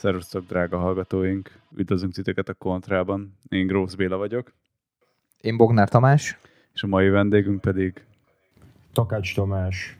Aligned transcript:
Szerusztok, 0.00 0.46
drága 0.46 0.78
hallgatóink! 0.78 1.50
Üdvözlünk 1.76 2.12
titeket 2.12 2.48
a 2.48 2.54
Kontrában. 2.54 3.36
Én 3.48 3.66
Grósz 3.66 3.94
Béla 3.94 4.16
vagyok. 4.16 4.52
Én 5.40 5.56
Bognár 5.56 5.88
Tamás. 5.88 6.38
És 6.72 6.82
a 6.82 6.86
mai 6.86 7.08
vendégünk 7.08 7.60
pedig... 7.60 8.04
Takács 8.92 9.34
Tamás. 9.34 9.98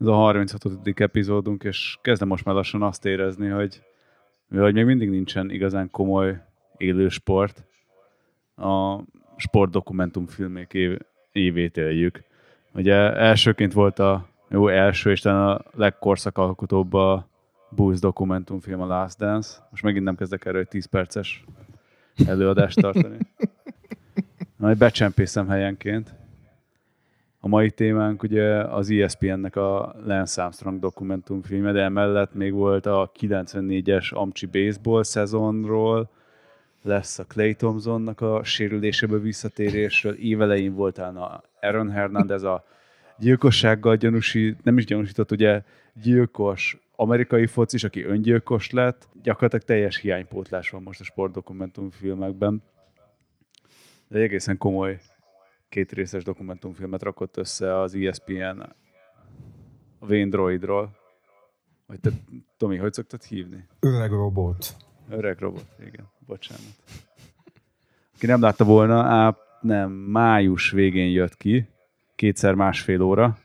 Ez 0.00 0.06
a 0.06 0.12
36. 0.12 0.64
epizódunk, 0.94 1.64
és 1.64 1.98
kezdem 2.02 2.28
most 2.28 2.44
már 2.44 2.54
lassan 2.54 2.82
azt 2.82 3.04
érezni, 3.04 3.48
hogy 3.48 3.82
mivel 4.48 4.72
még 4.72 4.84
mindig 4.84 5.10
nincsen 5.10 5.50
igazán 5.50 5.90
komoly 5.90 6.42
élő 6.76 7.08
sport, 7.08 7.64
a 8.56 9.00
sportdokumentumfilmek 9.36 10.74
év, 10.74 10.98
évét 11.32 11.76
éljük. 11.76 12.22
Ugye 12.74 12.94
elsőként 13.12 13.72
volt 13.72 13.98
a 13.98 14.28
jó 14.48 14.68
első, 14.68 15.10
és 15.10 15.24
a 15.24 15.64
legkorszakalkotóbb 15.74 16.92
a 16.92 17.32
Bulls 17.74 18.00
dokumentumfilm 18.00 18.80
a 18.80 18.86
Last 18.86 19.18
Dance. 19.18 19.66
Most 19.70 19.82
megint 19.82 20.04
nem 20.04 20.16
kezdek 20.16 20.44
erről 20.44 20.60
egy 20.60 20.68
10 20.68 20.86
perces 20.86 21.44
előadást 22.26 22.80
tartani. 22.80 23.16
Majd 24.56 24.78
becsempészem 24.78 25.48
helyenként. 25.48 26.14
A 27.40 27.48
mai 27.48 27.70
témánk 27.70 28.22
ugye 28.22 28.64
az 28.64 28.90
ESPN-nek 28.90 29.56
a 29.56 29.94
Lance 30.04 30.42
Armstrong 30.42 30.80
dokumentumfilme, 30.80 31.72
de 31.72 31.82
emellett 31.82 32.34
még 32.34 32.52
volt 32.52 32.86
a 32.86 33.12
94-es 33.20 34.14
Amcsi 34.14 34.46
Baseball 34.46 35.02
szezonról, 35.02 36.10
lesz 36.82 37.18
a 37.18 37.24
Clay 37.24 37.54
Thompsonnak 37.54 38.20
a 38.20 38.44
sérüléséből 38.44 39.20
visszatérésről, 39.20 40.14
évelején 40.14 40.74
volt 40.74 40.98
a 40.98 41.42
Aaron 41.60 41.90
Hernandez 41.90 42.42
a 42.42 42.64
gyilkossággal 43.18 43.96
gyanúsít, 43.96 44.64
nem 44.64 44.78
is 44.78 44.84
gyanúsított, 44.84 45.30
ugye 45.30 45.62
gyilkos 46.02 46.83
amerikai 46.96 47.46
focis, 47.46 47.84
aki 47.84 48.04
öngyilkos 48.04 48.70
lett, 48.70 49.08
gyakorlatilag 49.22 49.64
teljes 49.64 49.96
hiánypótlás 49.96 50.70
van 50.70 50.82
most 50.82 51.00
a 51.00 51.04
sportdokumentumfilmekben. 51.04 52.62
De 54.08 54.18
egy 54.18 54.24
egészen 54.24 54.58
komoly 54.58 55.00
két 55.68 55.92
részes 55.92 56.24
dokumentumfilmet 56.24 57.02
rakott 57.02 57.36
össze 57.36 57.80
az 57.80 57.94
ESPN 57.94 58.62
a 59.98 60.06
Wayne 60.06 60.30
Droidról. 60.30 60.96
Vagy 61.86 62.00
te, 62.00 62.10
Tomi, 62.56 62.76
hogy 62.76 62.92
szoktad 62.92 63.22
hívni? 63.22 63.68
Öreg 63.80 64.10
robot. 64.10 64.76
Öreg 65.08 65.38
robot, 65.38 65.66
igen. 65.78 66.10
Bocsánat. 66.26 66.74
Aki 68.14 68.26
nem 68.26 68.40
látta 68.40 68.64
volna, 68.64 69.02
á, 69.02 69.36
nem, 69.60 69.90
május 69.90 70.70
végén 70.70 71.10
jött 71.10 71.36
ki, 71.36 71.68
kétszer 72.14 72.54
másfél 72.54 73.02
óra, 73.02 73.38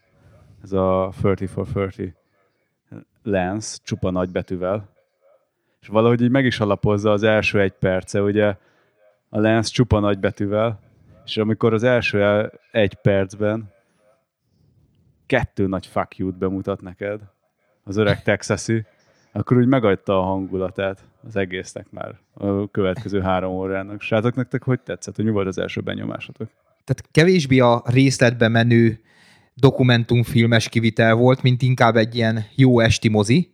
ez 0.64 0.72
a 0.72 1.14
30 1.22 1.52
for 1.52 1.68
30 1.74 2.19
Lens, 3.24 3.80
csupa 3.84 4.10
nagybetűvel, 4.10 4.90
és 5.82 5.88
valahogy 5.88 6.22
így 6.22 6.30
meg 6.30 6.46
is 6.46 6.60
alapozza 6.60 7.12
az 7.12 7.24
első 7.24 7.62
egy 7.62 7.72
perce, 7.72 8.22
ugye 8.22 8.56
a 9.30 9.40
Lens 9.40 9.70
csupa 9.70 10.00
nagybetűvel, 10.00 10.80
és 11.26 11.38
amikor 11.38 11.74
az 11.74 11.84
első 11.84 12.52
egy 12.72 12.94
percben 12.94 13.72
kettő 15.26 15.68
nagy 15.68 15.86
fuck 15.86 16.18
you-t 16.18 16.38
bemutat 16.38 16.82
neked, 16.82 17.22
az 17.84 17.98
öreg 17.98 18.24
texasi, 18.24 18.86
akkor 19.32 19.58
úgy 19.58 19.68
megadta 19.68 20.20
a 20.20 20.24
hangulatát 20.24 21.04
az 21.28 21.36
egésznek 21.36 21.92
már 21.92 22.20
a 22.34 22.72
következő 22.72 23.22
három 23.22 23.52
órának. 23.52 24.02
Srácok, 24.02 24.36
nektek 24.36 24.64
hogy 24.64 24.80
tetszett? 24.80 25.16
Hogy 25.16 25.26
mi 25.26 25.32
volt 25.32 25.48
az 25.48 25.58
első 25.58 25.82
benyomásatok? 25.82 26.50
Tehát 26.84 27.12
kevésbé 27.12 27.60
a 27.60 27.84
részletbe 27.86 28.48
menő 28.48 29.00
dokumentumfilmes 29.60 30.70
kivitel 30.70 31.14
volt, 31.14 31.42
mint 31.42 31.62
inkább 31.62 31.96
egy 31.96 32.16
ilyen 32.16 32.46
jó 32.56 32.80
esti 32.80 33.10
mozi, 33.10 33.54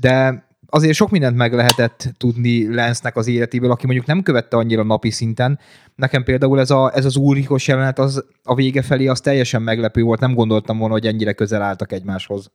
de 0.00 0.46
azért 0.66 0.94
sok 0.94 1.10
mindent 1.10 1.36
meg 1.36 1.52
lehetett 1.52 2.08
tudni 2.16 2.74
Lensnek 2.74 3.16
az 3.16 3.26
életéből, 3.26 3.70
aki 3.70 3.86
mondjuk 3.86 4.06
nem 4.06 4.22
követte 4.22 4.56
annyira 4.56 4.82
napi 4.82 5.10
szinten. 5.10 5.58
Nekem 5.94 6.22
például 6.22 6.60
ez, 6.60 6.70
a, 6.70 6.92
ez 6.94 7.04
az 7.04 7.16
úrikos 7.16 7.68
jelenet 7.68 7.98
az 7.98 8.24
a 8.42 8.54
vége 8.54 8.82
felé 8.82 9.06
az 9.06 9.20
teljesen 9.20 9.62
meglepő 9.62 10.02
volt, 10.02 10.20
nem 10.20 10.34
gondoltam 10.34 10.78
volna, 10.78 10.92
hogy 10.92 11.06
ennyire 11.06 11.32
közel 11.32 11.62
álltak 11.62 11.92
egymáshoz. 11.92 12.52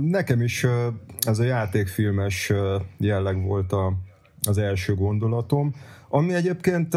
Nekem 0.00 0.40
is 0.40 0.66
ez 1.20 1.38
a 1.38 1.44
játékfilmes 1.44 2.52
jelleg 2.98 3.42
volt 3.42 3.72
a, 3.72 3.92
az 4.46 4.58
első 4.58 4.94
gondolatom, 4.94 5.74
ami 6.08 6.34
egyébként 6.34 6.96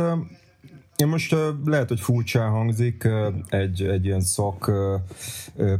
én 0.98 1.08
most 1.08 1.36
lehet, 1.66 1.88
hogy 1.88 2.00
furcsán 2.00 2.50
hangzik 2.50 3.08
egy, 3.50 3.82
egy 3.84 4.06
ilyen 4.06 4.22
szak 4.22 4.72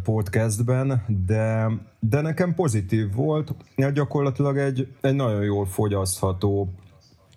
podcastben, 0.04 1.04
de, 1.26 1.72
de 2.00 2.22
nekem 2.22 2.56
pozitív 2.56 3.14
volt. 3.14 3.54
Gyakorlatilag 3.94 4.58
egy, 4.58 4.88
egy 5.02 5.16
nagyon 5.16 5.44
jól 5.44 5.66
fogyasztható, 5.66 6.74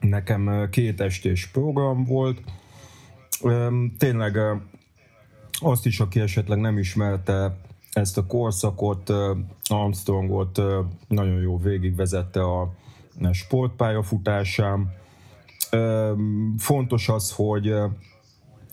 nekem 0.00 0.68
két 0.70 1.00
estés 1.00 1.46
program 1.46 2.04
volt. 2.04 2.40
Tényleg 3.98 4.38
azt 5.60 5.86
is, 5.86 6.00
aki 6.00 6.20
esetleg 6.20 6.58
nem 6.58 6.78
ismerte 6.78 7.56
ezt 7.92 8.18
a 8.18 8.26
korszakot, 8.26 9.12
Armstrongot 9.64 10.62
nagyon 11.08 11.40
jó 11.40 11.58
végigvezette 11.58 12.42
a 12.42 12.72
sportpályafutásán 13.32 14.98
Fontos 16.58 17.08
az, 17.08 17.32
hogy 17.32 17.74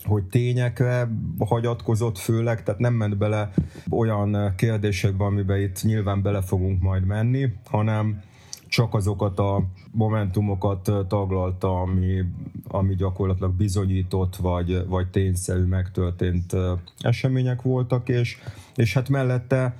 hogy 0.04 0.24
tényekre 0.24 1.08
hagyatkozott 1.38 2.18
főleg, 2.18 2.62
tehát 2.62 2.80
nem 2.80 2.94
ment 2.94 3.16
bele 3.16 3.50
olyan 3.90 4.52
kérdésekbe, 4.56 5.24
amiben 5.24 5.60
itt 5.60 5.82
nyilván 5.82 6.22
bele 6.22 6.42
fogunk 6.42 6.82
majd 6.82 7.04
menni, 7.04 7.52
hanem 7.70 8.22
csak 8.68 8.94
azokat 8.94 9.38
a 9.38 9.64
momentumokat 9.90 10.90
taglalta, 11.08 11.80
ami, 11.80 12.24
ami 12.68 12.94
gyakorlatilag 12.94 13.52
bizonyított, 13.54 14.36
vagy, 14.36 14.86
vagy 14.86 15.08
tényszerű 15.08 15.62
megtörtént 15.62 16.56
események 17.00 17.62
voltak, 17.62 18.08
és, 18.08 18.38
és 18.74 18.94
hát 18.94 19.08
mellette 19.08 19.76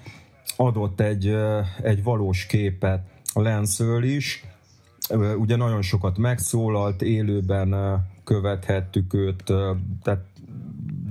adott 0.56 1.00
egy, 1.00 1.36
egy 1.82 2.02
valós 2.02 2.46
képet 2.46 3.06
a 3.32 3.40
Lensről 3.40 4.04
is, 4.04 4.44
ugye 5.38 5.56
nagyon 5.56 5.82
sokat 5.82 6.18
megszólalt, 6.18 7.02
élőben 7.02 7.74
követhettük 8.24 9.14
őt, 9.14 9.42
tehát 10.02 10.24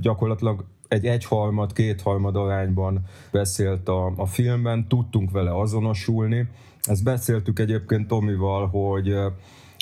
gyakorlatilag 0.02 0.66
egy 0.88 1.06
egyharmad, 1.06 1.74
kétharmad 1.74 2.36
arányban 2.36 3.06
beszélt 3.32 3.88
a, 3.88 4.14
a 4.16 4.26
filmben, 4.26 4.88
tudtunk 4.88 5.32
vele 5.32 5.60
azonosulni. 5.60 6.48
Ezt 6.82 7.04
beszéltük 7.04 7.60
egyébként 7.60 8.08
Tomival, 8.08 8.68
hogy 8.68 9.16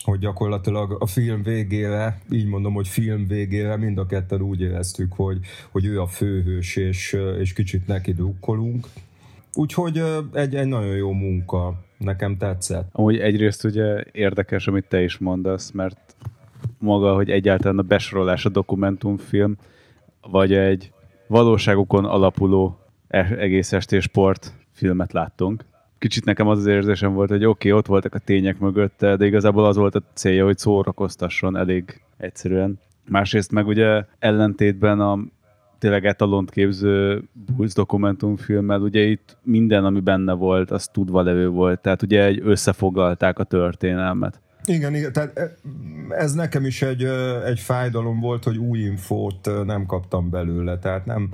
hogy 0.04 0.20
gyakorlatilag 0.20 0.96
a 1.00 1.06
film 1.06 1.44
végére, 1.44 2.22
így 2.32 2.48
mondom, 2.48 2.74
hogy 2.74 2.88
film 2.88 3.28
végére 3.28 3.78
mind 3.78 3.98
a 3.98 4.06
ketten 4.06 4.42
úgy 4.42 4.62
éreztük, 4.62 5.14
hogy, 5.14 5.40
hogy 5.72 5.86
ő 5.86 6.02
a 6.02 6.08
főhős, 6.08 6.76
és, 6.76 7.18
és 7.40 7.54
kicsit 7.54 7.88
neki 7.88 8.14
drukkolunk. 8.14 8.88
Úgyhogy 9.56 10.04
egy, 10.34 10.56
egy 10.56 10.68
nagyon 10.68 10.96
jó 10.96 11.12
munka 11.12 11.74
nekem 11.98 12.38
tetszett. 12.38 12.90
Amúgy 12.92 13.20
egyrészt 13.20 13.64
ugye 13.64 14.04
érdekes, 14.12 14.68
amit 14.68 14.88
te 14.88 15.04
is 15.04 15.18
mondasz, 15.18 15.72
mert 15.72 16.16
maga, 16.78 17.14
hogy 17.14 17.30
egyáltalán 17.30 17.78
a 17.78 17.82
besorolás 17.82 18.46
a 18.46 18.50
dokumentumfilm, 18.50 19.58
vagy 20.22 20.54
egy 20.54 20.92
valóságokon 21.28 22.06
alapuló 22.06 22.80
e- 23.08 23.36
egész 23.38 23.74
estés 23.74 24.04
sport 24.04 24.54
filmet 24.72 25.14
láttunk. 25.14 25.66
Kicsit 25.98 26.26
nekem 26.26 26.48
az 26.48 26.58
az 26.58 26.66
érzésem 26.66 27.14
volt, 27.14 27.30
hogy 27.30 27.46
oké, 27.46 27.68
okay, 27.68 27.80
ott 27.80 27.86
voltak 27.86 28.16
a 28.16 28.20
tények 28.20 28.60
mögötte, 28.60 29.16
de 29.16 29.26
igazából 29.26 29.66
az 29.66 29.76
volt 29.76 29.96
a 29.96 30.04
célja, 30.14 30.46
hogy 30.46 30.58
szórakoztasson 30.58 31.58
elég 31.58 32.02
egyszerűen. 32.18 32.80
Másrészt 33.10 33.52
meg 33.52 33.68
ugye 33.68 34.06
ellentétben 34.20 35.00
a 35.00 35.20
tényleg 35.80 36.06
etalont 36.06 36.50
képző 36.50 37.24
Bulls 37.56 37.74
dokumentumfilmmel, 37.74 38.82
ugye 38.82 39.02
itt 39.02 39.38
minden, 39.44 39.86
ami 39.86 40.00
benne 40.00 40.34
volt, 40.34 40.72
az 40.72 40.88
tudva 40.88 41.22
levő 41.22 41.50
volt, 41.50 41.80
tehát 41.80 42.02
ugye 42.02 42.24
egy 42.24 42.42
összefoglalták 42.44 43.40
a 43.40 43.44
történelmet. 43.44 44.40
Igen, 44.66 44.96
igen, 44.96 45.14
tehát 45.14 45.60
ez 46.10 46.34
nekem 46.34 46.66
is 46.66 46.82
egy, 46.82 47.04
egy 47.46 47.60
fájdalom 47.60 48.20
volt, 48.20 48.44
hogy 48.44 48.58
új 48.58 48.80
infót 48.80 49.50
nem 49.66 49.86
kaptam 49.86 50.30
belőle, 50.30 50.80
tehát 50.80 51.06
nem, 51.06 51.30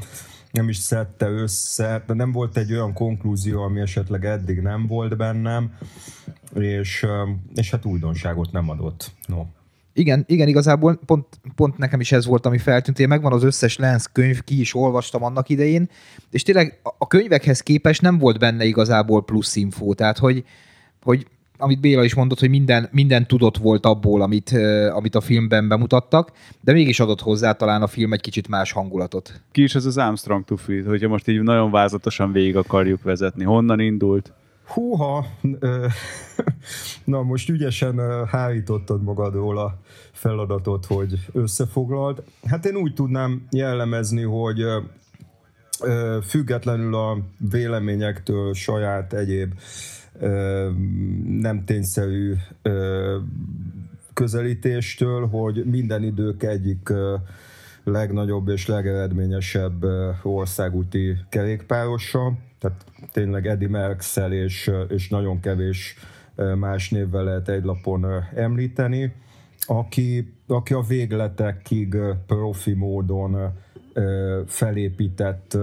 nem 0.52 0.70
is 0.70 0.78
szedte 0.78 1.30
össze, 1.30 2.04
de 2.08 2.14
nem 2.14 2.32
volt 2.32 2.58
egy 2.58 2.72
olyan 2.72 2.94
konklúzió, 2.94 3.62
ami 3.62 3.80
esetleg 3.80 4.26
eddig 4.26 4.60
nem 4.60 4.88
volt 4.88 5.18
bennem, 5.18 5.78
és, 6.54 7.06
és 7.56 7.72
hát 7.72 7.86
újdonságot 7.86 8.52
nem 8.52 8.70
adott. 8.70 9.12
No. 9.28 9.46
Igen, 9.94 10.24
igen, 10.28 10.48
igazából 10.48 11.00
pont, 11.06 11.26
pont 11.56 11.78
nekem 11.78 12.00
is 12.00 12.12
ez 12.12 12.26
volt, 12.26 12.46
ami 12.46 12.58
feltűnt. 12.58 13.00
Én 13.00 13.08
megvan 13.08 13.34
az 13.34 13.44
összes 13.44 13.78
Lens 13.78 14.06
könyv, 14.12 14.44
ki 14.44 14.60
is 14.60 14.76
olvastam 14.76 15.24
annak 15.24 15.50
idején, 15.50 15.90
és 16.32 16.44
tényleg 16.44 16.80
a 16.98 17.08
könyvekhez 17.08 17.62
képest 17.62 18.02
nem 18.02 18.18
volt 18.18 18.40
benne 18.40 18.66
igazából 18.66 19.24
plusz 19.24 19.56
infó. 19.56 19.94
Tehát, 19.94 20.18
hogy, 20.18 20.44
hogy 21.04 21.28
amit 21.58 21.80
Béla 21.80 22.04
is 22.04 22.14
mondott, 22.14 22.40
hogy 22.40 22.50
minden, 22.50 22.90
minden 22.92 23.28
tudott 23.28 23.58
volt 23.58 23.86
abból, 23.86 24.22
amit, 24.22 24.52
amit 24.94 25.16
a 25.16 25.22
filmben 25.22 25.68
bemutattak, 25.68 26.32
de 26.62 26.72
mégis 26.72 27.00
adott 27.00 27.22
hozzá 27.22 27.52
talán 27.52 27.82
a 27.82 27.88
film 27.88 28.14
egy 28.14 28.22
kicsit 28.22 28.48
más 28.48 28.72
hangulatot. 28.72 29.42
Ki 29.52 29.64
is 29.64 29.76
ez 29.76 29.86
az 29.86 29.98
Armstrong 29.98 30.46
tufi, 30.46 30.80
hogyha 30.80 31.08
most 31.08 31.28
így 31.28 31.42
nagyon 31.42 31.72
vázatosan 31.72 32.32
végig 32.32 32.56
akarjuk 32.56 33.04
vezetni? 33.04 33.44
Honnan 33.44 33.80
indult? 33.80 34.34
Húha, 34.66 35.26
na 37.04 37.22
most 37.22 37.50
ügyesen 37.50 38.26
hárítottad 38.28 39.04
magadról 39.04 39.58
a 39.58 39.80
feladatot, 40.12 40.86
hogy 40.86 41.20
összefoglald. 41.34 42.24
Hát 42.46 42.66
én 42.66 42.76
úgy 42.76 42.94
tudnám 42.94 43.48
jellemezni, 43.52 44.22
hogy 44.22 44.66
függetlenül 46.24 46.96
a 46.96 47.18
véleményektől, 47.52 48.54
saját 48.54 49.14
egyéb 49.14 49.54
nem 51.28 51.64
tényszerű 51.66 52.34
közelítéstől, 54.14 55.28
hogy 55.28 55.66
minden 55.66 56.04
idők 56.04 56.44
egyik 56.44 56.94
legnagyobb 57.84 58.48
és 58.48 58.68
legeredményesebb 58.68 59.86
országúti 60.24 61.18
kerékpárosa. 61.30 62.34
Tehát 62.62 62.86
tényleg 63.12 63.48
Eddie 63.48 63.70
merckx 63.70 64.18
és, 64.30 64.72
és 64.88 65.10
nagyon 65.10 65.40
kevés 65.40 65.96
más 66.56 66.90
névvel 66.90 67.24
lehet 67.24 67.50
egy 67.50 67.64
lapon 67.64 68.06
említeni, 68.36 69.14
aki, 69.68 70.34
aki 70.48 70.74
a 70.74 70.82
végletekig 70.82 71.98
profi 72.26 72.74
módon 72.74 73.54
felépített 74.46 75.58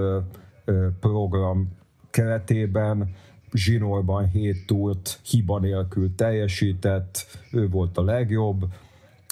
program 1.01 1.77
keretében 2.11 3.15
zsinórban 3.53 4.29
7 4.29 4.67
túlt 4.67 5.21
hiba 5.23 5.59
nélkül 5.59 6.15
teljesített, 6.15 7.27
ő 7.53 7.69
volt 7.69 7.99
a 7.99 8.03
legjobb, 8.03 8.65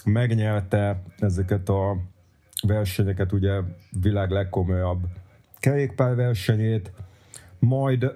megnyerte 0.05 1.03
ezeket 1.19 1.69
a 1.69 1.97
versenyeket, 2.67 3.33
ugye 3.33 3.61
világ 4.01 4.31
legkomolyabb 4.31 5.01
kerékpárversenyét, 5.59 6.93
majd 7.59 8.13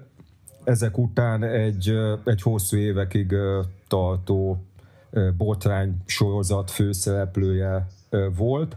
ezek 0.64 0.98
után 0.98 1.42
egy, 1.42 1.94
egy 2.24 2.42
hosszú 2.42 2.76
évekig 2.76 3.34
tartó 3.88 4.64
botrány 5.36 5.96
sorozat 6.06 6.70
főszereplője 6.70 7.86
volt, 8.36 8.76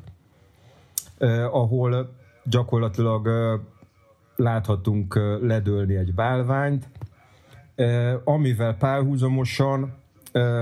ahol 1.51 2.13
gyakorlatilag 2.45 3.29
láthatunk 4.35 5.19
ledőlni 5.41 5.95
egy 5.95 6.13
bálványt, 6.13 6.89
amivel 8.23 8.75
párhuzamosan 8.77 9.93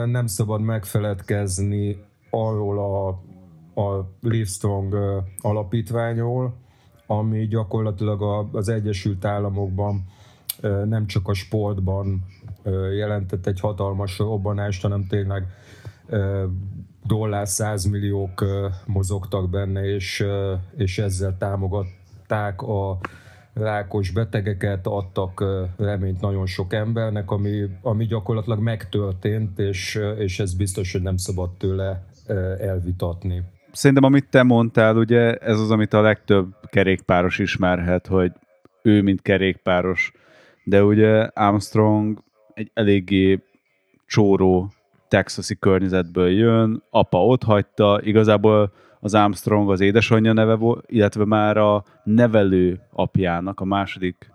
nem 0.06 0.28
szabad 0.28 0.62
megfeledkezni 0.62 2.04
arról 2.30 2.80
a, 2.80 3.08
a 3.82 4.10
Livestrong 4.22 4.96
alapítványról, 5.42 6.54
ami 7.20 7.48
gyakorlatilag 7.48 8.50
az 8.52 8.70
Egyesült 8.70 9.26
Államokban 9.26 10.06
nem 10.86 11.06
csak 11.08 11.28
a 11.28 11.34
sportban 11.34 12.26
jelentett 12.96 13.46
egy 13.48 13.60
hatalmas 13.60 14.18
robbanást, 14.18 14.82
hanem 14.82 15.08
tényleg 15.08 15.48
dollár 17.06 17.48
százmilliók 17.48 18.46
mozogtak 18.86 19.50
benne, 19.50 19.86
és, 19.86 20.26
és 20.76 20.98
ezzel 21.00 21.38
támogatták 21.38 22.62
a 22.62 22.98
rákos 23.54 24.12
betegeket, 24.12 24.88
adtak 24.88 25.46
reményt 25.78 26.22
nagyon 26.22 26.46
sok 26.46 26.74
embernek, 26.74 27.32
ami, 27.32 27.70
ami 27.82 28.06
gyakorlatilag 28.06 28.60
megtörtént, 28.60 29.60
és, 29.60 30.00
és 30.18 30.40
ez 30.40 30.54
biztos, 30.54 30.92
hogy 30.92 31.02
nem 31.02 31.18
szabad 31.18 31.50
tőle 31.58 32.06
elvitatni. 32.60 33.44
Szerintem, 33.72 34.04
amit 34.04 34.30
te 34.30 34.44
mondtál, 34.44 34.98
ugye 34.98 35.34
ez 35.36 35.60
az, 35.60 35.72
amit 35.72 35.94
a 35.94 36.02
legtöbb 36.02 36.56
kerékpáros 36.70 37.40
ismerhet, 37.40 38.08
hogy 38.08 38.32
ő, 38.84 39.02
mint 39.02 39.22
kerékpáros, 39.22 40.12
de 40.64 40.84
ugye 40.84 41.30
Armstrong 41.34 42.24
egy 42.54 42.72
eléggé 42.74 43.40
csóró 44.08 44.72
texasi 45.08 45.56
környezetből 45.60 46.30
jön, 46.30 46.84
apa 46.90 47.26
ott 47.26 47.44
hagyta, 47.44 48.00
igazából 48.04 48.74
az 49.00 49.14
Armstrong 49.14 49.70
az 49.70 49.80
édesanyja 49.80 50.34
neve 50.34 50.56
volt, 50.56 50.86
illetve 50.88 51.26
már 51.26 51.58
a 51.58 51.84
nevelő 52.04 52.80
apjának, 52.92 53.60
a 53.60 53.66
második 53.66 54.32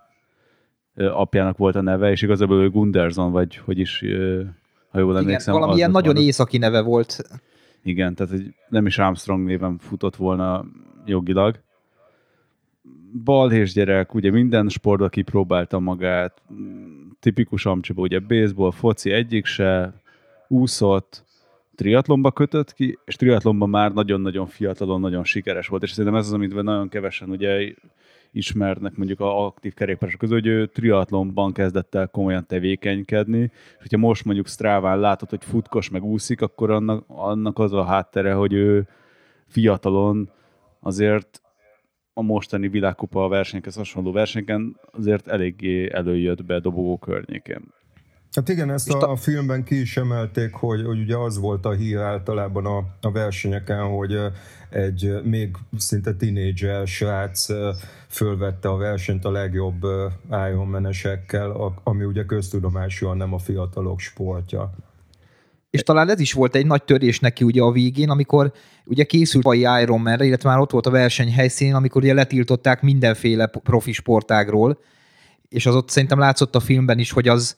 apjának 0.96 1.56
volt 1.56 1.76
a 1.76 1.80
neve, 1.80 2.10
és 2.10 2.22
igazából 2.22 2.62
ő 2.62 2.70
Gunderson, 2.70 3.32
vagy 3.32 3.56
hogy 3.56 3.78
is, 3.78 4.04
ha 4.90 4.98
jól 4.98 5.16
emlékszem. 5.16 5.54
Igen, 5.54 5.60
valamilyen 5.60 5.90
nagyon 5.90 6.14
van. 6.14 6.22
északi 6.22 6.58
neve 6.58 6.80
volt. 6.80 7.22
Igen, 7.86 8.14
tehát 8.14 8.34
nem 8.68 8.86
is 8.86 8.98
Armstrong 8.98 9.46
néven 9.46 9.78
futott 9.78 10.16
volna 10.16 10.64
jogilag. 11.04 11.60
Balhés 13.24 13.72
gyerek, 13.72 14.14
ugye 14.14 14.30
minden 14.30 14.68
sportban 14.68 15.08
kipróbálta 15.08 15.78
magát, 15.78 16.42
tipikus 17.20 17.66
amcsiba, 17.66 18.02
ugye 18.02 18.18
baseball, 18.18 18.70
foci 18.70 19.10
egyik 19.10 19.44
se, 19.44 19.94
úszott, 20.48 21.24
triatlonba 21.74 22.32
kötött 22.32 22.72
ki, 22.72 22.98
és 23.04 23.16
triatlonban 23.16 23.68
már 23.68 23.92
nagyon-nagyon 23.92 24.46
fiatalon 24.46 25.00
nagyon 25.00 25.24
sikeres 25.24 25.68
volt, 25.68 25.82
és 25.82 25.90
szerintem 25.90 26.14
ez 26.20 26.26
az, 26.26 26.32
amit 26.32 26.62
nagyon 26.62 26.88
kevesen 26.88 27.30
ugye 27.30 27.74
ismernek 28.36 28.96
mondjuk 28.96 29.20
a 29.20 29.46
aktív 29.46 29.74
kerékpárosok 29.74 30.20
közül, 30.20 30.36
hogy 30.36 30.46
ő 30.46 30.66
triatlonban 30.66 31.52
kezdett 31.52 31.94
el 31.94 32.08
komolyan 32.08 32.46
tevékenykedni, 32.46 33.40
és 33.42 33.78
hogyha 33.78 33.98
most 33.98 34.24
mondjuk 34.24 34.46
Stráván 34.46 34.98
látod, 35.00 35.30
hogy 35.30 35.44
futkos 35.44 35.90
meg 35.90 36.04
úszik, 36.04 36.40
akkor 36.40 36.70
annak, 36.70 37.04
annak 37.06 37.58
az 37.58 37.72
a 37.72 37.84
háttere, 37.84 38.32
hogy 38.32 38.52
ő 38.52 38.88
fiatalon 39.46 40.30
azért 40.80 41.40
a 42.12 42.22
mostani 42.22 42.68
világkupa 42.68 43.28
versenyekhez 43.28 43.74
hasonló 43.74 44.12
versenyeken 44.12 44.80
azért 44.92 45.28
eléggé 45.28 45.92
előjött 45.92 46.44
be 46.44 46.58
dobogó 46.58 46.98
környékén. 46.98 47.74
Hát 48.36 48.48
igen, 48.48 48.70
ezt 48.70 48.90
a, 48.90 49.10
a 49.10 49.16
filmben 49.16 49.64
ki 49.64 49.80
is 49.80 49.96
emelték, 49.96 50.52
hogy, 50.52 50.84
hogy 50.84 50.98
ugye 50.98 51.16
az 51.16 51.38
volt 51.38 51.66
a 51.66 51.70
hír 51.70 51.98
általában 51.98 52.66
a, 52.66 52.84
a 53.00 53.10
versenyeken, 53.12 53.82
hogy 53.82 54.18
egy 54.70 55.20
még 55.24 55.56
szinte 55.76 56.14
tinédzser 56.14 56.86
srác 56.86 57.46
fölvette 58.08 58.68
a 58.68 58.76
versenyt 58.76 59.24
a 59.24 59.30
legjobb 59.30 59.86
Ironman-esekkel, 60.30 61.74
ami 61.82 62.04
ugye 62.04 62.24
köztudomásúan 62.24 63.16
nem 63.16 63.34
a 63.34 63.38
fiatalok 63.38 64.00
sportja. 64.00 64.74
És 65.70 65.82
talán 65.82 66.08
ez 66.08 66.20
is 66.20 66.32
volt 66.32 66.54
egy 66.54 66.66
nagy 66.66 66.82
törés 66.82 67.20
neki 67.20 67.44
ugye 67.44 67.62
a 67.62 67.72
végén, 67.72 68.10
amikor 68.10 68.52
ugye 68.84 69.04
készült 69.04 69.44
a 69.44 69.54
Ironman-re, 69.80 70.24
illetve 70.24 70.48
már 70.48 70.58
ott 70.58 70.70
volt 70.70 70.86
a 70.86 70.90
verseny 70.90 71.32
helyszínén, 71.32 71.74
amikor 71.74 72.02
ugye 72.02 72.14
letiltották 72.14 72.82
mindenféle 72.82 73.46
profi 73.46 73.92
sportágról, 73.92 74.78
és 75.48 75.66
az 75.66 75.74
ott 75.74 75.88
szerintem 75.88 76.18
látszott 76.18 76.54
a 76.54 76.60
filmben 76.60 76.98
is, 76.98 77.10
hogy 77.10 77.28
az, 77.28 77.56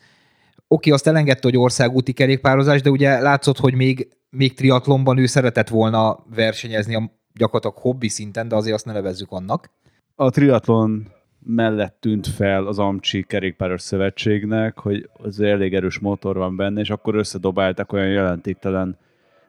oké, 0.69 0.91
azt 0.91 1.07
elengedte, 1.07 1.49
hogy 1.49 1.57
országúti 1.57 2.13
kerékpározás, 2.13 2.83
de 2.83 2.91
ugye 2.91 3.21
látszott, 3.21 3.59
hogy 3.59 3.75
még, 3.75 4.09
még 4.31 4.55
triatlonban 4.55 5.19
ő 5.19 5.27
szeretett 5.27 5.69
volna 5.69 6.25
versenyezni 6.35 6.95
a 6.95 7.11
gyakorlatilag 7.35 7.77
hobbi 7.77 8.09
szinten, 8.09 8.49
de 8.49 8.55
azért 8.57 8.75
azt 8.75 8.85
ne 8.85 8.93
nevezzük 8.93 9.31
annak. 9.31 9.71
A 10.15 10.31
triatlon 10.31 11.09
mellett 11.41 11.97
tűnt 12.01 12.27
fel 12.27 12.67
az 12.67 12.79
Amcsi 12.79 13.23
Kerékpáros 13.23 13.81
Szövetségnek, 13.81 14.79
hogy 14.79 15.11
az 15.13 15.41
elég 15.41 15.75
erős 15.75 15.99
motor 15.99 16.37
van 16.37 16.57
benne, 16.57 16.81
és 16.81 16.91
akkor 16.91 17.15
összedobáltak 17.15 17.93
olyan 17.93 18.09
jelentéktelen 18.09 18.99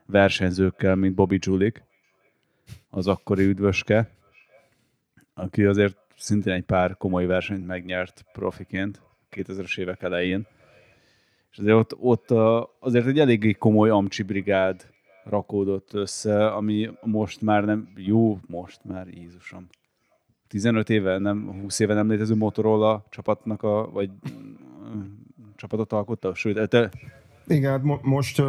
versenyzőkkel, 0.06 0.96
mint 0.96 1.16
Bobby 1.16 1.38
Julik, 1.42 1.84
az 2.90 3.08
akkori 3.08 3.44
üdvöske, 3.44 4.10
aki 5.34 5.66
azért 5.66 5.98
szintén 6.18 6.54
egy 6.54 6.64
pár 6.64 6.98
komoly 6.98 7.26
versenyt 7.26 7.68
megnyert 7.68 8.26
profiként 8.34 9.02
2000-es 9.32 9.78
évek 9.78 10.02
elején. 10.02 10.48
És 11.52 11.58
azért 11.58 11.76
ott, 11.76 11.98
ott 12.00 12.32
azért 12.80 13.06
egy 13.06 13.20
eléggé 13.20 13.52
komoly 13.52 13.90
amcsi 13.90 14.24
brigád 14.24 14.88
rakódott 15.24 15.94
össze, 15.94 16.48
ami 16.48 16.90
most 17.02 17.42
már 17.42 17.66
nem, 17.66 17.90
jó, 17.96 18.40
most 18.48 18.80
már, 18.84 19.08
Jézusom. 19.08 19.68
15 20.48 20.90
éve, 20.90 21.18
nem 21.18 21.60
20 21.62 21.80
éve 21.80 21.94
nem 21.94 22.10
létező 22.10 22.36
Motorola 22.36 23.06
csapatnak 23.10 23.64
a, 23.64 23.90
vagy 23.92 24.10
csapatot 25.56 25.94
alkotta, 25.94 26.34
sőt, 26.34 26.70
te... 26.70 26.90
Igen, 27.48 27.72
hát 27.72 27.84
mo- 27.84 28.04
most 28.04 28.42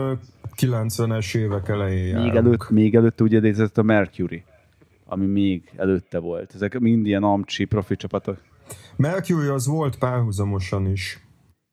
90-es 0.57 1.37
évek 1.37 1.69
elején 1.69 2.17
Még, 2.17 2.35
előtt, 2.35 2.71
még 2.71 2.95
előtte 2.95 3.23
ugye 3.23 3.39
létezett 3.39 3.79
a 3.79 3.83
Mercury, 3.83 4.45
ami 5.05 5.27
még 5.27 5.73
előtte 5.77 6.19
volt. 6.19 6.55
Ezek 6.55 6.79
mind 6.79 7.07
ilyen 7.07 7.23
amcsi 7.23 7.65
profi 7.65 7.97
csapatok. 7.97 8.39
Mercury 8.97 9.47
az 9.47 9.67
volt 9.67 9.99
párhuzamosan 9.99 10.87
is. 10.87 11.19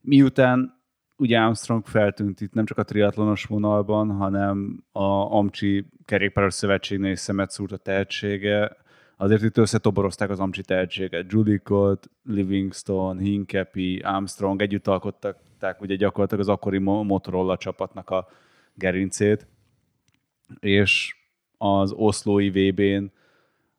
Miután 0.01 0.76
ugye 1.17 1.39
Armstrong 1.39 1.86
feltűnt 1.86 2.41
itt 2.41 2.53
nem 2.53 2.65
csak 2.65 2.77
a 2.77 2.83
triatlonos 2.83 3.43
vonalban, 3.43 4.12
hanem 4.12 4.83
a 4.91 5.36
Amcsi 5.36 5.86
Kerékpáros 6.05 6.53
Szövetségnél 6.53 7.12
is 7.12 7.19
szemet 7.19 7.51
szúrt 7.51 7.71
a 7.71 7.77
tehetsége. 7.77 8.77
Azért 9.17 9.43
itt 9.43 9.57
összetoborozták 9.57 10.29
az 10.29 10.39
Amcsi 10.39 10.62
tehetséget. 10.62 11.31
Judicot, 11.31 12.09
Livingstone, 12.24 13.21
Hinkepi, 13.21 14.00
Armstrong 14.00 14.62
együtt 14.62 14.88
alkották 14.88 15.81
ugye 15.81 15.95
gyakorlatilag 15.95 16.43
az 16.43 16.50
akkori 16.50 16.77
Motorola 16.77 17.57
csapatnak 17.57 18.09
a 18.09 18.27
gerincét, 18.74 19.47
és 20.59 21.15
az 21.57 21.91
oszlói 21.91 22.50
VB-n 22.50 23.12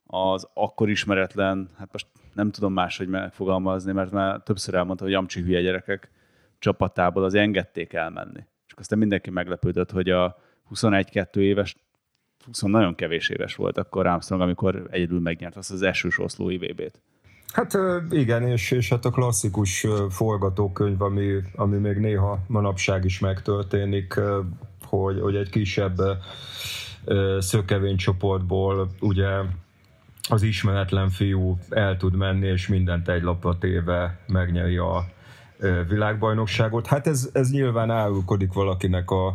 az 0.06 0.48
akkor 0.54 0.88
ismeretlen, 0.88 1.70
hát 1.76 1.92
most 1.92 2.06
nem 2.34 2.50
tudom 2.50 2.72
máshogy 2.72 3.08
megfogalmazni, 3.08 3.92
mert 3.92 4.10
már 4.10 4.42
többször 4.42 4.74
elmondta, 4.74 5.04
hogy 5.04 5.14
Amcsi 5.14 5.40
hülye 5.40 5.60
gyerekek 5.60 6.10
csapatából 6.58 7.24
az 7.24 7.34
engedték 7.34 7.92
elmenni. 7.92 8.46
És 8.66 8.72
aztán 8.76 8.98
mindenki 8.98 9.30
meglepődött, 9.30 9.90
hogy 9.90 10.10
a 10.10 10.36
21-2 10.74 11.36
éves, 11.36 11.76
20 12.44 12.60
nagyon 12.60 12.94
kevés 12.94 13.28
éves 13.28 13.54
volt 13.54 13.78
akkor 13.78 14.06
Armstrong, 14.06 14.42
amikor 14.42 14.86
egyedül 14.90 15.20
megnyert 15.20 15.56
azt 15.56 15.70
az 15.70 15.82
esős 15.82 16.18
oszlói 16.18 16.56
VB-t. 16.56 17.00
Hát 17.52 17.78
igen, 18.10 18.42
és, 18.42 18.70
és 18.70 18.88
hát 18.88 19.04
a 19.04 19.10
klasszikus 19.10 19.86
forgatókönyv, 20.10 21.02
ami, 21.02 21.34
ami 21.54 21.76
még 21.76 21.96
néha 21.96 22.38
manapság 22.46 23.04
is 23.04 23.18
megtörténik, 23.18 24.20
hogy, 24.82 25.20
hogy 25.20 25.36
egy 25.36 25.50
kisebb 25.50 25.96
szökevénycsoportból 27.38 28.90
ugye 29.00 29.28
az 30.28 30.42
ismeretlen 30.42 31.08
fiú 31.10 31.58
el 31.68 31.96
tud 31.96 32.16
menni, 32.16 32.46
és 32.46 32.68
mindent 32.68 33.08
egy 33.08 33.22
lapra 33.22 33.58
téve 33.58 34.18
megnyeri 34.26 34.76
a 34.76 35.04
világbajnokságot. 35.88 36.86
Hát 36.86 37.06
ez, 37.06 37.30
ez 37.32 37.50
nyilván 37.50 37.90
árulkodik 37.90 38.52
valakinek 38.52 39.10
a, 39.10 39.26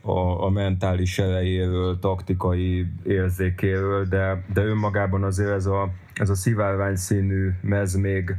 a, 0.00 0.44
a 0.44 0.50
mentális 0.50 1.18
erejéről, 1.18 1.98
taktikai 1.98 2.86
érzékéről, 3.04 4.04
de, 4.04 4.44
de 4.52 4.64
önmagában 4.64 5.24
azért 5.24 5.50
ez 5.50 5.66
a, 5.66 5.88
ez 6.14 6.30
a 6.30 6.34
szivárvány 6.34 6.96
színű 6.96 7.50
mez 7.60 7.94
még, 7.94 8.36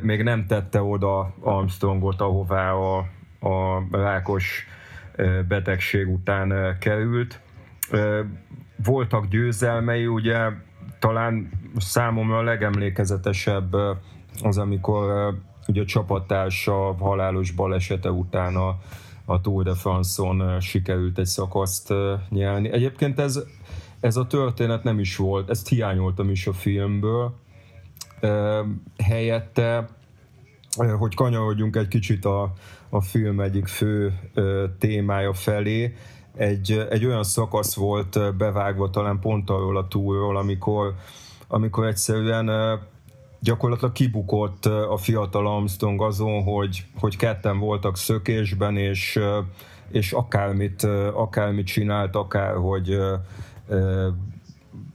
még 0.00 0.22
nem 0.22 0.46
tette 0.46 0.82
oda 0.82 1.34
Armstrongot, 1.40 2.20
ahová 2.20 2.72
a, 2.72 2.98
a 3.40 3.86
rákos 3.90 4.66
betegség 5.48 6.08
után 6.08 6.76
került. 6.78 7.40
Voltak 8.84 9.26
győzelmei, 9.26 10.06
ugye 10.06 10.38
talán 10.98 11.50
számomra 11.76 12.38
a 12.38 12.42
legemlékezetesebb 12.42 13.76
az, 14.42 14.58
amikor 14.58 15.34
ugye 15.70 15.82
a 15.82 15.84
csapattársa 15.84 16.94
halálos 16.98 17.50
balesete 17.50 18.10
után 18.10 18.56
a, 18.56 18.78
a 19.24 19.40
Tour 19.40 19.64
de 19.64 19.74
France-on 19.74 20.60
sikerült 20.60 21.18
egy 21.18 21.26
szakaszt 21.26 21.92
nyelni. 22.28 22.70
Egyébként 22.72 23.20
ez, 23.20 23.42
ez 24.00 24.16
a 24.16 24.26
történet 24.26 24.84
nem 24.84 24.98
is 24.98 25.16
volt, 25.16 25.50
ezt 25.50 25.68
hiányoltam 25.68 26.30
is 26.30 26.46
a 26.46 26.52
filmből. 26.52 27.34
Helyette, 29.04 29.88
hogy 30.98 31.14
kanyarodjunk 31.14 31.76
egy 31.76 31.88
kicsit 31.88 32.24
a, 32.24 32.52
a 32.88 33.00
film 33.00 33.40
egyik 33.40 33.66
fő 33.66 34.18
témája 34.78 35.32
felé, 35.32 35.94
egy, 36.36 36.86
egy 36.90 37.04
olyan 37.04 37.24
szakasz 37.24 37.74
volt 37.74 38.36
bevágva 38.36 38.90
talán 38.90 39.18
pont 39.20 39.50
arról 39.50 39.76
a 39.76 39.88
túlról, 39.88 40.36
amikor, 40.36 40.94
amikor 41.48 41.86
egyszerűen 41.86 42.48
gyakorlatilag 43.40 43.92
kibukott 43.92 44.66
a 44.66 44.96
fiatal 44.96 45.46
Armstrong 45.46 46.02
azon, 46.02 46.42
hogy, 46.42 46.84
hogy 46.98 47.16
ketten 47.16 47.58
voltak 47.58 47.96
szökésben, 47.96 48.76
és, 48.76 49.18
és 49.88 50.12
akármit, 50.12 50.82
akármit 51.14 51.66
csinált, 51.66 52.16
akár 52.16 52.54
hogy 52.54 52.98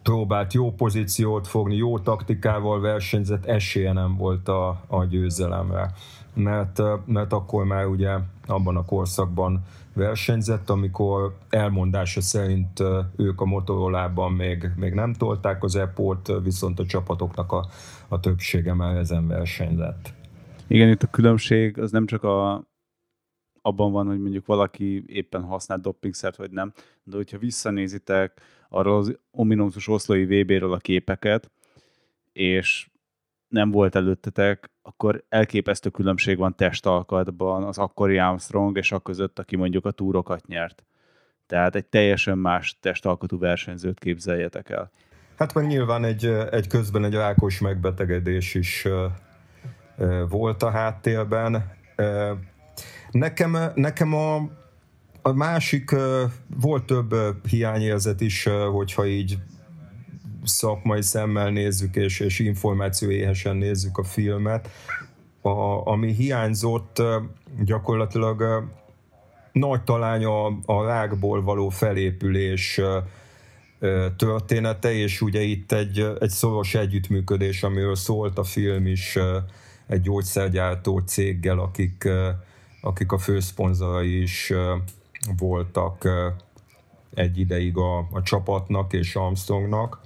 próbált 0.04 0.54
jó 0.54 0.72
pozíciót 0.72 1.48
fogni, 1.48 1.76
jó 1.76 2.00
taktikával 2.00 2.80
versenyzett, 2.80 3.46
esélye 3.46 3.92
nem 3.92 4.16
volt 4.18 4.48
a, 4.48 4.82
a 4.88 5.04
győzelemre. 5.04 5.94
Mert, 6.34 6.82
mert 7.06 7.34
akkor 7.34 7.66
már 7.66 7.86
ugye 7.86 8.18
abban 8.48 8.78
a 8.78 8.86
korszakban 8.86 9.66
versenyzett, 9.96 10.70
amikor 10.70 11.38
elmondása 11.50 12.22
szerint 12.22 12.84
ők 13.16 13.42
a 13.42 13.46
motorolában 13.46 14.32
még, 14.32 14.70
még 14.76 14.94
nem 14.94 15.14
tolták 15.14 15.64
az 15.64 15.76
epót, 15.76 16.32
viszont 16.44 16.80
a 16.80 16.86
csapatoknak 16.86 17.52
a, 17.52 17.68
a 18.08 18.20
többsége 18.20 18.74
már 18.74 18.96
ezen 18.96 19.28
versenyzett. 19.28 20.14
Igen, 20.68 20.90
itt 20.90 21.04
a 21.04 21.10
különbség 21.10 21.80
az 21.80 21.92
nem 21.92 22.06
csak 22.06 22.24
a, 22.24 22.64
abban 23.62 23.92
van, 23.92 24.08
hogy 24.08 24.20
mondjuk 24.20 24.46
valaki 24.46 25.04
éppen 25.08 25.44
használ 25.44 25.80
doppingszert, 25.80 26.36
vagy 26.36 26.52
nem, 26.52 26.74
de 27.04 27.16
hogyha 27.16 27.38
visszanézitek 27.38 28.42
arról 28.70 28.98
az 28.98 29.18
ominózus 29.32 29.88
oszlói 29.88 30.26
VB-ről 30.26 30.74
a 30.74 30.78
képeket, 30.78 31.52
és 32.34 32.90
nem 33.48 33.72
volt 33.72 33.96
előttetek, 33.96 34.70
akkor 34.88 35.24
elképesztő 35.30 35.90
különbség 35.90 36.38
van 36.38 36.56
testalkatban 36.56 37.64
az 37.64 37.78
akkori 37.78 38.18
Armstrong 38.18 38.78
és 38.78 38.92
a 38.92 39.00
között, 39.00 39.40
aki 39.40 39.56
mondjuk 39.56 39.86
a 39.86 39.92
túrokat 39.92 40.48
nyert. 40.48 40.84
Tehát 41.48 41.76
egy 41.76 41.86
teljesen 41.86 42.38
más 42.38 42.78
testalkatú 42.82 43.40
versenyzőt 43.40 44.00
képzeljetek 44.00 44.70
el. 44.70 44.92
Hát 45.38 45.54
meg 45.54 45.68
nyilván 45.68 46.04
egy, 46.04 46.26
egy 46.52 46.68
közben 46.68 47.04
egy 47.04 47.14
rákos 47.14 47.60
megbetegedés 47.60 48.54
is 48.54 48.88
volt 50.30 50.64
a 50.64 50.70
háttérben. 50.70 51.72
Nekem, 53.12 53.58
nekem 53.76 54.14
a, 54.14 54.36
a 55.22 55.32
másik, 55.32 55.96
volt 56.58 56.86
több 56.86 57.16
hiányérzet 57.48 58.22
is, 58.22 58.48
hogyha 58.72 59.06
így 59.06 59.38
szakmai 60.48 61.02
szemmel 61.02 61.50
nézzük, 61.50 61.96
és, 61.96 62.20
és 62.20 62.40
információéhesen 62.40 63.56
nézzük 63.56 63.98
a 63.98 64.04
filmet, 64.04 64.70
a, 65.42 65.88
ami 65.88 66.12
hiányzott 66.12 67.02
gyakorlatilag 67.64 68.64
nagy 69.52 69.82
talány 69.82 70.26
a, 70.26 70.46
a 70.66 70.86
rákból 70.86 71.44
való 71.44 71.70
felépülés 71.70 72.82
története, 74.18 74.94
és 74.94 75.22
ugye 75.22 75.42
itt 75.42 75.72
egy, 75.72 76.08
egy 76.20 76.30
szoros 76.30 76.76
együttműködés, 76.76 77.64
amiről 77.64 77.96
szólt 77.96 78.38
a 78.38 78.44
film 78.44 78.86
is 78.86 79.18
egy 79.88 80.02
gyógyszergyártó 80.02 81.00
céggel, 81.00 81.60
akik, 81.60 82.08
akik 82.82 83.12
a 83.12 83.18
főszponzorai 83.18 84.22
is 84.22 84.54
voltak 85.38 86.10
egy 87.14 87.38
ideig 87.38 87.78
a, 87.78 87.98
a 87.98 88.22
csapatnak 88.24 88.94
és 88.94 89.16
Armstrongnak 89.16 90.05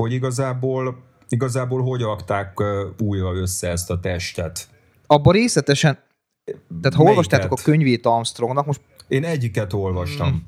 hogy 0.00 0.12
igazából, 0.12 1.02
igazából 1.28 1.82
hogy 1.82 2.00
rakták 2.00 2.62
újra 2.98 3.34
össze 3.34 3.68
ezt 3.68 3.90
a 3.90 4.00
testet. 4.00 4.68
Abban 5.06 5.32
részletesen, 5.32 5.98
tehát 6.80 6.96
ha 6.96 7.02
olvastátok 7.02 7.52
a 7.52 7.62
könyvét 7.62 8.06
Armstrongnak, 8.06 8.66
most... 8.66 8.80
Én 9.08 9.24
egyiket 9.24 9.72
olvastam. 9.72 10.28
Hmm. 10.28 10.46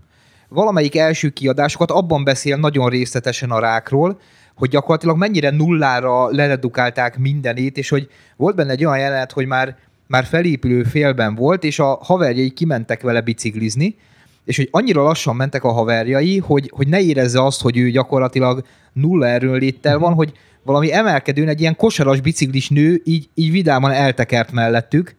Valamelyik 0.48 0.96
első 0.96 1.28
kiadásokat 1.28 1.90
abban 1.90 2.24
beszél 2.24 2.56
nagyon 2.56 2.88
részletesen 2.88 3.50
a 3.50 3.58
rákról, 3.58 4.20
hogy 4.54 4.68
gyakorlatilag 4.68 5.16
mennyire 5.16 5.50
nullára 5.50 6.30
leredukálták 6.30 7.18
mindenét, 7.18 7.76
és 7.76 7.88
hogy 7.88 8.08
volt 8.36 8.56
benne 8.56 8.70
egy 8.70 8.84
olyan 8.84 8.98
jelenet, 8.98 9.32
hogy 9.32 9.46
már, 9.46 9.76
már 10.06 10.24
felépülő 10.24 10.82
félben 10.82 11.34
volt, 11.34 11.64
és 11.64 11.78
a 11.78 11.98
haverjai 12.02 12.50
kimentek 12.50 13.02
vele 13.02 13.20
biciklizni, 13.20 13.96
és 14.44 14.56
hogy 14.56 14.68
annyira 14.70 15.02
lassan 15.02 15.36
mentek 15.36 15.64
a 15.64 15.72
haverjai, 15.72 16.38
hogy, 16.38 16.70
hogy 16.74 16.88
ne 16.88 17.00
érezze 17.00 17.44
azt, 17.44 17.60
hogy 17.60 17.76
ő 17.76 17.90
gyakorlatilag 17.90 18.64
nulla 18.92 19.26
erőnléttel 19.26 19.98
van, 19.98 20.14
hogy 20.14 20.32
valami 20.62 20.92
emelkedőn 20.92 21.48
egy 21.48 21.60
ilyen 21.60 21.76
kosaras 21.76 22.20
biciklis 22.20 22.68
nő 22.68 23.00
így, 23.04 23.28
így 23.34 23.50
vidáman 23.50 23.90
eltekert 23.90 24.52
mellettük, 24.52 25.14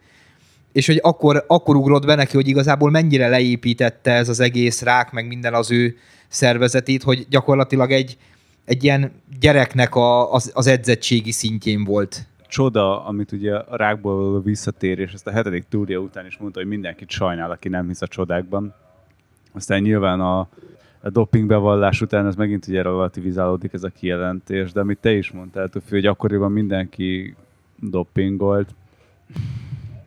és 0.72 0.86
hogy 0.86 0.98
akkor, 1.02 1.44
akkor 1.46 1.76
ugrott 1.76 2.06
be 2.06 2.14
neki, 2.14 2.36
hogy 2.36 2.48
igazából 2.48 2.90
mennyire 2.90 3.28
leépítette 3.28 4.12
ez 4.12 4.28
az 4.28 4.40
egész 4.40 4.82
rák, 4.82 5.12
meg 5.12 5.26
minden 5.26 5.54
az 5.54 5.70
ő 5.70 5.96
szervezetét, 6.28 7.02
hogy 7.02 7.26
gyakorlatilag 7.30 7.90
egy, 7.90 8.16
egy 8.64 8.84
ilyen 8.84 9.12
gyereknek 9.40 9.94
a, 9.94 10.32
az, 10.32 10.50
az 10.54 10.66
edzettségi 10.66 11.30
szintjén 11.30 11.84
volt. 11.84 12.26
Csoda, 12.48 13.04
amit 13.04 13.32
ugye 13.32 13.56
a 13.56 13.76
rákból 13.76 14.42
visszatérés, 14.42 15.12
ezt 15.12 15.26
a 15.26 15.30
hetedik 15.30 15.64
túrja 15.68 15.98
után 15.98 16.26
is 16.26 16.36
mondta, 16.36 16.58
hogy 16.58 16.68
mindenkit 16.68 17.10
sajnál, 17.10 17.50
aki 17.50 17.68
nem 17.68 17.86
hisz 17.88 18.02
a 18.02 18.06
csodákban. 18.06 18.74
Aztán 19.54 19.82
nyilván 19.82 20.20
a, 20.20 20.38
a 21.00 21.10
doping 21.10 21.48
bevallás 21.48 22.00
után 22.00 22.26
ez 22.26 22.34
megint 22.34 22.66
ugye 22.66 22.82
relativizálódik 22.82 23.72
ez 23.72 23.82
a 23.84 23.88
kijelentés, 23.88 24.72
de 24.72 24.80
amit 24.80 24.98
te 25.00 25.12
is 25.12 25.30
mondtál, 25.30 25.68
Tufi, 25.68 25.94
hogy 25.94 26.06
akkoriban 26.06 26.52
mindenki 26.52 27.34
dopingolt. 27.80 28.74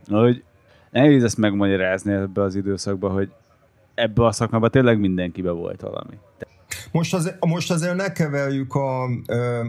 Hogy 0.07 0.43
nehéz 0.89 1.23
ezt 1.23 1.37
megmagyarázni 1.37 2.13
ebbe 2.13 2.41
az 2.41 2.55
időszakban, 2.55 3.11
hogy 3.11 3.31
ebbe 3.93 4.25
a 4.25 4.31
szakmában 4.31 4.71
tényleg 4.71 4.99
mindenkibe 4.99 5.51
volt 5.51 5.81
valami. 5.81 6.17
Most, 6.91 7.13
az, 7.13 7.35
most 7.39 7.71
azért 7.71 7.95
ne 7.95 8.11
keverjük 8.11 8.75
a, 8.75 9.09
ö, 9.27 9.65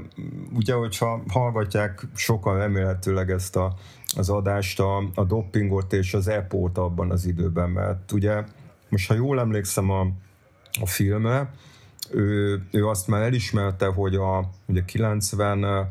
ugye, 0.54 0.74
hogyha 0.74 1.22
hallgatják 1.28 2.06
sokan 2.14 2.58
remélhetőleg 2.58 3.30
ezt 3.30 3.56
a, 3.56 3.74
az 4.16 4.28
adást, 4.28 4.80
a, 4.80 5.02
a 5.14 5.24
doppingot 5.24 5.92
és 5.92 6.14
az 6.14 6.28
EPO-t 6.28 6.78
abban 6.78 7.10
az 7.10 7.26
időben, 7.26 7.70
mert 7.70 8.12
ugye 8.12 8.44
most 8.88 9.08
ha 9.08 9.14
jól 9.14 9.40
emlékszem 9.40 9.90
a, 9.90 10.00
a 10.80 10.86
filmre, 10.86 11.50
ő, 12.10 12.62
ő 12.70 12.86
azt 12.86 13.08
már 13.08 13.22
elismerte, 13.22 13.86
hogy 13.86 14.14
a 14.14 14.50
ugye 14.66 14.84
90 14.84 15.90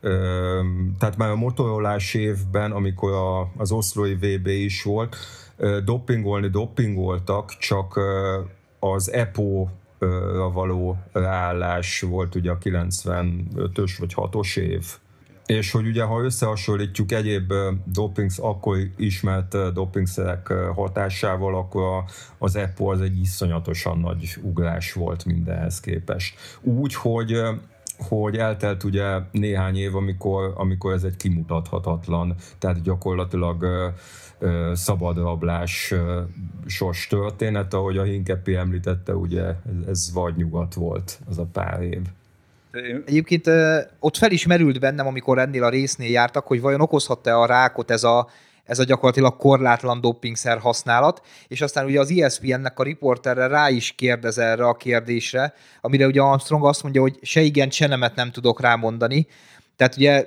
ö, 0.00 0.60
tehát 0.98 1.16
már 1.16 1.30
a 1.30 1.36
motorolás 1.36 2.14
évben, 2.14 2.72
amikor 2.72 3.12
a, 3.12 3.52
az 3.56 3.72
oszlói 3.72 4.14
VB 4.14 4.46
is 4.46 4.82
volt, 4.82 5.16
ö, 5.56 5.80
dopingolni 5.84 6.48
dopingoltak, 6.48 7.56
csak 7.58 7.96
ö, 7.96 8.40
az 8.78 9.12
EPO-ra 9.12 10.50
való 10.50 10.98
ráállás 11.12 12.00
volt 12.00 12.34
ugye 12.34 12.50
a 12.50 12.58
95-ös 12.58 13.96
vagy 13.98 14.12
6-os 14.16 14.56
év. 14.56 14.84
És 15.50 15.70
hogy 15.70 15.86
ugye, 15.86 16.02
ha 16.02 16.22
összehasonlítjuk 16.22 17.12
egyéb 17.12 17.52
dopings, 17.84 18.38
akkor 18.38 18.78
ismert 18.96 19.72
dopingszerek 19.72 20.52
hatásával, 20.52 21.56
akkor 21.56 22.04
az 22.38 22.56
EPO 22.56 22.90
az 22.90 23.00
egy 23.00 23.18
iszonyatosan 23.18 23.98
nagy 23.98 24.36
ugrás 24.42 24.92
volt 24.92 25.24
mindenhez 25.24 25.80
képest. 25.80 26.38
Úgy, 26.60 26.94
hogy 26.94 27.42
hogy 28.08 28.36
eltelt 28.36 28.84
ugye 28.84 29.18
néhány 29.30 29.76
év, 29.76 29.96
amikor, 29.96 30.52
amikor 30.56 30.92
ez 30.92 31.04
egy 31.04 31.16
kimutathatatlan, 31.16 32.34
tehát 32.58 32.82
gyakorlatilag 32.82 33.66
szabadrablás 34.72 35.94
sos 36.66 37.06
történet, 37.06 37.74
ahogy 37.74 37.98
a 37.98 38.02
Hinkepi 38.02 38.54
említette, 38.54 39.14
ugye 39.14 39.54
ez 39.86 40.12
vagy 40.12 40.36
nyugat 40.36 40.74
volt 40.74 41.20
az 41.28 41.38
a 41.38 41.46
pár 41.52 41.82
év. 41.82 42.02
Egyébként 43.06 43.50
ott 43.98 44.16
fel 44.16 44.30
is 44.30 44.46
merült 44.46 44.80
bennem, 44.80 45.06
amikor 45.06 45.38
ennél 45.38 45.64
a 45.64 45.68
résznél 45.68 46.10
jártak, 46.10 46.46
hogy 46.46 46.60
vajon 46.60 46.80
okozhatta 46.80 47.40
a 47.40 47.46
rákot 47.46 47.90
ez 47.90 48.04
a, 48.04 48.28
ez 48.64 48.78
a 48.78 48.84
gyakorlatilag 48.84 49.36
korlátlan 49.36 50.00
dopingszer 50.00 50.58
használat, 50.58 51.26
és 51.48 51.60
aztán 51.60 51.84
ugye 51.84 52.00
az 52.00 52.10
ESPN-nek 52.10 52.78
a 52.78 52.82
riporterre 52.82 53.46
rá 53.46 53.70
is 53.70 53.92
kérdez 53.92 54.38
erre 54.38 54.66
a 54.66 54.74
kérdésre, 54.74 55.54
amire 55.80 56.06
ugye 56.06 56.20
Armstrong 56.20 56.64
azt 56.64 56.82
mondja, 56.82 57.00
hogy 57.00 57.18
se 57.22 57.40
igen, 57.40 57.70
se 57.70 57.86
nemet 57.86 58.14
nem 58.14 58.30
tudok 58.30 58.60
rámondani. 58.60 59.26
Tehát 59.76 59.96
ugye 59.96 60.26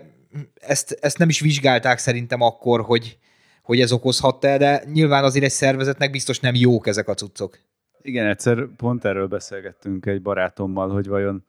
ezt, 0.62 0.98
ezt 1.02 1.18
nem 1.18 1.30
is 1.30 1.40
vizsgálták 1.40 1.98
szerintem 1.98 2.42
akkor, 2.42 2.82
hogy, 2.82 3.18
hogy 3.62 3.82
ez 3.82 3.92
okozhatta 3.92 4.58
de 4.58 4.84
nyilván 4.94 5.24
azért 5.24 5.46
egy 5.46 5.52
szervezetnek 5.52 6.12
biztos 6.12 6.40
nem 6.40 6.56
jók 6.56 6.88
ezek 6.88 7.08
a 7.08 7.14
cuccok. 7.14 7.60
Igen, 8.02 8.28
egyszer 8.28 8.68
pont 8.78 9.06
erről 9.06 9.28
beszélgettünk 9.28 10.06
egy 10.06 10.22
barátommal, 10.22 10.90
hogy 10.90 11.08
vajon 11.08 11.46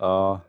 a, 0.00 0.44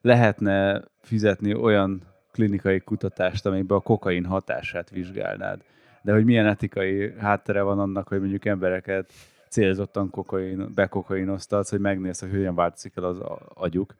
lehetne 0.00 0.84
fizetni 1.00 1.54
olyan 1.54 2.02
klinikai 2.32 2.80
kutatást, 2.80 3.46
amiben 3.46 3.76
a 3.76 3.80
kokain 3.80 4.24
hatását 4.24 4.90
vizsgálnád. 4.90 5.62
De 6.02 6.12
hogy 6.12 6.24
milyen 6.24 6.46
etikai 6.46 7.12
háttere 7.18 7.62
van 7.62 7.78
annak, 7.78 8.08
hogy 8.08 8.18
mondjuk 8.18 8.44
embereket 8.44 9.12
célzottan 9.48 10.10
kokain, 10.10 10.74
bekokainoztatsz, 10.74 11.70
hogy 11.70 11.80
megnézd, 11.80 12.20
hogy 12.20 12.30
hogyan 12.30 12.54
változik 12.54 12.96
el 12.96 13.04
az 13.04 13.18
agyuk. 13.54 13.94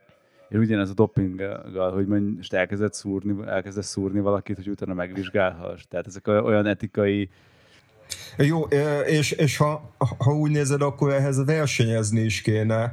És 0.49 0.59
ugyanez 0.59 0.91
a 0.91 0.95
dopinggal, 0.95 1.93
hogy 1.93 2.07
most 2.07 2.53
elkezdett 2.53 2.93
szúrni, 2.93 3.47
elkezdett 3.47 3.85
szúrni 3.85 4.21
valakit, 4.21 4.57
hogy 4.57 4.69
utána 4.69 4.95
megvizsgálhass. 4.95 5.87
Tehát 5.89 6.07
ezek 6.07 6.27
olyan 6.27 6.67
etikai 6.67 7.31
jó, 8.37 8.63
és, 9.07 9.31
és 9.31 9.57
ha, 9.57 9.95
ha 10.19 10.33
úgy 10.33 10.51
nézed, 10.51 10.83
akkor 10.83 11.13
ehhez 11.13 11.45
versenyezni 11.45 12.21
is 12.21 12.41
kéne, 12.41 12.93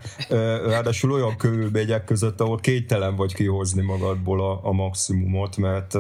ráadásul 0.65 1.11
olyan 1.11 1.37
körülmények 1.37 2.03
között, 2.03 2.41
ahol 2.41 2.59
kételen 2.59 3.15
vagy 3.15 3.33
kihozni 3.33 3.81
magadból 3.81 4.41
a, 4.41 4.59
a 4.63 4.71
maximumot, 4.71 5.57
mert, 5.57 5.93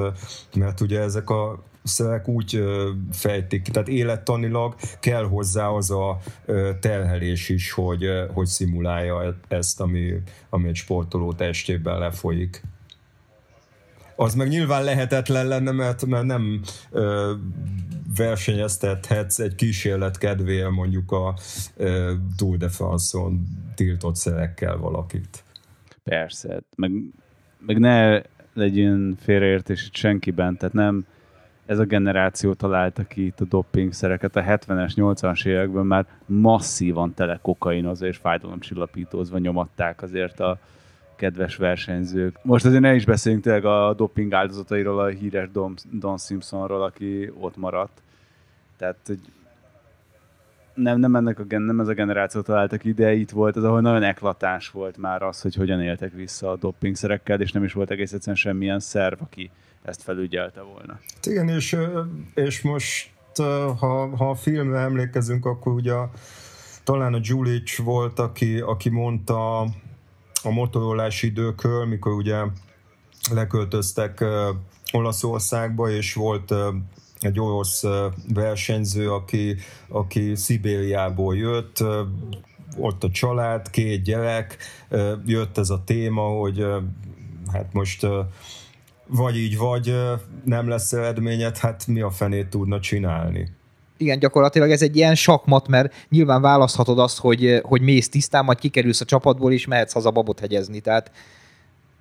mert 0.55 0.81
ugye 0.81 0.99
ezek 0.99 1.29
a 1.29 1.63
szerek 1.83 2.27
úgy 2.27 2.63
fejtik, 3.11 3.61
tehát 3.67 3.87
élettanilag 3.87 4.75
kell 4.99 5.23
hozzá 5.23 5.67
az 5.67 5.91
a 5.91 6.19
terhelés 6.79 7.49
is, 7.49 7.71
hogy, 7.71 8.05
hogy 8.33 8.45
szimulálja 8.45 9.35
ezt, 9.47 9.81
ami, 9.81 10.13
ami 10.49 10.67
egy 10.67 10.75
sportoló 10.75 11.33
testében 11.33 11.99
lefolyik 11.99 12.61
az 14.15 14.35
meg 14.35 14.47
nyilván 14.47 14.83
lehetetlen 14.83 15.47
lenne, 15.47 15.71
mert, 15.71 16.05
mert 16.05 16.25
nem 16.25 16.61
ö, 16.91 17.33
versenyeztethetsz 18.17 19.39
egy 19.39 19.55
kísérlet 19.55 20.17
kedvéért 20.17 20.71
mondjuk 20.71 21.11
a 21.11 21.37
ö, 21.77 22.13
Tour 22.37 22.57
de 22.57 22.69
France-on 22.69 23.41
tiltott 23.75 24.15
szerekkel 24.15 24.77
valakit. 24.77 25.43
Persze, 26.03 26.61
meg, 26.75 26.91
meg 27.59 27.79
ne 27.79 28.21
legyen 28.53 29.17
félreértés 29.19 29.85
itt 29.85 29.95
senkiben, 29.95 30.57
tehát 30.57 30.73
nem 30.73 31.05
ez 31.65 31.79
a 31.79 31.83
generáció 31.83 32.53
találta 32.53 33.03
ki 33.03 33.25
itt 33.25 33.39
a 33.39 33.45
dopingszereket. 33.45 34.35
A 34.35 34.41
70-es, 34.41 34.91
80-as 34.95 35.45
években 35.45 35.85
már 35.85 36.05
masszívan 36.25 37.13
tele 37.13 37.39
kokainozva 37.41 38.05
és 38.05 38.17
fájdalomcsillapítózva 38.17 39.37
nyomatták 39.37 40.01
azért 40.01 40.39
a, 40.39 40.59
kedves 41.15 41.55
versenyzők. 41.55 42.39
Most 42.41 42.65
azért 42.65 42.81
ne 42.81 42.95
is 42.95 43.05
beszéljünk 43.05 43.43
tényleg 43.43 43.65
a 43.65 43.93
doping 43.93 44.33
áldozatairól, 44.33 44.99
a 44.99 45.07
híres 45.07 45.51
Don, 45.51 45.73
Don 45.91 46.17
Simpsonról, 46.17 46.83
aki 46.83 47.31
ott 47.39 47.57
maradt. 47.57 48.01
Tehát, 48.77 48.97
hogy 49.05 49.19
nem, 50.73 50.99
nem, 50.99 51.15
ennek 51.15 51.39
a, 51.39 51.43
nem 51.47 51.79
ez 51.79 51.87
a 51.87 51.93
generáció 51.93 52.41
találtak 52.41 52.83
ide, 52.83 53.13
itt 53.13 53.29
volt 53.29 53.55
az, 53.55 53.63
ahol 53.63 53.81
nagyon 53.81 54.03
eklatás 54.03 54.69
volt 54.69 54.97
már 54.97 55.21
az, 55.21 55.41
hogy 55.41 55.55
hogyan 55.55 55.81
éltek 55.81 56.13
vissza 56.13 56.51
a 56.51 56.55
dopingszerekkel, 56.55 57.41
és 57.41 57.51
nem 57.51 57.63
is 57.63 57.73
volt 57.73 57.91
egész 57.91 58.13
egyszerűen 58.13 58.37
semmilyen 58.37 58.79
szerv, 58.79 59.21
aki 59.21 59.51
ezt 59.83 60.01
felügyelte 60.01 60.61
volna. 60.61 60.99
Hát 61.13 61.25
igen, 61.25 61.49
és, 61.49 61.77
és 62.33 62.61
most 62.61 63.11
ha, 63.79 64.15
ha 64.15 64.29
a 64.29 64.35
filmre 64.35 64.79
emlékezünk, 64.79 65.45
akkor 65.45 65.73
ugye 65.73 65.93
talán 66.83 67.13
a 67.13 67.19
Julich 67.21 67.83
volt, 67.83 68.19
aki, 68.19 68.59
aki 68.59 68.89
mondta 68.89 69.65
a 70.45 70.51
motorolási 70.51 71.27
időkről, 71.27 71.85
mikor 71.85 72.13
ugye 72.13 72.37
leköltöztek 73.31 74.25
Olaszországba, 74.91 75.89
és 75.89 76.13
volt 76.13 76.53
egy 77.19 77.39
orosz 77.39 77.83
versenyző, 78.33 79.11
aki, 79.11 79.55
aki 79.87 80.35
Szibériából 80.35 81.35
jött, 81.35 81.83
ott 82.77 83.03
a 83.03 83.09
család, 83.09 83.69
két 83.69 84.01
gyerek, 84.01 84.57
jött 85.25 85.57
ez 85.57 85.69
a 85.69 85.83
téma, 85.85 86.21
hogy 86.21 86.65
hát 87.51 87.73
most 87.73 88.07
vagy 89.07 89.37
így, 89.37 89.57
vagy 89.57 89.95
nem 90.43 90.67
lesz 90.67 90.93
eredményed, 90.93 91.57
hát 91.57 91.87
mi 91.87 92.01
a 92.01 92.09
fenét 92.09 92.49
tudna 92.49 92.79
csinálni 92.79 93.55
igen, 93.97 94.19
gyakorlatilag 94.19 94.71
ez 94.71 94.81
egy 94.81 94.95
ilyen 94.95 95.15
sakmat, 95.15 95.67
mert 95.67 95.93
nyilván 96.09 96.41
választhatod 96.41 96.99
azt, 96.99 97.19
hogy, 97.19 97.59
hogy 97.63 97.81
mész 97.81 98.09
tisztán, 98.09 98.45
majd 98.45 98.59
kikerülsz 98.59 99.01
a 99.01 99.05
csapatból, 99.05 99.51
és 99.51 99.67
mehetsz 99.67 99.93
haza 99.93 100.11
babot 100.11 100.39
hegyezni, 100.39 100.79
tehát 100.79 101.11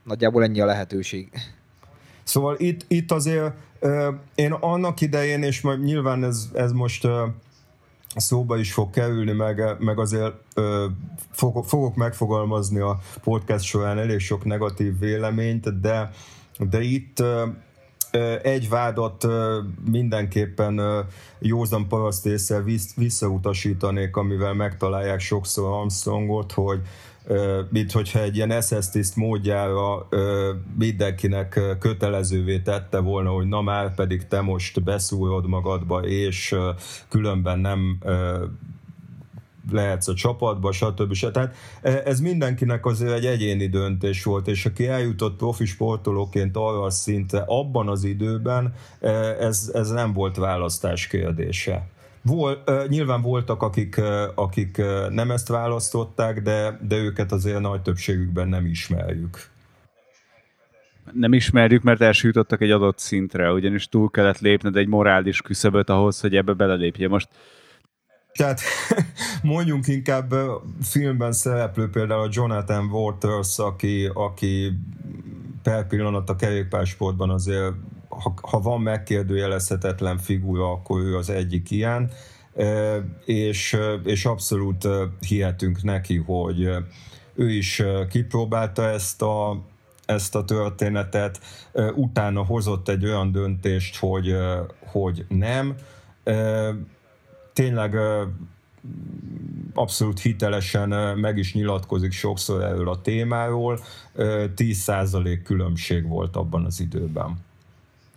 nagyjából 0.03 0.43
ennyi 0.43 0.61
a 0.61 0.67
lehetőség. 0.67 1.29
Szóval 2.23 2.57
itt, 2.59 2.85
itt 2.89 3.13
azért 3.13 3.53
én 4.35 4.53
annak 4.53 5.01
idején, 5.01 5.43
és 5.43 5.61
majd 5.61 5.83
nyilván 5.83 6.25
ez, 6.25 6.49
ez 6.55 6.73
most 6.73 7.07
szóba 8.17 8.59
is 8.59 8.73
fog 8.73 8.91
kerülni, 8.91 9.33
meg, 9.33 9.63
meg 9.79 9.99
azért 9.99 10.35
fogok, 11.31 11.67
fogok 11.67 11.95
megfogalmazni 11.95 12.79
a 12.79 12.99
podcast 13.23 13.65
során 13.65 13.99
elég 13.99 14.19
sok 14.19 14.45
negatív 14.45 14.99
véleményt, 14.99 15.81
de, 15.81 16.11
de 16.59 16.81
itt 16.81 17.23
egy 18.43 18.69
vádat 18.69 19.27
mindenképpen 19.91 20.81
józan 21.39 21.89
parasztésszel 21.89 22.65
visszautasítanék, 22.97 24.17
amivel 24.17 24.55
megtalálják 24.55 25.21
sokszor 25.21 25.73
Armstrongot, 25.73 26.53
hogy 26.53 26.81
mint 27.69 27.93
hogyha 27.93 28.21
egy 28.21 28.37
ilyen 28.37 28.61
SS 28.61 28.91
tiszt 28.91 29.17
módjára 29.17 30.09
mindenkinek 30.79 31.61
kötelezővé 31.79 32.59
tette 32.59 32.99
volna, 32.99 33.31
hogy 33.31 33.47
na 33.47 33.63
már 33.63 33.95
pedig 33.95 34.27
te 34.27 34.41
most 34.41 34.83
beszúrod 34.83 35.47
magadba, 35.47 36.01
és 36.01 36.55
különben 37.09 37.59
nem 37.59 37.99
lehetsz 39.71 40.09
a 40.09 40.15
csapatba, 40.15 40.73
stb. 40.73 41.13
stb. 41.13 41.33
Tehát 41.33 41.57
e, 41.83 42.03
ez 42.05 42.21
mindenkinek 42.21 42.87
azért 42.87 43.13
egy 43.13 43.27
egyéni 43.27 43.67
döntés 43.67 44.25
volt, 44.25 44.49
és 44.49 44.67
aki 44.67 44.87
eljutott 44.87 45.37
profi 45.37 45.65
sportolóként 45.65 46.57
arra 46.57 46.83
a 46.83 46.91
szintre 46.91 47.45
abban 47.47 47.89
az 47.89 48.05
időben, 48.05 48.75
e, 49.01 49.11
ez, 49.41 49.71
ez 49.75 49.91
nem 49.91 50.13
volt 50.13 50.37
választás 50.37 51.07
kérdése. 51.07 51.93
Vol, 52.27 52.63
uh, 52.67 52.89
nyilván 52.89 53.23
voltak, 53.23 53.63
akik, 53.63 54.01
akik 54.35 54.83
nem 55.11 55.31
ezt 55.31 55.49
választották, 55.49 56.43
de, 56.43 56.79
de 56.89 56.97
őket 56.97 57.33
azért 57.33 57.61
nagy 57.61 57.83
többségükben 57.83 58.49
nem 58.49 58.67
ismerjük. 58.67 59.49
Nem 61.13 61.33
ismerjük, 61.33 61.83
mert 61.83 62.01
elsőjutottak 62.01 62.61
egy 62.61 62.71
adott 62.71 62.99
szintre, 62.99 63.53
ugyanis 63.53 63.89
túl 63.89 64.11
kellett 64.11 64.39
lépned 64.39 64.77
egy 64.77 64.89
morális 64.89 65.43
küszöböt 65.43 65.91
ahhoz, 65.91 66.21
hogy 66.21 66.37
ebbe 66.37 66.53
belelépje. 66.53 67.09
Most 67.09 67.29
tehát 68.37 68.61
mondjunk 69.43 69.87
inkább 69.87 70.35
filmben 70.83 71.33
szereplő 71.33 71.91
például 71.91 72.23
a 72.23 72.31
Jonathan 72.31 72.87
Waters, 72.87 73.59
aki, 73.59 74.11
aki 74.15 74.73
per 75.63 75.87
pillanat 75.87 76.31
a 76.31 76.37
kerékpársportban 76.37 77.31
azért, 77.31 77.73
ha, 78.09 78.35
ha 78.43 78.61
van 78.61 78.81
megkérdőjelezhetetlen 78.81 80.19
figura, 80.19 80.71
akkor 80.71 81.01
ő 81.01 81.17
az 81.17 81.31
egyik 81.31 81.71
ilyen, 81.71 82.11
és, 83.25 83.77
és 84.05 84.25
abszolút 84.25 84.89
hihetünk 85.29 85.83
neki, 85.83 86.17
hogy 86.17 86.69
ő 87.35 87.51
is 87.51 87.83
kipróbálta 88.09 88.89
ezt 88.89 89.23
a, 89.23 89.63
ezt 90.07 90.35
a 90.35 90.45
történetet, 90.45 91.41
utána 91.95 92.45
hozott 92.45 92.89
egy 92.89 93.05
olyan 93.05 93.33
döntést, 93.33 93.97
hogy, 93.97 94.37
hogy 94.87 95.25
nem, 95.29 95.75
tényleg 97.55 97.97
abszolút 99.75 100.21
hitelesen 100.21 101.19
meg 101.19 101.39
is 101.39 101.55
nyilatkozik 101.55 102.13
sokszor 102.13 102.63
erről 102.63 102.89
a 102.89 103.01
témáról, 103.01 103.81
10% 104.17 105.39
különbség 105.45 106.09
volt 106.09 106.37
abban 106.37 106.65
az 106.65 106.81
időben. 106.81 107.37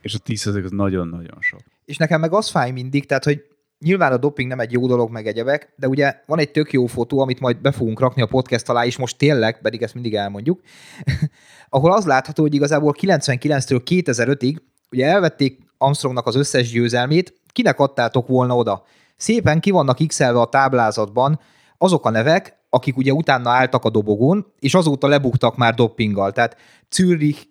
És 0.01 0.13
a 0.13 0.17
10% 0.25 0.63
az 0.63 0.71
nagyon-nagyon 0.71 1.37
sok. 1.39 1.59
És 1.85 1.97
nekem 1.97 2.19
meg 2.19 2.33
az 2.33 2.49
fáj 2.49 2.71
mindig, 2.71 3.05
tehát, 3.05 3.23
hogy 3.23 3.43
nyilván 3.79 4.11
a 4.11 4.17
doping 4.17 4.49
nem 4.49 4.59
egy 4.59 4.71
jó 4.71 4.87
dolog, 4.87 5.11
meg 5.11 5.27
egyebek, 5.27 5.73
de 5.75 5.87
ugye 5.87 6.21
van 6.25 6.39
egy 6.39 6.51
tök 6.51 6.71
jó 6.73 6.85
fotó, 6.85 7.19
amit 7.19 7.39
majd 7.39 7.61
be 7.61 7.71
fogunk 7.71 7.99
rakni 7.99 8.21
a 8.21 8.25
podcast 8.25 8.69
alá, 8.69 8.85
és 8.85 8.97
most 8.97 9.17
tényleg, 9.17 9.61
pedig 9.61 9.81
ezt 9.81 9.93
mindig 9.93 10.15
elmondjuk, 10.15 10.61
ahol 11.69 11.93
az 11.93 12.05
látható, 12.05 12.41
hogy 12.41 12.53
igazából 12.53 12.95
99-től 12.99 13.81
2005-ig 13.85 14.57
ugye 14.91 15.05
elvették 15.05 15.59
Armstrongnak 15.77 16.25
az 16.25 16.35
összes 16.35 16.71
győzelmét, 16.71 17.33
kinek 17.51 17.79
adtátok 17.79 18.27
volna 18.27 18.55
oda? 18.55 18.85
Szépen 19.17 19.59
ki 19.59 19.71
vannak 19.71 20.07
x 20.07 20.19
a 20.19 20.45
táblázatban 20.45 21.39
azok 21.77 22.05
a 22.05 22.09
nevek, 22.09 22.57
akik 22.69 22.97
ugye 22.97 23.11
utána 23.11 23.49
álltak 23.49 23.83
a 23.83 23.89
dobogón, 23.89 24.45
és 24.59 24.73
azóta 24.73 25.07
lebuktak 25.07 25.57
már 25.57 25.73
doppinggal. 25.73 26.31
Tehát 26.31 26.57
Zürich, 26.91 27.47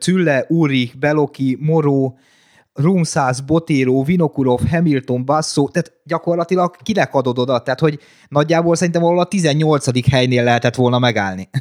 Zülle, 0.00 0.44
Ulrich, 0.48 0.98
Beloki, 0.98 1.58
Moró, 1.60 2.18
Rumszász, 2.74 3.40
Botero, 3.40 4.02
Vinokurov, 4.02 4.60
Hamilton, 4.70 5.24
Basso, 5.24 5.68
tehát 5.68 5.92
gyakorlatilag 6.04 6.76
kinek 6.82 7.14
adod 7.14 7.38
oda? 7.38 7.62
Tehát, 7.62 7.80
hogy 7.80 7.98
nagyjából 8.28 8.74
szerintem 8.74 9.02
valahol 9.02 9.22
a 9.22 9.28
18. 9.28 10.10
helynél 10.10 10.44
lehetett 10.44 10.74
volna 10.74 10.98
megállni. 10.98 11.48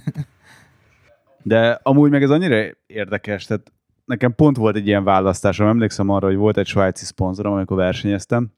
De 1.44 1.80
amúgy 1.84 2.10
meg 2.10 2.24
ez 2.24 2.30
annyira 2.30 2.66
érdekes, 2.86 3.46
tehát 3.46 3.72
nekem 4.06 4.36
pont 4.36 4.58
volt 4.58 4.76
egy 4.76 4.88
ilyen 4.88 5.04
választásom, 5.04 5.68
emlékszem 5.68 6.10
arra, 6.10 6.28
hogy 6.28 6.36
volt 6.36 6.58
egy 6.58 6.68
svájci 6.68 7.06
szponzorom, 7.06 7.54
amikor 7.54 7.78
versenyeztem, 7.78 8.52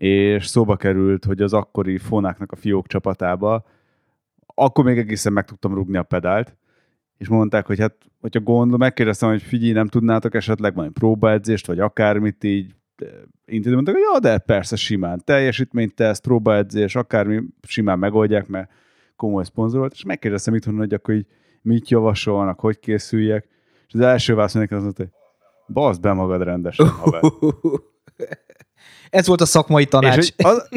és 0.00 0.46
szóba 0.46 0.76
került, 0.76 1.24
hogy 1.24 1.40
az 1.40 1.52
akkori 1.52 1.98
Fonáknak 1.98 2.52
a 2.52 2.56
fiók 2.56 2.86
csapatába, 2.86 3.64
akkor 4.54 4.84
még 4.84 4.98
egészen 4.98 5.32
meg 5.32 5.44
tudtam 5.44 5.74
rugni 5.74 5.96
a 5.96 6.02
pedált, 6.02 6.56
és 7.18 7.28
mondták, 7.28 7.66
hogy 7.66 7.78
hát, 7.78 7.94
hogyha 8.20 8.40
gondol, 8.40 8.78
megkérdeztem, 8.78 9.28
hogy 9.28 9.42
figyelj, 9.42 9.72
nem 9.72 9.86
tudnátok 9.86 10.34
esetleg 10.34 10.74
valami 10.74 10.92
próbaedzést, 10.92 11.66
vagy 11.66 11.78
akármit 11.78 12.44
így 12.44 12.74
intézni, 13.44 13.74
mondták, 13.74 13.94
hogy 13.94 14.04
ja, 14.12 14.18
de 14.18 14.38
persze 14.38 14.76
simán, 14.76 15.22
teljesítményteszt, 15.24 16.22
próbaedzés, 16.22 16.96
akármi 16.96 17.42
simán 17.62 17.98
megoldják, 17.98 18.46
mert 18.46 18.70
komoly 19.16 19.44
szponzorolt, 19.44 19.92
és 19.92 20.04
megkérdeztem 20.04 20.54
itthon, 20.54 20.76
hogy 20.76 20.94
akkor 20.94 21.14
így 21.14 21.26
mit 21.62 21.90
javasolnak, 21.90 22.60
hogy 22.60 22.78
készüljek, 22.78 23.48
és 23.86 23.94
az 23.94 24.00
első 24.00 24.34
válasz 24.34 24.54
az 24.54 24.82
volt, 24.82 24.96
hogy 24.96 25.10
bazd 25.66 26.00
be 26.00 26.12
magad 26.12 26.42
rendesen, 26.42 26.88
haver. 26.88 27.22
Ez 29.10 29.26
volt 29.26 29.40
a 29.40 29.46
szakmai 29.46 29.86
tanács. 29.86 30.16
És, 30.16 30.34
az, 30.36 30.68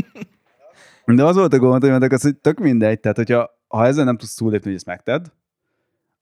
de 1.15 1.23
az 1.23 1.35
volt 1.35 1.53
a 1.53 1.59
gond, 1.59 1.81
hogy 1.81 1.89
mondták 1.89 2.11
azt, 2.11 2.23
hogy 2.23 2.35
tök 2.35 2.59
mindegy, 2.59 2.99
tehát 2.99 3.17
hogyha 3.17 3.61
ha 3.67 3.85
ezzel 3.85 4.05
nem 4.05 4.17
tudsz 4.17 4.35
túlépni, 4.35 4.65
hogy 4.65 4.75
ezt 4.75 4.85
megted, 4.85 5.31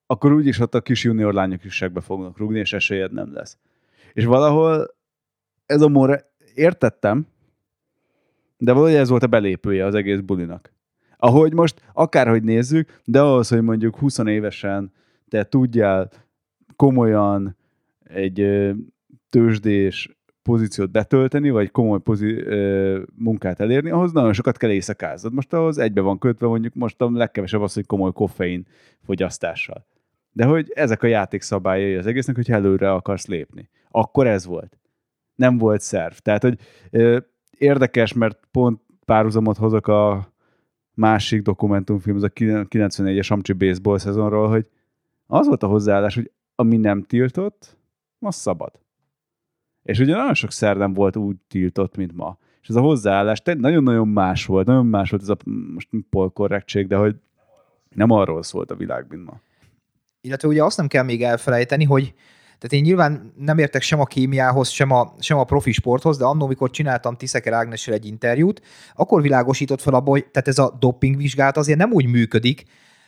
akkor 0.06 0.34
úgyis 0.34 0.60
ott 0.60 0.76
a 0.76 0.82
kis 0.82 1.04
junior 1.04 1.34
lányok 1.34 1.64
is 1.64 1.74
segbe 1.74 2.02
fognak 2.02 2.38
rúgni, 2.38 2.60
és 2.60 2.74
esélyed 2.74 3.14
nem 3.14 3.34
lesz. 3.34 3.58
És 4.14 4.26
valahol 4.26 4.96
ez 5.66 5.82
a 5.82 5.88
more, 5.88 6.32
értettem, 6.54 7.28
de 8.58 8.72
valahogy 8.72 8.96
ez 8.96 9.10
volt 9.10 9.24
a 9.24 9.28
belépője 9.28 9.86
az 9.86 9.96
egész 9.96 10.20
bulinak. 10.20 10.74
Ahogy 11.18 11.54
most 11.54 11.82
akárhogy 11.94 12.44
nézzük, 12.44 13.00
de 13.06 13.22
ahhoz, 13.22 13.50
hogy 13.50 13.62
mondjuk 13.62 13.98
20 13.98 14.18
évesen 14.18 14.92
te 15.30 15.44
tudjál 15.44 16.12
komolyan 16.76 17.58
egy 18.04 18.72
tőzsdés 19.30 20.20
pozíciót 20.44 20.92
betölteni, 20.92 21.50
vagy 21.50 21.72
komoly 21.72 22.00
pozi- 22.00 22.44
munkát 23.16 23.60
elérni, 23.60 23.90
ahhoz 23.90 24.12
nagyon 24.12 24.34
sokat 24.34 24.58
kell 24.58 24.70
éjszakáznod. 24.70 25.34
Most 25.34 25.54
ahhoz 25.54 25.78
egybe 25.78 26.02
van 26.02 26.18
kötve, 26.18 26.48
mondjuk 26.48 26.74
most 26.74 27.02
a 27.02 27.12
legkevesebb 27.12 27.62
az, 27.62 27.74
hogy 27.74 27.86
komoly 27.86 28.12
koffein 28.12 28.68
fogyasztással. 29.06 29.86
De 30.32 30.46
hogy 30.46 30.72
ezek 30.76 31.04
a 31.04 31.08
játékszabályai 31.08 31.96
az 31.96 32.06
egésznek, 32.06 32.36
hogy 32.36 32.52
előre 32.52 32.92
akarsz 32.92 33.28
lépni. 33.28 33.70
Akkor 33.90 34.28
ez 34.28 34.46
volt. 34.46 34.78
Nem 35.36 35.58
volt 35.58 35.82
szerv. 35.82 36.14
Tehát, 36.14 36.42
hogy 36.42 36.60
érdekes, 37.58 38.14
mert 38.14 38.40
pont 38.52 38.82
párhuzamot 39.06 39.58
hozok 39.58 39.88
a 39.88 40.34
másik 40.94 41.42
dokumentumfilm, 41.42 42.16
az 42.16 42.24
a 42.24 42.30
94-es 42.30 43.32
Amcsi 43.32 43.54
Baseball 43.54 43.98
szezonról, 43.98 44.48
hogy 44.50 44.68
az 45.28 45.48
volt 45.48 45.64
a 45.64 45.68
hozzáállás, 45.68 46.16
hogy 46.16 46.32
ami 46.56 46.78
nem 46.78 47.04
tiltott, 47.04 47.78
az 48.20 48.36
szabad. 48.36 48.72
És 49.84 50.00
ugye 50.00 50.16
nagyon 50.16 50.34
sok 50.34 50.52
szer 50.52 50.78
nem 50.78 50.94
volt 50.94 51.16
úgy 51.16 51.36
tiltott, 51.48 51.96
mint 51.96 52.16
ma. 52.16 52.38
És 52.62 52.68
ez 52.68 52.76
a 52.76 52.82
hozzáállás 52.82 53.42
nagyon-nagyon 53.44 54.08
más 54.08 54.46
volt, 54.46 54.68
nagyon 54.68 54.86
más 54.86 55.10
volt 55.10 55.22
ez 55.22 55.30
a 55.30 55.38
most 55.74 55.90
polkorrektség, 56.10 56.88
de 56.88 56.96
hogy 56.96 57.16
nem 57.96 58.10
arról 58.10 58.44
szólt 58.44 58.72
a 58.72 58.76
világ, 58.76 59.06
mint 59.10 59.26
ma. 59.26 59.42
Illetve 60.22 60.48
ugye 60.48 60.64
azt 60.64 60.78
nem 60.78 60.88
kell 60.88 61.04
még 61.04 61.24
elfelejteni, 61.24 61.84
hogy 61.84 62.14
tehát 62.62 62.76
én 62.76 62.82
nyilván 62.82 63.34
nem 63.38 63.58
értek 63.58 63.82
sem 63.82 64.00
a 64.00 64.06
kémiához, 64.06 64.70
sem 64.70 64.92
a, 64.92 65.14
sem 65.20 65.38
a 65.38 65.44
profi 65.44 65.72
sporthoz, 65.72 66.18
de 66.18 66.26
annól, 66.26 66.46
amikor 66.46 66.70
csináltam 66.70 67.16
Tiszeker 67.16 67.54
Ágnessel 67.54 67.94
egy 67.94 68.06
interjút, 68.06 68.62
akkor 68.96 69.22
világosított 69.22 69.82
fel 69.82 69.94
abba, 69.94 70.10
hogy 70.10 70.26
tehát 70.26 70.48
ez 70.48 70.58
a 70.58 70.78
doping 70.80 71.18
vizsgálat 71.18 71.58
azért 71.58 71.78
nem 71.78 71.92
úgy 71.92 72.06
működik, 72.06 72.64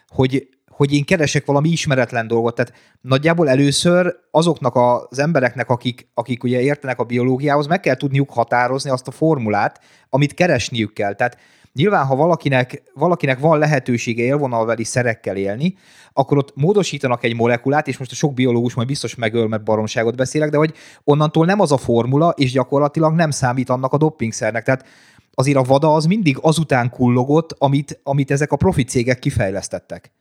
hogy 0.07 0.49
hogy 0.75 0.93
én 0.93 1.05
keresek 1.05 1.45
valami 1.45 1.69
ismeretlen 1.69 2.27
dolgot. 2.27 2.55
Tehát 2.55 2.73
nagyjából 3.01 3.49
először 3.49 4.15
azoknak 4.31 4.75
az 4.75 5.19
embereknek, 5.19 5.69
akik, 5.69 6.07
akik 6.13 6.43
ugye 6.43 6.61
értenek 6.61 6.99
a 6.99 7.03
biológiához, 7.03 7.67
meg 7.67 7.79
kell 7.79 7.95
tudniuk 7.95 8.29
határozni 8.29 8.89
azt 8.89 9.07
a 9.07 9.11
formulát, 9.11 9.79
amit 10.09 10.33
keresniük 10.33 10.93
kell. 10.93 11.13
Tehát 11.13 11.37
nyilván, 11.73 12.05
ha 12.05 12.15
valakinek, 12.15 12.83
valakinek 12.93 13.39
van 13.39 13.59
lehetősége 13.59 14.23
élvonalveli 14.23 14.83
szerekkel 14.83 15.35
élni, 15.35 15.75
akkor 16.13 16.37
ott 16.37 16.51
módosítanak 16.55 17.23
egy 17.23 17.35
molekulát, 17.35 17.87
és 17.87 17.97
most 17.97 18.11
a 18.11 18.15
sok 18.15 18.33
biológus 18.33 18.73
majd 18.73 18.87
biztos 18.87 19.15
megöl, 19.15 19.47
mert 19.47 19.63
baromságot 19.63 20.15
beszélek, 20.15 20.49
de 20.49 20.57
hogy 20.57 20.73
onnantól 21.03 21.45
nem 21.45 21.59
az 21.59 21.71
a 21.71 21.77
formula, 21.77 22.33
és 22.37 22.51
gyakorlatilag 22.51 23.13
nem 23.13 23.31
számít 23.31 23.69
annak 23.69 23.93
a 23.93 23.97
doppingszernek. 23.97 24.63
Tehát 24.63 24.85
azért 25.33 25.57
a 25.57 25.63
vada 25.63 25.93
az 25.93 26.05
mindig 26.05 26.37
azután 26.41 26.89
kullogott, 26.89 27.55
amit, 27.57 27.99
amit 28.03 28.31
ezek 28.31 28.51
a 28.51 28.55
profi 28.55 28.83
cégek 28.83 29.19
kifejlesztettek. 29.19 30.11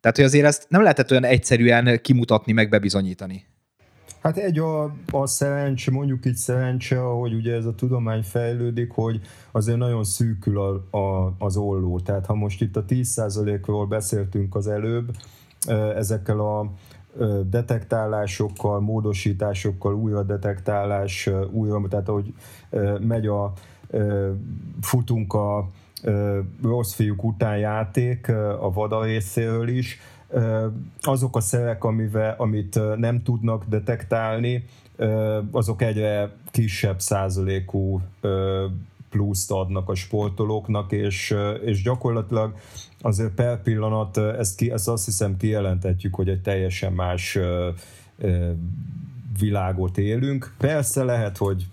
Tehát, 0.00 0.16
hogy 0.16 0.24
azért 0.24 0.46
ezt 0.46 0.66
nem 0.68 0.82
lehetett 0.82 1.10
olyan 1.10 1.24
egyszerűen 1.24 2.00
kimutatni, 2.02 2.52
meg 2.52 2.68
bebizonyítani. 2.68 3.44
Hát 4.22 4.36
egy 4.36 4.58
a, 4.58 4.94
a 5.10 5.26
szerencse, 5.26 5.90
mondjuk 5.90 6.26
így 6.26 6.34
szerencse, 6.34 6.98
hogy 6.98 7.34
ugye 7.34 7.54
ez 7.54 7.64
a 7.64 7.74
tudomány 7.74 8.22
fejlődik, 8.22 8.90
hogy 8.90 9.20
azért 9.50 9.78
nagyon 9.78 10.04
szűkül 10.04 10.58
a, 10.60 10.96
a, 10.96 11.34
az 11.38 11.56
olló. 11.56 12.00
Tehát 12.00 12.26
ha 12.26 12.34
most 12.34 12.60
itt 12.60 12.76
a 12.76 12.84
10%-ról 12.84 13.86
beszéltünk 13.86 14.54
az 14.54 14.68
előbb, 14.68 15.16
ezekkel 15.96 16.40
a 16.40 16.72
detektálásokkal, 17.50 18.80
módosításokkal, 18.80 19.94
újra 19.94 20.22
detektálás, 20.22 21.30
újra, 21.50 21.88
tehát 21.88 22.08
ahogy 22.08 22.34
megy 23.00 23.26
a, 23.26 23.52
futunk 24.80 25.32
a 25.32 25.68
rossz 26.62 26.92
fiúk 26.92 27.24
után 27.24 27.58
játék 27.58 28.28
a 28.60 28.70
vada 28.72 29.04
részéről 29.04 29.68
is, 29.68 30.00
azok 31.00 31.36
a 31.36 31.40
szerek, 31.40 31.84
amivel, 31.84 32.34
amit 32.38 32.80
nem 32.96 33.22
tudnak 33.22 33.64
detektálni, 33.64 34.64
azok 35.50 35.82
egyre 35.82 36.30
kisebb 36.50 37.00
százalékú 37.00 38.00
pluszt 39.10 39.50
adnak 39.50 39.88
a 39.88 39.94
sportolóknak, 39.94 40.92
és, 40.92 41.34
és 41.64 41.82
gyakorlatilag 41.82 42.54
azért 43.00 43.34
per 43.34 43.62
pillanat 43.62 44.16
ezt, 44.16 44.56
ki, 44.56 44.70
ezt 44.70 44.88
azt 44.88 45.04
hiszem 45.04 45.36
kijelentetjük, 45.36 46.14
hogy 46.14 46.28
egy 46.28 46.40
teljesen 46.40 46.92
más 46.92 47.38
világot 49.38 49.98
élünk. 49.98 50.54
Persze 50.58 51.04
lehet, 51.04 51.36
hogy 51.36 51.66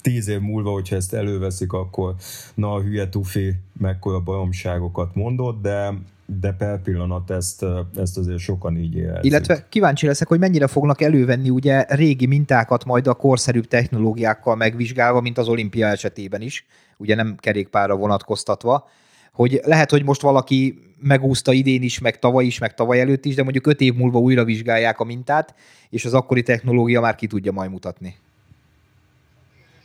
tíz 0.00 0.28
év 0.28 0.40
múlva, 0.40 0.70
hogyha 0.70 0.96
ezt 0.96 1.14
előveszik, 1.14 1.72
akkor 1.72 2.14
na 2.54 2.72
a 2.72 2.82
hülye 2.82 3.08
tufi 3.08 3.54
mekkora 3.78 4.20
baromságokat 4.20 5.14
mondott, 5.14 5.62
de 5.62 5.94
de 6.40 6.52
per 6.52 6.82
pillanat 6.82 7.30
ezt, 7.30 7.64
ezt 7.96 8.18
azért 8.18 8.38
sokan 8.38 8.76
így 8.76 8.94
érzik. 8.94 9.24
Illetve 9.24 9.66
kíváncsi 9.68 10.06
leszek, 10.06 10.28
hogy 10.28 10.38
mennyire 10.38 10.66
fognak 10.66 11.00
elővenni 11.00 11.50
ugye 11.50 11.84
régi 11.88 12.26
mintákat 12.26 12.84
majd 12.84 13.06
a 13.06 13.14
korszerűbb 13.14 13.66
technológiákkal 13.66 14.56
megvizsgálva, 14.56 15.20
mint 15.20 15.38
az 15.38 15.48
olimpia 15.48 15.86
esetében 15.86 16.40
is, 16.40 16.66
ugye 16.96 17.14
nem 17.14 17.36
kerékpárra 17.38 17.96
vonatkoztatva, 17.96 18.88
hogy 19.32 19.60
lehet, 19.64 19.90
hogy 19.90 20.04
most 20.04 20.20
valaki 20.20 20.78
megúszta 21.00 21.52
idén 21.52 21.82
is, 21.82 21.98
meg 21.98 22.18
tavaly 22.18 22.44
is, 22.44 22.58
meg 22.58 22.74
tavaly 22.74 23.00
előtt 23.00 23.24
is, 23.24 23.34
de 23.34 23.42
mondjuk 23.42 23.66
öt 23.66 23.80
év 23.80 23.94
múlva 23.94 24.18
újra 24.18 24.44
vizsgálják 24.44 25.00
a 25.00 25.04
mintát, 25.04 25.54
és 25.90 26.04
az 26.04 26.14
akkori 26.14 26.42
technológia 26.42 27.00
már 27.00 27.14
ki 27.14 27.26
tudja 27.26 27.52
majd 27.52 27.70
mutatni. 27.70 28.16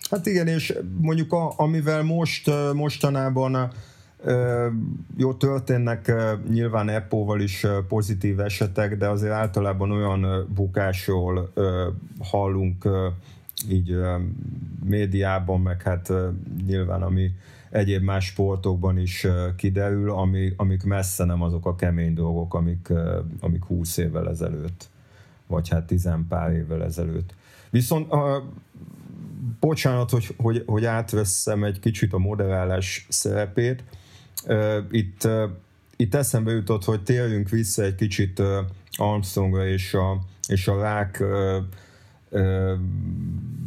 Hát 0.10 0.26
igen, 0.26 0.48
és 0.48 0.78
mondjuk 1.02 1.34
a, 1.34 1.54
amivel 1.58 2.04
most 2.04 2.52
mostanában 2.74 3.72
jó, 5.18 5.34
történnek 5.34 6.14
nyilván 6.50 6.88
Apple-val 6.88 7.42
is 7.42 7.66
pozitív 7.88 8.40
esetek, 8.40 8.98
de 8.98 9.08
azért 9.08 9.34
általában 9.34 9.92
olyan 9.92 10.48
bukásról 10.56 11.54
hallunk 12.20 12.88
így 13.70 13.98
médiában, 14.86 15.62
meg 15.62 15.82
hát 15.82 16.12
nyilván 16.66 17.02
ami 17.02 17.32
egyéb 17.70 18.04
más 18.04 18.26
sportokban 18.26 18.98
is 18.98 19.28
kiderül, 19.56 20.12
ami, 20.12 20.54
amik 20.58 20.84
messze 20.84 21.24
nem 21.24 21.42
azok 21.42 21.66
a 21.66 21.76
kemény 21.76 22.14
dolgok, 22.14 22.54
amik, 22.54 22.94
amik 23.40 23.64
20 23.64 23.98
évvel 23.98 24.30
ezelőtt, 24.30 24.90
vagy 25.48 25.70
hát 25.70 25.88
tizen 25.88 26.26
pár 26.30 26.52
évvel 26.52 26.84
ezelőtt. 26.84 27.34
Viszont 27.70 28.14
bocsánat, 29.60 30.10
hogy, 30.10 30.34
hogy, 30.38 30.64
hogy 30.66 30.86
átveszem 30.86 31.64
egy 31.64 31.80
kicsit 31.80 32.14
a 32.14 32.18
moderálás 32.18 33.06
szerepét. 33.10 33.84
Itt, 34.92 35.28
itt 35.96 36.16
eszembe 36.16 36.52
jutott, 36.52 36.84
hogy 36.84 37.04
térjünk 37.04 37.50
vissza 37.50 37.84
egy 37.84 37.96
kicsit 37.96 38.42
Armstrongra 38.92 39.68
és 39.68 39.94
a, 39.94 40.22
és 40.48 40.68
a 40.68 40.82
rák 40.82 41.24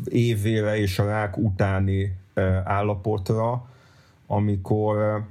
évére 0.05 0.79
és 0.79 0.99
a 0.99 1.05
rák 1.05 1.37
utáni 1.37 2.17
állapotra, 2.65 3.69
amikor, 4.27 5.25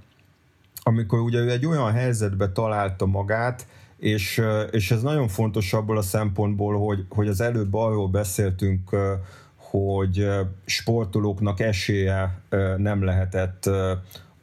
amikor 0.83 1.19
ugye 1.19 1.39
ő 1.39 1.49
egy 1.51 1.65
olyan 1.65 1.91
helyzetbe 1.91 2.51
találta 2.51 3.05
magát, 3.05 3.67
és, 3.97 4.41
és 4.71 4.91
ez 4.91 5.01
nagyon 5.01 5.27
fontos 5.27 5.73
abból 5.73 5.97
a 5.97 6.01
szempontból, 6.01 6.77
hogy, 6.85 7.05
hogy 7.09 7.27
az 7.27 7.41
előbb 7.41 7.73
arról 7.73 8.07
beszéltünk, 8.07 8.89
hogy 9.69 10.27
sportolóknak 10.65 11.59
esélye 11.59 12.39
nem 12.77 13.03
lehetett 13.03 13.65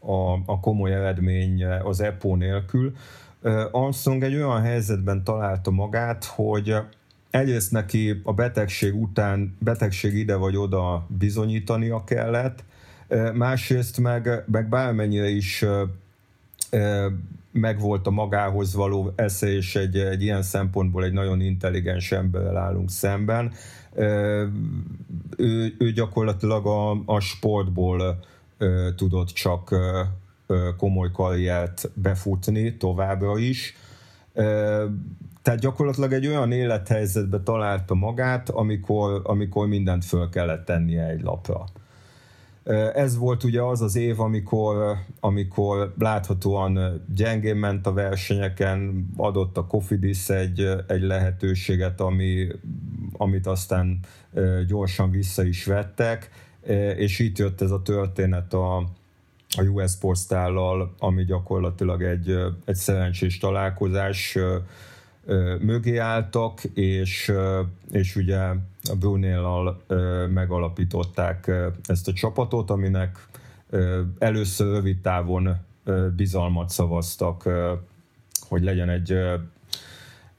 a, 0.01 0.33
a 0.47 0.61
komoly 0.61 0.95
eredmény 0.95 1.65
az 1.65 2.01
EPO 2.01 2.37
nélkül. 2.37 2.93
Armstrong 3.71 4.23
egy 4.23 4.35
olyan 4.35 4.62
helyzetben 4.62 5.25
találta 5.25 5.71
magát, 5.71 6.25
hogy 6.25 6.75
egyrészt 7.31 7.73
neki 7.73 8.21
a 8.25 8.33
betegség 8.33 8.95
után, 8.95 9.57
betegség 9.59 10.15
ide 10.15 10.35
vagy 10.35 10.57
oda 10.57 11.07
bizonyítania 11.09 12.05
kellett, 12.05 12.65
másrészt 13.35 13.99
meg, 14.01 14.45
meg 14.47 14.69
bármennyire 14.69 15.29
is 15.29 15.65
megvolt 17.53 18.07
a 18.07 18.11
magához 18.11 18.75
való 18.75 19.12
esze, 19.17 19.53
és 19.53 19.77
egy, 19.77 19.97
egy 19.97 20.23
ilyen 20.23 20.43
szempontból 20.43 21.05
egy 21.05 21.12
nagyon 21.12 21.41
intelligens 21.41 22.12
emberrel 22.12 22.57
állunk 22.57 22.91
szemben. 22.91 23.53
Ő, 25.37 25.74
ő 25.78 25.92
gyakorlatilag 25.94 26.66
a, 26.66 27.02
a 27.06 27.20
sportból 27.20 28.24
tudott 28.96 29.28
csak 29.28 29.74
komoly 30.76 31.11
karriert 31.12 31.90
befutni 31.94 32.76
továbbra 32.76 33.38
is. 33.38 33.76
Tehát 35.42 35.61
gyakorlatilag 35.61 36.12
egy 36.12 36.26
olyan 36.26 36.52
élethelyzetbe 36.52 37.40
találta 37.40 37.94
magát, 37.94 38.50
amikor, 38.50 39.20
amikor 39.24 39.66
mindent 39.66 40.04
föl 40.04 40.28
kellett 40.28 40.64
tennie 40.64 41.06
egy 41.06 41.22
lapra. 41.22 41.64
Ez 42.94 43.16
volt 43.16 43.44
ugye 43.44 43.62
az 43.62 43.80
az 43.80 43.96
év, 43.96 44.20
amikor, 44.20 44.96
amikor 45.20 45.94
láthatóan 45.98 47.02
gyengén 47.14 47.56
ment 47.56 47.87
a 47.87 47.92
versenyeken, 47.92 49.09
adott 49.16 49.56
a 49.56 49.66
Kofidis 49.66 50.28
egy, 50.28 50.68
egy 50.87 51.02
lehetőséget, 51.02 52.00
ami, 52.00 52.46
amit 53.16 53.46
aztán 53.46 53.98
gyorsan 54.66 55.11
vissza 55.11 55.44
is 55.44 55.64
vettek, 55.64 56.31
és 56.96 57.18
itt 57.18 57.38
jött 57.38 57.61
ez 57.61 57.70
a 57.70 57.83
történet 57.83 58.52
a, 58.52 58.76
a 59.57 59.62
US 59.62 59.96
Postállal, 59.96 60.94
ami 60.98 61.24
gyakorlatilag 61.24 62.02
egy, 62.02 62.38
egy 62.64 62.74
szerencsés 62.74 63.38
találkozás, 63.38 64.38
mögé 65.61 65.96
álltak, 65.96 66.64
és, 66.74 67.33
és 67.90 68.16
ugye 68.16 68.38
a 68.83 68.96
Brunéllal 68.98 69.83
megalapították 70.33 71.50
ezt 71.87 72.09
a 72.09 72.12
csapatot, 72.12 72.70
aminek 72.70 73.29
először 74.18 74.72
rövid 74.72 75.00
távon 75.00 75.57
bizalmat 76.16 76.68
szavaztak, 76.70 77.48
hogy 78.48 78.62
legyen 78.62 78.88
egy, 78.88 79.18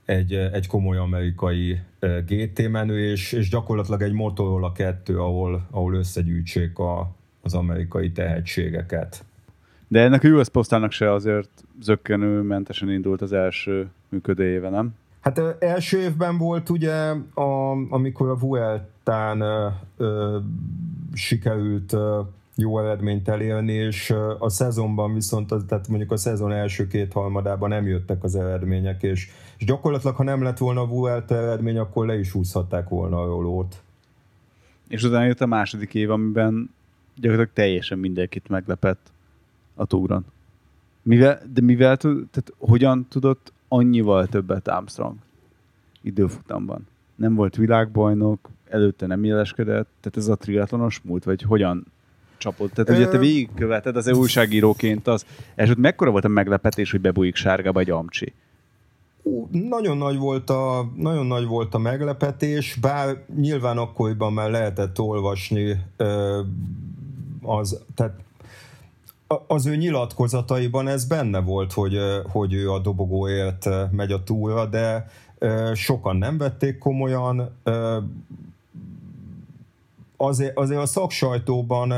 egy, 0.08 0.34
egy 0.34 0.68
komoly 0.68 0.98
amerikai 0.98 1.80
GT 2.26 2.70
menő, 2.70 3.12
és, 3.12 3.32
és 3.32 3.50
gyakorlatilag 3.50 4.02
egy 4.02 4.12
Motorola 4.12 4.72
2, 4.72 5.20
ahol, 5.20 5.68
ahol 5.72 5.94
összegyűjtsék 5.94 6.80
a, 6.80 7.12
az 7.42 7.54
amerikai 7.54 8.12
tehetségeket. 8.12 9.26
De 9.88 10.02
ennek 10.02 10.24
a 10.24 10.28
US 10.28 10.50
Postának 10.50 10.92
se 10.92 11.12
azért 11.12 11.50
zöggenőmentesen 11.82 12.92
indult 12.92 13.22
az 13.22 13.34
első 13.34 13.90
működő 14.10 14.44
éve, 14.44 14.70
nem? 14.70 14.96
Hát 15.20 15.42
első 15.60 16.00
évben 16.00 16.38
volt 16.38 16.70
ugye, 16.70 17.14
a, 17.34 17.72
amikor 17.90 18.30
a 18.30 18.38
Vueltán 18.38 19.42
ö, 19.98 20.38
sikerült 21.14 21.94
ö, 21.94 22.22
jó 22.56 22.80
eredményt 22.80 23.30
elérni, 23.30 23.74
és 23.74 24.14
a 24.40 24.50
szezonban 24.50 25.14
viszont, 25.14 25.54
tehát 25.68 25.88
mondjuk 25.88 26.12
a 26.12 26.18
szezon 26.18 26.52
első 26.52 26.88
két 26.88 27.14
harmadában 27.14 27.70
nem 27.70 27.88
jöttek 27.88 28.24
az 28.24 28.36
eredmények, 28.36 29.04
és, 29.04 29.30
és 29.58 29.66
gyakorlatilag, 29.66 30.16
ha 30.16 30.24
nem 30.24 30.44
lett 30.44 30.58
volna 30.58 30.82
a 30.82 30.88
Vuelta 30.88 31.36
eredmény, 31.36 31.78
akkor 31.78 32.06
le 32.06 32.20
is 32.20 32.32
húzhatták 32.32 32.90
volna 32.90 33.22
a 33.22 33.26
rolót. 33.26 33.82
És 34.88 35.04
utána 35.04 35.26
jött 35.26 35.42
a 35.42 35.46
második 35.46 35.94
év, 35.94 36.12
amiben 36.12 36.70
gyakorlatilag 37.16 37.54
teljesen 37.54 38.00
mindenkit 38.00 38.50
meglepett 38.50 39.12
a 39.76 39.86
túron. 39.86 40.26
Mivel, 41.02 41.42
de 41.54 41.62
mivel, 41.62 41.98
tehát 41.98 42.54
hogyan 42.58 43.06
tudott 43.10 43.54
annyival 43.68 44.28
többet 44.28 44.68
Armstrong 44.68 45.16
időfutamban? 46.02 46.88
Nem 47.16 47.36
volt 47.36 47.56
világbajnok, 47.56 48.50
előtte 48.70 49.06
nem 49.06 49.24
jeleskedett, 49.24 49.90
tehát 50.00 50.18
ez 50.18 50.28
a 50.28 50.36
triatlonos 50.36 51.02
múlt, 51.04 51.24
vagy 51.24 51.42
hogyan 51.42 51.86
csapott? 52.38 52.72
Tehát 52.72 52.90
ugye 52.90 53.08
te 53.08 53.18
végigköveted 53.18 53.96
az 53.96 54.08
újságíróként 54.08 55.08
az, 55.08 55.26
és 55.56 55.70
ott 55.70 55.78
mekkora 55.78 56.12
volt 56.12 56.26
a 56.26 56.28
meglepetés, 56.28 56.92
hogy 56.92 57.02
bebújik 57.02 57.36
sárga 57.36 57.72
vagy 57.72 57.90
amcsi? 57.90 58.34
Nagyon 59.52 59.98
nagy, 59.98 60.18
volt 60.18 60.50
a, 60.50 60.92
nagyon 60.96 61.26
nagy 61.26 61.46
volt 61.46 61.74
a 61.74 61.78
meglepetés, 61.78 62.78
bár 62.82 63.24
nyilván 63.36 63.78
akkoriban 63.78 64.34
már 64.34 64.50
lehetett 64.50 65.00
olvasni 65.00 65.84
az, 67.42 67.84
tehát 67.96 68.14
az 69.48 69.66
ő 69.66 69.76
nyilatkozataiban 69.76 70.88
ez 70.88 71.06
benne 71.06 71.40
volt, 71.40 71.74
hogy, 71.74 71.98
hogy 72.32 72.54
ő 72.54 72.72
a 72.72 72.80
dobogóért 72.80 73.70
megy 73.92 74.12
a 74.12 74.24
túra, 74.24 74.66
de 74.66 75.10
sokan 75.74 76.16
nem 76.16 76.38
vették 76.38 76.78
komolyan. 76.78 77.58
Azért, 80.18 80.58
azért 80.58 80.82
a 80.82 80.86
szaksajtóban 80.86 81.94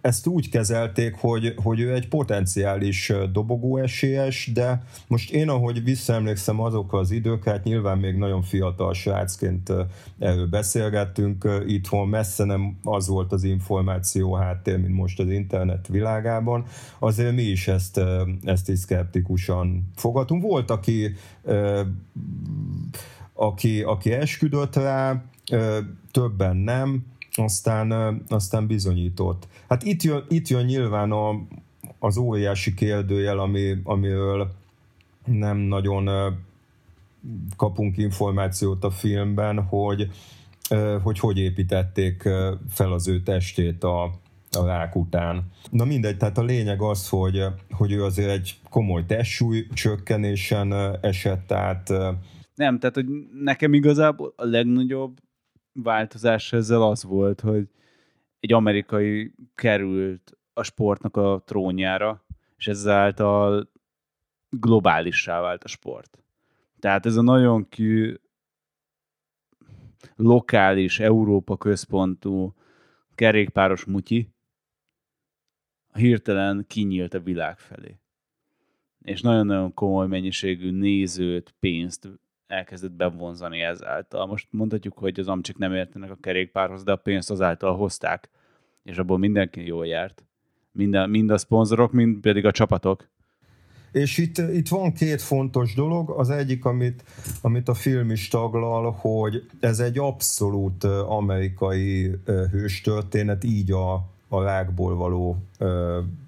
ezt 0.00 0.26
úgy 0.26 0.48
kezelték, 0.48 1.14
hogy, 1.14 1.54
hogy 1.62 1.80
ő 1.80 1.94
egy 1.94 2.08
potenciális 2.08 3.12
dobogóesélyes, 3.32 4.50
de 4.54 4.82
most 5.06 5.30
én, 5.30 5.48
ahogy 5.48 5.84
visszaemlékszem 5.84 6.60
azokra 6.60 6.98
az 6.98 7.10
időkre, 7.10 7.50
hát 7.50 7.64
nyilván 7.64 7.98
még 7.98 8.16
nagyon 8.16 8.42
fiatal 8.42 8.94
srácként 8.94 9.72
erről 10.18 10.46
beszélgettünk, 10.46 11.48
itthon. 11.66 12.08
Messze 12.08 12.44
nem 12.44 12.78
az 12.82 13.08
volt 13.08 13.32
az 13.32 13.44
információ 13.44 14.34
háttér, 14.34 14.78
mint 14.78 14.94
most 14.94 15.20
az 15.20 15.30
internet 15.30 15.86
világában, 15.86 16.64
azért 16.98 17.34
mi 17.34 17.42
is 17.42 17.68
ezt, 17.68 18.00
ezt 18.42 18.68
is 18.68 18.78
szkeptikusan 18.78 19.90
fogadunk. 19.96 20.42
Volt, 20.42 20.70
aki, 20.70 21.14
aki, 23.32 23.82
aki 23.82 24.12
esküdött 24.12 24.76
rá, 24.76 25.24
többen 26.10 26.56
nem, 26.56 27.04
aztán, 27.38 28.22
aztán 28.28 28.66
bizonyított. 28.66 29.48
Hát 29.68 29.82
itt 29.82 30.02
jön, 30.02 30.24
itt 30.28 30.48
jön 30.48 30.64
nyilván 30.64 31.10
a, 31.10 31.46
az 31.98 32.16
óriási 32.16 32.74
kérdőjel, 32.74 33.38
ami, 33.38 33.76
amiről 33.84 34.54
nem 35.24 35.56
nagyon 35.56 36.08
kapunk 37.56 37.96
információt 37.96 38.84
a 38.84 38.90
filmben, 38.90 39.62
hogy 39.62 40.10
hogy, 41.02 41.18
hogy 41.18 41.38
építették 41.38 42.22
fel 42.70 42.92
az 42.92 43.08
ő 43.08 43.22
testét 43.22 43.84
a, 43.84 44.02
a 44.50 44.66
rák 44.66 44.96
után. 44.96 45.50
Na 45.70 45.84
mindegy, 45.84 46.16
tehát 46.16 46.38
a 46.38 46.42
lényeg 46.42 46.82
az, 46.82 47.08
hogy, 47.08 47.44
hogy 47.70 47.92
ő 47.92 48.04
azért 48.04 48.30
egy 48.30 48.58
komoly 48.70 49.06
testsúly 49.06 49.66
csökkenésen 49.74 50.72
esett 51.00 51.52
át. 51.52 51.88
Nem, 52.54 52.78
tehát 52.78 52.94
hogy 52.94 53.06
nekem 53.42 53.74
igazából 53.74 54.32
a 54.36 54.44
legnagyobb 54.44 55.18
változás 55.82 56.52
ezzel 56.52 56.82
az 56.82 57.04
volt, 57.04 57.40
hogy 57.40 57.68
egy 58.40 58.52
amerikai 58.52 59.34
került 59.54 60.38
a 60.52 60.62
sportnak 60.62 61.16
a 61.16 61.42
trónjára, 61.46 62.24
és 62.56 62.66
ezáltal 62.66 63.70
globálissá 64.48 65.40
vált 65.40 65.64
a 65.64 65.68
sport. 65.68 66.18
Tehát 66.78 67.06
ez 67.06 67.16
a 67.16 67.22
nagyon 67.22 67.68
ki 67.68 68.20
lokális, 70.16 71.00
Európa 71.00 71.56
központú 71.56 72.54
kerékpáros 73.14 73.84
mutyi 73.84 74.34
hirtelen 75.92 76.64
kinyílt 76.66 77.14
a 77.14 77.20
világ 77.20 77.58
felé. 77.58 78.00
És 78.98 79.20
nagyon-nagyon 79.20 79.74
komoly 79.74 80.06
mennyiségű 80.06 80.70
nézőt, 80.70 81.54
pénzt 81.60 82.08
elkezdett 82.48 82.92
bevonzani 82.92 83.60
ezáltal. 83.60 84.26
Most 84.26 84.46
mondhatjuk, 84.50 84.98
hogy 84.98 85.20
az 85.20 85.28
amcsik 85.28 85.56
nem 85.56 85.74
értenek 85.74 86.10
a 86.10 86.18
kerékpárhoz, 86.20 86.82
de 86.82 86.92
a 86.92 86.96
pénzt 86.96 87.30
azáltal 87.30 87.76
hozták, 87.76 88.30
és 88.82 88.96
abból 88.96 89.18
mindenki 89.18 89.66
jól 89.66 89.86
járt. 89.86 90.22
Mind 90.72 91.08
mind 91.08 91.30
a 91.30 91.38
szponzorok, 91.38 91.92
mind 91.92 92.20
pedig 92.20 92.44
a 92.44 92.50
csapatok. 92.50 93.08
És 93.92 94.18
itt, 94.18 94.38
itt 94.38 94.68
van 94.68 94.92
két 94.92 95.22
fontos 95.22 95.74
dolog. 95.74 96.10
Az 96.10 96.30
egyik, 96.30 96.64
amit, 96.64 97.04
amit 97.42 97.68
a 97.68 97.74
film 97.74 98.10
is 98.10 98.28
taglal, 98.28 98.90
hogy 98.90 99.50
ez 99.60 99.80
egy 99.80 99.98
abszolút 99.98 100.84
amerikai 100.84 102.10
hőstörténet, 102.24 103.44
így 103.44 103.72
a, 103.72 103.94
a 104.28 104.42
rákból 104.42 104.96
való 104.96 105.36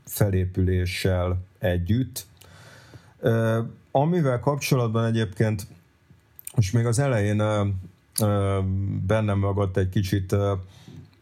felépüléssel 0.04 1.38
együtt. 1.59 2.26
Amivel 3.90 4.40
kapcsolatban 4.40 5.04
egyébként 5.04 5.66
most 6.56 6.72
még 6.72 6.86
az 6.86 6.98
elején 6.98 7.42
bennem 9.06 9.38
magadt 9.38 9.76
egy 9.76 9.88
kicsit 9.88 10.36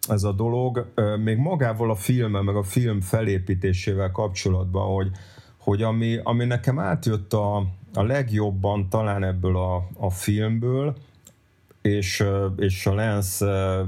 ez 0.09 0.23
a 0.23 0.33
dolog, 0.33 0.93
még 1.25 1.37
magával 1.37 1.91
a 1.91 1.95
filmmel, 1.95 2.43
meg 2.43 2.57
a 2.57 2.63
film 2.63 3.01
felépítésével 3.01 4.11
kapcsolatban, 4.11 4.95
hogy, 4.95 5.11
hogy 5.57 5.83
ami, 5.83 6.21
ami 6.23 6.45
nekem 6.45 6.79
átjött 6.79 7.33
a, 7.33 7.57
a 7.95 8.03
legjobban 8.03 8.89
talán 8.89 9.25
ebből 9.25 9.57
a, 9.57 9.89
a 9.97 10.11
filmből, 10.11 10.97
és, 11.83 12.25
és 12.57 12.87
a 12.87 12.95
Lance 12.95 13.85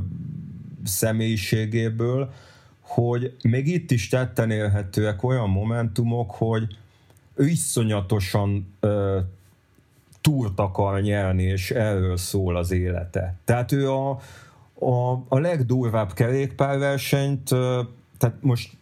személyiségéből, 0.85 2.33
hogy 2.81 3.37
még 3.43 3.67
itt 3.67 3.91
is 3.91 4.09
tetten 4.09 4.51
élhetőek 4.51 5.23
olyan 5.23 5.51
momentumok, 5.51 6.31
hogy 6.31 6.77
ő 7.35 7.47
iszonyatosan 7.47 8.75
túrt 10.21 10.59
akar 10.59 11.01
nyerni, 11.01 11.43
és 11.43 11.71
erről 11.71 12.17
szól 12.17 12.57
az 12.57 12.71
élete. 12.71 13.35
Tehát 13.45 13.73
ő 13.73 13.91
a, 13.91 14.11
a, 14.75 15.13
a 15.29 15.39
legdurvább 15.39 16.13
kerékpárversenyt, 16.13 17.49
tehát 18.19 18.37
most 18.41 18.77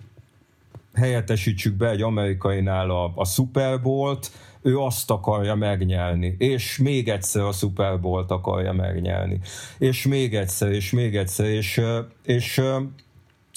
helyettesítsük 0.95 1.75
be 1.75 1.89
egy 1.89 2.03
amerikainál 2.03 2.91
a, 2.91 3.13
a 3.15 3.25
Super 3.25 3.83
Bowl-t, 3.83 4.31
ő 4.63 4.79
azt 4.79 5.11
akarja 5.11 5.55
megnyelni, 5.55 6.35
és 6.39 6.79
még 6.79 7.09
egyszer 7.09 7.43
a 7.43 7.53
Super 7.53 8.01
Bowl-t 8.01 8.31
akarja 8.31 8.73
megnyelni, 8.73 9.41
és 9.79 10.07
még 10.07 10.35
egyszer, 10.35 10.71
és 10.71 10.91
még 10.91 11.17
egyszer, 11.17 11.47
és, 11.47 11.81
és, 12.25 12.63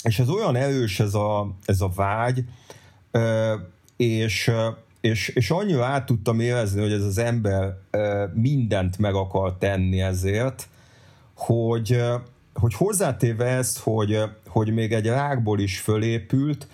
és 0.03 0.19
ez 0.19 0.29
olyan 0.29 0.55
erős 0.55 0.99
ez 0.99 1.13
a, 1.13 1.55
ez 1.65 1.81
a 1.81 1.91
vágy, 1.95 2.43
és, 3.97 4.51
és, 5.01 5.27
és 5.27 5.51
annyira 5.51 5.85
át 5.85 6.05
tudtam 6.05 6.39
érezni, 6.39 6.81
hogy 6.81 6.91
ez 6.91 7.03
az 7.03 7.17
ember 7.17 7.77
mindent 8.33 8.97
meg 8.97 9.13
akar 9.13 9.57
tenni 9.57 10.01
ezért, 10.01 10.69
hogy, 11.35 12.01
hogy 12.53 12.73
hozzátéve 12.73 13.45
ezt, 13.45 13.79
hogy, 13.79 14.19
hogy 14.47 14.73
még 14.73 14.93
egy 14.93 15.05
rákból 15.05 15.59
is 15.59 15.79
fölépült, 15.79 16.67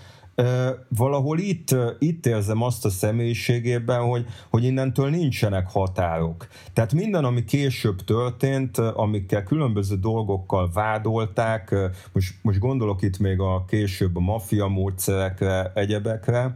valahol 0.88 1.40
itt, 1.40 1.76
itt 2.00 2.26
érzem 2.26 2.62
azt 2.62 2.86
a 2.86 2.90
személyiségében, 2.90 4.02
hogy, 4.02 4.26
hogy 4.50 4.64
innentől 4.64 5.10
nincsenek 5.10 5.70
határok. 5.70 6.48
Tehát 6.74 6.94
minden, 6.94 7.26
ami 7.26 7.44
később 7.44 8.02
történt, 8.02 8.78
amikkel 8.78 9.44
különböző 9.44 9.96
dolgokkal 9.96 10.70
vádolták, 10.74 11.76
most, 12.12 12.34
most 12.42 12.60
gondolok 12.60 13.02
itt 13.02 13.20
még 13.20 13.40
a 13.40 13.66
később 13.68 14.16
a 14.16 14.20
maffia 14.20 14.68
módszerekre, 14.68 15.72
egyebekre, 15.76 16.56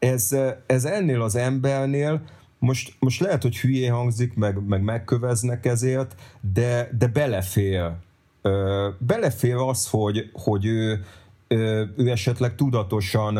ez, 0.00 0.36
ez 0.66 0.84
ennél 0.84 1.22
az 1.22 1.36
embernél 1.36 2.22
most, 2.58 2.94
most 2.98 3.20
lehet, 3.20 3.42
hogy 3.42 3.58
hülyé 3.58 3.86
hangzik, 3.86 4.34
meg, 4.34 4.66
meg 4.66 4.82
megköveznek 4.82 5.66
ezért, 5.66 6.14
de, 6.52 6.90
de 6.98 7.06
belefér. 7.06 7.90
Belefér 8.98 9.54
az, 9.54 9.88
hogy, 9.90 10.30
hogy 10.32 10.66
ő, 10.66 11.04
ő 11.96 12.10
esetleg 12.10 12.54
tudatosan 12.54 13.38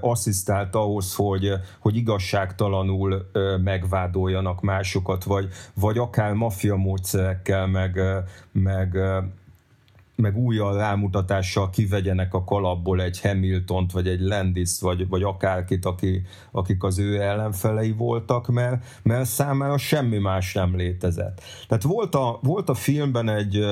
asszisztált 0.00 0.74
ahhoz, 0.74 1.14
hogy, 1.14 1.52
hogy 1.78 1.96
igazságtalanul 1.96 3.30
megvádoljanak 3.62 4.60
másokat, 4.60 5.24
vagy, 5.24 5.48
vagy 5.74 5.98
akár 5.98 6.32
maffia 6.32 6.76
módszerekkel, 6.76 7.66
meg, 7.66 8.00
meg, 8.52 8.98
meg 10.20 10.36
újjal 10.36 10.76
rámutatással 10.76 11.70
kivegyenek 11.70 12.34
a 12.34 12.44
kalapból 12.44 13.02
egy 13.02 13.20
Hamiltont, 13.20 13.92
vagy 13.92 14.08
egy 14.08 14.20
Landis, 14.20 14.80
vagy, 14.80 15.08
vagy 15.08 15.22
akárkit, 15.22 15.84
aki, 15.84 16.22
akik 16.50 16.82
az 16.82 16.98
ő 16.98 17.20
ellenfelei 17.20 17.92
voltak, 17.92 18.46
mert, 18.46 18.84
mert 19.02 19.28
számára 19.28 19.78
semmi 19.78 20.18
más 20.18 20.54
nem 20.54 20.76
létezett. 20.76 21.42
Tehát 21.68 21.82
volt 21.82 22.14
a, 22.14 22.38
volt 22.42 22.68
a 22.68 22.74
filmben 22.74 23.28
egy, 23.28 23.64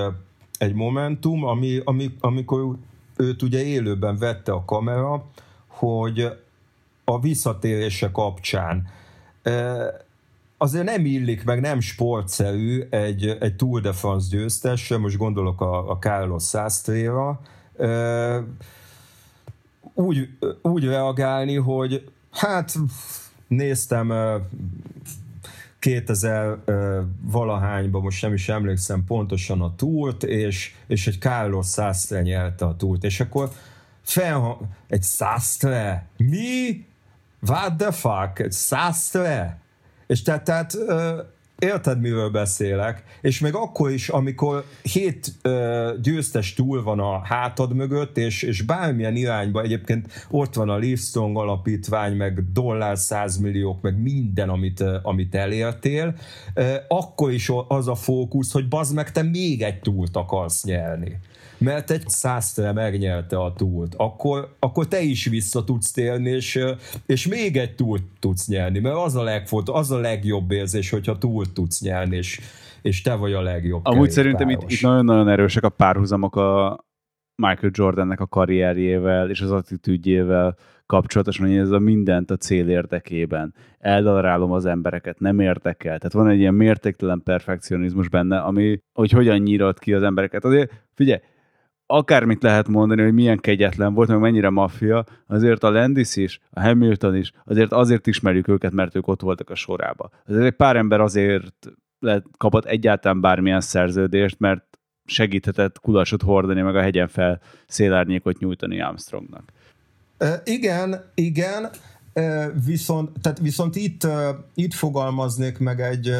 egy 0.58 0.74
momentum, 0.74 1.44
ami, 1.44 1.80
ami, 1.84 2.16
amikor 2.20 2.76
őt 3.16 3.42
ugye 3.42 3.64
élőben 3.64 4.16
vette 4.16 4.52
a 4.52 4.64
kamera, 4.64 5.24
hogy 5.66 6.26
a 7.04 7.20
visszatérése 7.20 8.10
kapcsán 8.10 8.88
azért 10.58 10.84
nem 10.84 11.04
illik, 11.04 11.44
meg 11.44 11.60
nem 11.60 11.80
sportszerű 11.80 12.86
egy, 12.90 13.36
egy 13.40 13.56
Tour 13.56 13.80
de 13.80 13.92
France 13.92 14.26
győztes, 14.30 14.88
most 14.88 15.16
gondolok 15.16 15.60
a, 15.60 15.90
a 15.90 15.98
Carlos 15.98 16.44
Sastre-ra, 16.44 17.40
úgy, 19.94 20.28
úgy 20.62 20.84
reagálni, 20.84 21.54
hogy 21.54 22.10
hát 22.30 22.74
néztem 23.48 24.12
2000 25.78 26.58
valahányban, 27.20 28.02
most 28.02 28.22
nem 28.22 28.32
is 28.32 28.48
emlékszem 28.48 29.04
pontosan 29.04 29.60
a 29.60 29.74
túrt, 29.74 30.22
és, 30.22 30.74
és 30.86 31.06
egy 31.06 31.18
Carlos 31.18 31.66
Sastre 31.66 32.22
nyerte 32.22 32.64
a 32.64 32.76
túrt, 32.76 33.04
és 33.04 33.20
akkor 33.20 33.50
fel, 34.02 34.58
egy 34.88 35.02
Sastre? 35.02 36.06
Mi? 36.16 36.86
What 37.46 37.76
the 37.76 37.92
fuck? 37.92 38.38
Egy 38.38 38.52
Sastre? 38.52 39.60
És 40.08 40.22
tehát, 40.22 40.44
tehát 40.44 40.76
érted, 41.58 42.00
miről 42.00 42.30
beszélek, 42.30 43.02
és 43.20 43.40
még 43.40 43.54
akkor 43.54 43.90
is, 43.90 44.08
amikor 44.08 44.64
hét 44.82 45.32
ö, 45.42 45.90
győztes 46.02 46.54
túl 46.54 46.82
van 46.82 47.00
a 47.00 47.24
hátad 47.24 47.74
mögött, 47.74 48.18
és, 48.18 48.42
és 48.42 48.62
bármilyen 48.62 49.16
irányba 49.16 49.62
egyébként 49.62 50.26
ott 50.30 50.54
van 50.54 50.68
a 50.68 50.76
Livestrong 50.76 51.36
alapítvány, 51.36 52.16
meg 52.16 52.52
dollár 52.52 52.98
százmilliók, 52.98 53.80
meg 53.80 54.02
minden, 54.02 54.48
amit, 54.48 54.84
amit 55.02 55.34
elértél, 55.34 56.14
ö, 56.54 56.74
akkor 56.88 57.32
is 57.32 57.52
az 57.68 57.88
a 57.88 57.94
fókusz, 57.94 58.52
hogy 58.52 58.68
bazd 58.68 58.94
meg, 58.94 59.12
te 59.12 59.22
még 59.22 59.62
egy 59.62 59.80
túlt 59.80 60.16
akarsz 60.16 60.64
nyerni 60.64 61.18
mert 61.58 61.90
egy 61.90 62.08
száztere 62.08 62.72
megnyerte 62.72 63.36
a 63.36 63.52
túlt, 63.52 63.94
akkor, 63.96 64.56
akkor 64.58 64.88
te 64.88 65.00
is 65.00 65.26
vissza 65.26 65.64
tudsz 65.64 65.90
térni, 65.90 66.30
és, 66.30 66.64
és 67.06 67.26
még 67.26 67.56
egy 67.56 67.74
túlt 67.74 68.02
tudsz 68.18 68.48
nyerni, 68.48 68.78
mert 68.78 68.96
az 68.96 69.16
a 69.16 69.22
legfont, 69.22 69.68
az 69.68 69.90
a 69.90 69.98
legjobb 69.98 70.50
érzés, 70.50 70.90
hogyha 70.90 71.18
túlt 71.18 71.52
tudsz 71.52 71.80
nyerni, 71.80 72.16
és, 72.16 72.40
és 72.82 73.02
te 73.02 73.14
vagy 73.14 73.32
a 73.32 73.42
legjobb. 73.42 73.86
Amúgy 73.86 74.10
szerintem 74.10 74.50
itt, 74.50 74.62
itt 74.66 74.80
nagyon-nagyon 74.80 75.28
erősek 75.28 75.64
a 75.64 75.68
párhuzamok 75.68 76.36
a 76.36 76.78
Michael 77.42 77.72
Jordannek 77.74 78.20
a 78.20 78.26
karrierjével 78.26 79.30
és 79.30 79.40
az 79.40 79.50
attitűdjével 79.50 80.56
kapcsolatosan, 80.86 81.46
hogy 81.46 81.56
ez 81.56 81.70
a 81.70 81.78
mindent 81.78 82.30
a 82.30 82.36
cél 82.36 82.68
érdekében. 82.68 83.54
Eldarálom 83.78 84.52
az 84.52 84.66
embereket, 84.66 85.18
nem 85.18 85.40
érdekel. 85.40 85.98
Tehát 85.98 86.12
van 86.12 86.28
egy 86.28 86.38
ilyen 86.38 86.54
mértéktelen 86.54 87.22
perfekcionizmus 87.24 88.08
benne, 88.08 88.38
ami, 88.38 88.80
hogy 88.92 89.10
hogyan 89.10 89.38
nyírod 89.38 89.78
ki 89.78 89.92
az 89.92 90.02
embereket. 90.02 90.44
Azért 90.44 90.72
figyelj, 90.94 91.20
akármit 91.90 92.42
lehet 92.42 92.68
mondani, 92.68 93.02
hogy 93.02 93.12
milyen 93.12 93.38
kegyetlen 93.38 93.94
volt, 93.94 94.08
meg 94.08 94.18
mennyire 94.18 94.50
maffia, 94.50 95.04
azért 95.26 95.62
a 95.62 95.70
Landis 95.70 96.16
is, 96.16 96.40
a 96.50 96.60
Hamilton 96.60 97.16
is, 97.16 97.32
azért 97.44 97.72
azért 97.72 98.06
ismerjük 98.06 98.48
őket, 98.48 98.72
mert 98.72 98.94
ők 98.94 99.06
ott 99.06 99.20
voltak 99.20 99.50
a 99.50 99.54
sorába. 99.54 100.10
Azért 100.26 100.44
egy 100.44 100.56
pár 100.56 100.76
ember 100.76 101.00
azért 101.00 101.54
lett, 101.98 102.24
kapott 102.36 102.64
egyáltalán 102.64 103.20
bármilyen 103.20 103.60
szerződést, 103.60 104.38
mert 104.38 104.64
segíthetett 105.04 105.80
kulasot 105.80 106.22
hordani, 106.22 106.60
meg 106.60 106.76
a 106.76 106.80
hegyen 106.80 107.08
fel 107.08 107.40
szélárnyékot 107.66 108.38
nyújtani 108.38 108.80
Armstrongnak. 108.80 109.52
E, 110.18 110.42
igen, 110.44 111.10
igen, 111.14 111.70
e, 112.12 112.50
viszont, 112.64 113.20
tehát 113.20 113.38
viszont 113.38 113.76
itt, 113.76 114.04
e, 114.04 114.36
itt 114.54 114.72
fogalmaznék 114.72 115.58
meg 115.58 115.80
egy, 115.80 116.12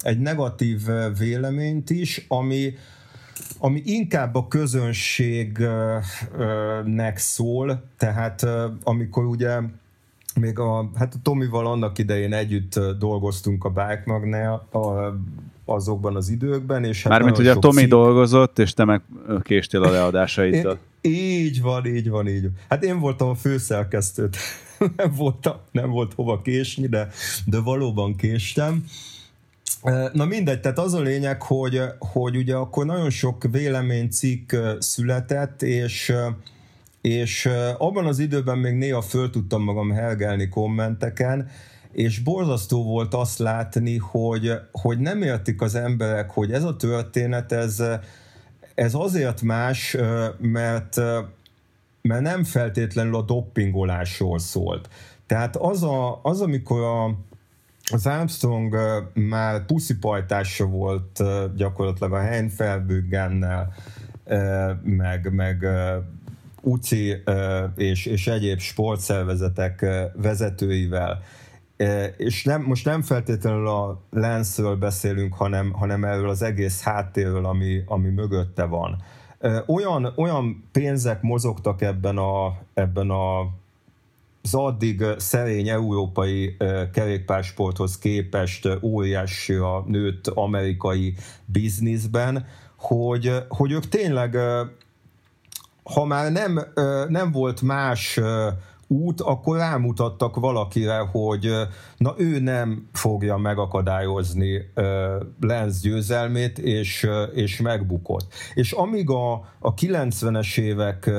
egy 0.00 0.18
negatív 0.18 0.80
véleményt 1.18 1.90
is, 1.90 2.24
ami, 2.28 2.74
ami 3.58 3.82
inkább 3.84 4.34
a 4.34 4.48
közönségnek 4.48 7.16
szól, 7.16 7.82
tehát 7.96 8.46
amikor 8.82 9.24
ugye 9.24 9.58
még 10.34 10.58
a, 10.58 10.90
hát 10.94 11.14
a 11.14 11.18
Tomival 11.22 11.66
annak 11.66 11.98
idején 11.98 12.32
együtt 12.32 12.80
dolgoztunk 12.98 13.64
a 13.64 13.68
Bike 13.68 14.02
Magnál, 14.04 14.68
azokban 15.64 16.16
az 16.16 16.28
időkben. 16.28 16.84
És 16.84 17.02
hát 17.02 17.12
Mármint 17.12 17.38
ugye 17.38 17.52
a 17.52 17.58
Tomi 17.58 17.80
cikk... 17.80 17.88
dolgozott, 17.88 18.58
és 18.58 18.72
te 18.72 18.84
meg 18.84 19.02
késtél 19.42 19.82
a 19.82 19.90
leadásaiddal. 19.90 20.78
így 21.00 21.60
van, 21.60 21.86
így 21.86 22.08
van, 22.08 22.28
így 22.28 22.42
van. 22.42 22.52
Hát 22.68 22.84
én 22.84 22.98
voltam 22.98 23.28
a 23.28 23.34
főszerkesztőt. 23.34 24.36
nem, 24.96 25.12
volt, 25.16 25.48
nem 25.70 25.90
volt 25.90 26.14
hova 26.14 26.42
késni, 26.42 26.86
de, 26.86 27.08
de 27.46 27.60
valóban 27.60 28.16
késtem. 28.16 28.84
Na 30.12 30.24
mindegy, 30.24 30.60
tehát 30.60 30.78
az 30.78 30.94
a 30.94 31.00
lényeg, 31.00 31.42
hogy, 31.42 31.80
hogy 31.98 32.36
ugye 32.36 32.54
akkor 32.54 32.86
nagyon 32.86 33.10
sok 33.10 33.44
véleménycikk 33.50 34.54
született, 34.78 35.62
és, 35.62 36.12
és 37.00 37.48
abban 37.78 38.06
az 38.06 38.18
időben 38.18 38.58
még 38.58 38.74
néha 38.74 39.00
föl 39.00 39.30
tudtam 39.30 39.62
magam 39.62 39.90
helgelni 39.90 40.48
kommenteken, 40.48 41.50
és 41.92 42.18
borzasztó 42.18 42.84
volt 42.84 43.14
azt 43.14 43.38
látni, 43.38 43.96
hogy, 43.96 44.52
hogy 44.72 44.98
nem 44.98 45.22
értik 45.22 45.60
az 45.60 45.74
emberek, 45.74 46.30
hogy 46.30 46.52
ez 46.52 46.64
a 46.64 46.76
történet, 46.76 47.52
ez, 47.52 47.82
ez 48.74 48.94
azért 48.94 49.42
más, 49.42 49.96
mert, 50.38 50.96
mert 52.02 52.22
nem 52.22 52.44
feltétlenül 52.44 53.16
a 53.16 53.22
doppingolásról 53.22 54.38
szólt. 54.38 54.88
Tehát 55.26 55.56
az, 55.56 55.82
a, 55.82 56.20
az 56.22 56.40
amikor 56.40 56.82
a, 56.82 57.18
az 57.92 58.06
Armstrong 58.06 58.76
már 59.14 59.64
puszipajtása 59.64 60.66
volt 60.66 61.22
gyakorlatilag 61.56 62.12
a 62.12 62.20
Heinfelbüggennel, 62.20 63.74
meg, 64.82 65.34
meg 65.34 65.66
UCI 66.60 67.22
és, 67.76 68.06
és 68.06 68.26
egyéb 68.26 68.58
sportszervezetek 68.58 69.86
vezetőivel, 70.14 71.22
és 72.16 72.44
nem, 72.44 72.62
most 72.62 72.84
nem 72.84 73.02
feltétlenül 73.02 73.68
a 73.68 74.00
lensről 74.10 74.76
beszélünk, 74.76 75.34
hanem, 75.34 75.72
hanem 75.72 76.04
erről 76.04 76.28
az 76.28 76.42
egész 76.42 76.82
háttérről, 76.82 77.46
ami, 77.46 77.82
ami 77.86 78.08
mögötte 78.08 78.64
van. 78.64 79.02
Olyan, 79.66 80.12
olyan 80.16 80.68
pénzek 80.72 81.22
mozogtak 81.22 81.82
ebben 81.82 82.16
a, 82.16 82.58
ebben 82.74 83.10
a 83.10 83.50
az 84.42 84.54
addig 84.54 85.04
szerény 85.16 85.68
európai 85.68 86.56
kerékpársporthoz 86.92 87.98
képest 87.98 88.68
óriási 88.82 89.54
a 89.54 89.84
nőtt 89.86 90.26
amerikai 90.26 91.14
bizniszben, 91.44 92.46
hogy, 92.76 93.32
hogy 93.48 93.72
ők 93.72 93.88
tényleg, 93.88 94.36
ha 95.82 96.04
már 96.04 96.32
nem, 96.32 96.60
nem 97.08 97.32
volt 97.32 97.62
más 97.62 98.20
út, 98.88 99.20
akkor 99.20 99.56
rámutattak 99.56 100.36
valakire, 100.36 100.98
hogy 100.98 101.50
na 101.96 102.14
ő 102.16 102.40
nem 102.40 102.88
fogja 102.92 103.36
megakadályozni 103.36 104.70
Lenz 105.40 105.80
győzelmét, 105.80 106.58
és, 106.58 107.06
és 107.34 107.60
megbukott. 107.60 108.32
És 108.54 108.72
amíg 108.72 109.10
a, 109.10 109.32
a 109.58 109.74
90-es 109.74 110.58
évek 110.58 111.10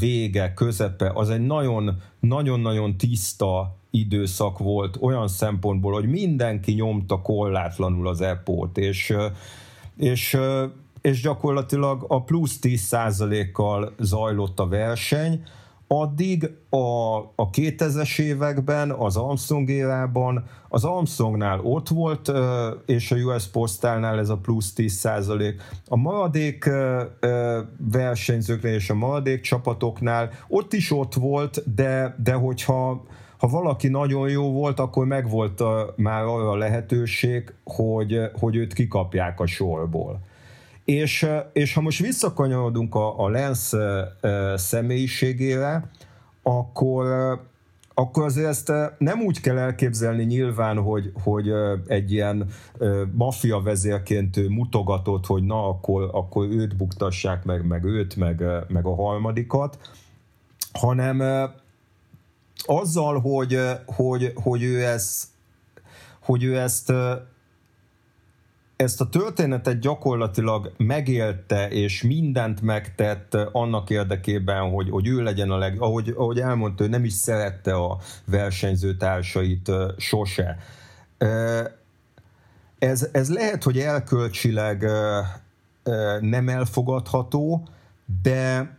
vége, 0.00 0.54
közepe, 0.54 1.10
az 1.14 1.30
egy 1.30 1.46
nagyon, 1.46 2.02
nagyon-nagyon 2.20 2.96
tiszta 2.96 3.76
időszak 3.90 4.58
volt 4.58 4.96
olyan 5.00 5.28
szempontból, 5.28 5.92
hogy 5.92 6.08
mindenki 6.08 6.72
nyomta 6.72 7.22
korlátlanul 7.22 8.08
az 8.08 8.20
epót, 8.20 8.78
és, 8.78 9.14
és, 9.96 10.38
és 11.00 11.22
gyakorlatilag 11.22 12.04
a 12.08 12.22
plusz 12.22 12.58
10%-kal 12.62 13.94
zajlott 13.98 14.60
a 14.60 14.68
verseny, 14.68 15.42
addig 15.88 16.50
a, 16.70 17.16
a 17.18 17.50
2000-es 17.50 18.18
években, 18.18 18.90
az 18.90 19.16
Armstrong 19.16 19.70
érában, 19.70 20.44
az 20.68 20.84
Armstrongnál 20.84 21.60
ott 21.60 21.88
volt, 21.88 22.32
és 22.86 23.10
a 23.10 23.16
US 23.16 23.46
Postálnál 23.46 24.18
ez 24.18 24.28
a 24.28 24.36
plusz 24.36 24.72
10 24.72 24.92
százalék. 24.92 25.62
A 25.88 25.96
maradék 25.96 26.70
versenyzőknél 27.90 28.74
és 28.74 28.90
a 28.90 28.94
maradék 28.94 29.40
csapatoknál 29.40 30.30
ott 30.48 30.72
is 30.72 30.90
ott 30.90 31.14
volt, 31.14 31.74
de, 31.74 32.16
de 32.22 32.32
hogyha 32.32 33.02
ha 33.38 33.48
valaki 33.48 33.88
nagyon 33.88 34.28
jó 34.28 34.52
volt, 34.52 34.78
akkor 34.78 35.06
megvolt 35.06 35.62
már 35.96 36.22
arra 36.22 36.50
a 36.50 36.56
lehetőség, 36.56 37.54
hogy, 37.64 38.20
hogy 38.38 38.56
őt 38.56 38.72
kikapják 38.72 39.40
a 39.40 39.46
sorból. 39.46 40.20
És, 40.90 41.26
és 41.52 41.74
ha 41.74 41.80
most 41.80 42.00
visszakanyarodunk 42.00 42.94
a, 42.94 43.24
a 43.24 43.28
Lens 43.28 43.74
személyiségére, 44.54 45.90
akkor, 46.42 47.06
akkor 47.94 48.24
azért 48.24 48.48
ezt 48.48 48.72
nem 48.98 49.20
úgy 49.20 49.40
kell 49.40 49.58
elképzelni 49.58 50.24
nyilván, 50.24 50.76
hogy, 50.76 51.12
hogy 51.22 51.52
egy 51.86 52.12
ilyen 52.12 52.48
maffia 53.12 53.60
vezérként 53.60 54.48
mutogatott, 54.48 55.26
hogy 55.26 55.42
na, 55.42 55.68
akkor, 55.68 56.10
akkor 56.12 56.46
őt 56.46 56.76
buktassák 56.76 57.44
meg, 57.44 57.66
meg 57.66 57.84
őt, 57.84 58.16
meg, 58.16 58.44
meg 58.68 58.86
a 58.86 58.94
harmadikat, 58.94 59.78
hanem 60.72 61.22
azzal, 62.66 63.20
hogy, 63.20 63.58
hogy, 63.86 64.32
hogy 64.34 64.62
ő 64.62 64.84
ezt 64.84 65.26
hogy 66.20 66.44
ő 66.44 66.58
ezt 66.58 66.92
ezt 68.78 69.00
a 69.00 69.08
történetet 69.08 69.78
gyakorlatilag 69.78 70.72
megélte, 70.76 71.68
és 71.70 72.02
mindent 72.02 72.60
megtett 72.60 73.34
annak 73.34 73.90
érdekében, 73.90 74.70
hogy, 74.70 74.90
hogy 74.90 75.06
ő 75.06 75.22
legyen 75.22 75.50
a 75.50 75.56
leg... 75.56 75.80
Ahogy, 75.80 76.14
ahogy 76.16 76.40
elmondta, 76.40 76.84
ő 76.84 76.88
nem 76.88 77.04
is 77.04 77.12
szerette 77.12 77.74
a 77.74 77.98
versenyző 78.24 78.96
társait 78.96 79.70
sose. 79.96 80.58
Ez, 82.78 83.08
ez 83.12 83.32
lehet, 83.32 83.62
hogy 83.62 83.78
elkölcsileg 83.78 84.86
nem 86.20 86.48
elfogadható, 86.48 87.68
de 88.22 88.76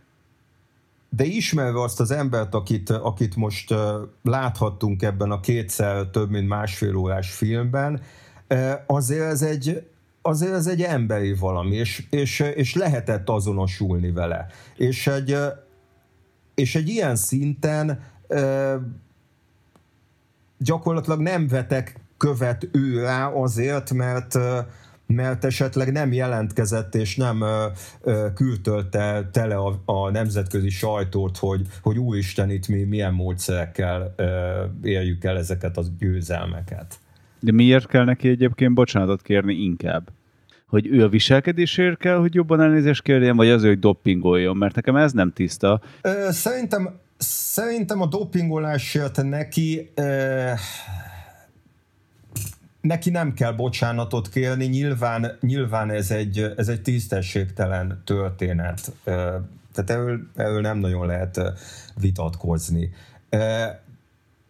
de 1.08 1.24
ismerve 1.24 1.82
azt 1.82 2.00
az 2.00 2.10
embert, 2.10 2.54
akit, 2.54 2.90
akit 2.90 3.36
most 3.36 3.74
láthattunk 4.22 5.02
ebben 5.02 5.30
a 5.30 5.40
kétszer 5.40 6.06
több 6.06 6.30
mint 6.30 6.48
másfél 6.48 6.96
órás 6.96 7.30
filmben, 7.30 8.02
azért 8.86 9.24
ez 9.24 9.42
egy, 9.42 9.86
azért 10.22 10.52
ez 10.52 10.66
egy 10.66 10.82
emberi 10.82 11.34
valami, 11.34 11.76
és, 11.76 12.06
és, 12.10 12.40
és 12.40 12.74
lehetett 12.74 13.28
azonosulni 13.28 14.10
vele. 14.10 14.46
És 14.76 15.06
egy, 15.06 15.36
és 16.54 16.74
egy 16.74 16.88
ilyen 16.88 17.16
szinten 17.16 18.02
gyakorlatilag 20.58 21.20
nem 21.20 21.48
vetek 21.48 22.00
követ 22.16 22.68
ő 22.72 23.02
rá 23.02 23.26
azért, 23.26 23.92
mert 23.92 24.38
mert 25.06 25.44
esetleg 25.44 25.92
nem 25.92 26.12
jelentkezett 26.12 26.94
és 26.94 27.16
nem 27.16 27.44
küldtölte 28.34 29.28
tele 29.32 29.56
a, 29.56 29.82
a 29.84 30.10
nemzetközi 30.10 30.68
sajtót, 30.68 31.36
hogy, 31.36 31.66
hogy 31.82 31.98
úristen, 31.98 32.50
itt 32.50 32.68
mi 32.68 32.82
milyen 32.82 33.14
módszerekkel 33.14 34.14
érjük 34.82 35.24
el 35.24 35.38
ezeket 35.38 35.76
a 35.76 35.82
győzelmeket. 35.98 36.98
De 37.40 37.52
miért 37.52 37.86
kell 37.86 38.04
neki 38.04 38.28
egyébként 38.28 38.74
bocsánatot 38.74 39.22
kérni 39.22 39.54
inkább? 39.54 40.08
Hogy 40.66 40.86
ő 40.86 41.04
a 41.04 41.08
viselkedésért 41.08 41.98
kell, 41.98 42.16
hogy 42.16 42.34
jobban 42.34 42.60
elnézést 42.60 43.02
kérjen, 43.02 43.36
vagy 43.36 43.48
az, 43.48 43.64
hogy 43.64 43.78
doppingoljon? 43.78 44.56
Mert 44.56 44.74
nekem 44.74 44.96
ez 44.96 45.12
nem 45.12 45.32
tiszta. 45.32 45.80
Ö, 46.02 46.28
szerintem, 46.30 46.98
szerintem 47.18 48.00
a 48.00 48.06
dopingolásért 48.06 49.22
neki 49.22 49.90
ö, 49.94 50.52
neki 52.80 53.10
nem 53.10 53.34
kell 53.34 53.52
bocsánatot 53.52 54.28
kérni, 54.28 54.66
nyilván, 54.66 55.36
nyilván 55.40 55.90
ez, 55.90 56.10
egy, 56.10 56.52
ez 56.56 56.68
egy 56.68 56.82
tisztességtelen 56.82 58.02
történet. 58.04 58.92
Tehát 59.04 59.90
erről, 59.90 60.20
erről 60.36 60.60
nem 60.60 60.78
nagyon 60.78 61.06
lehet 61.06 61.40
vitatkozni. 62.00 62.90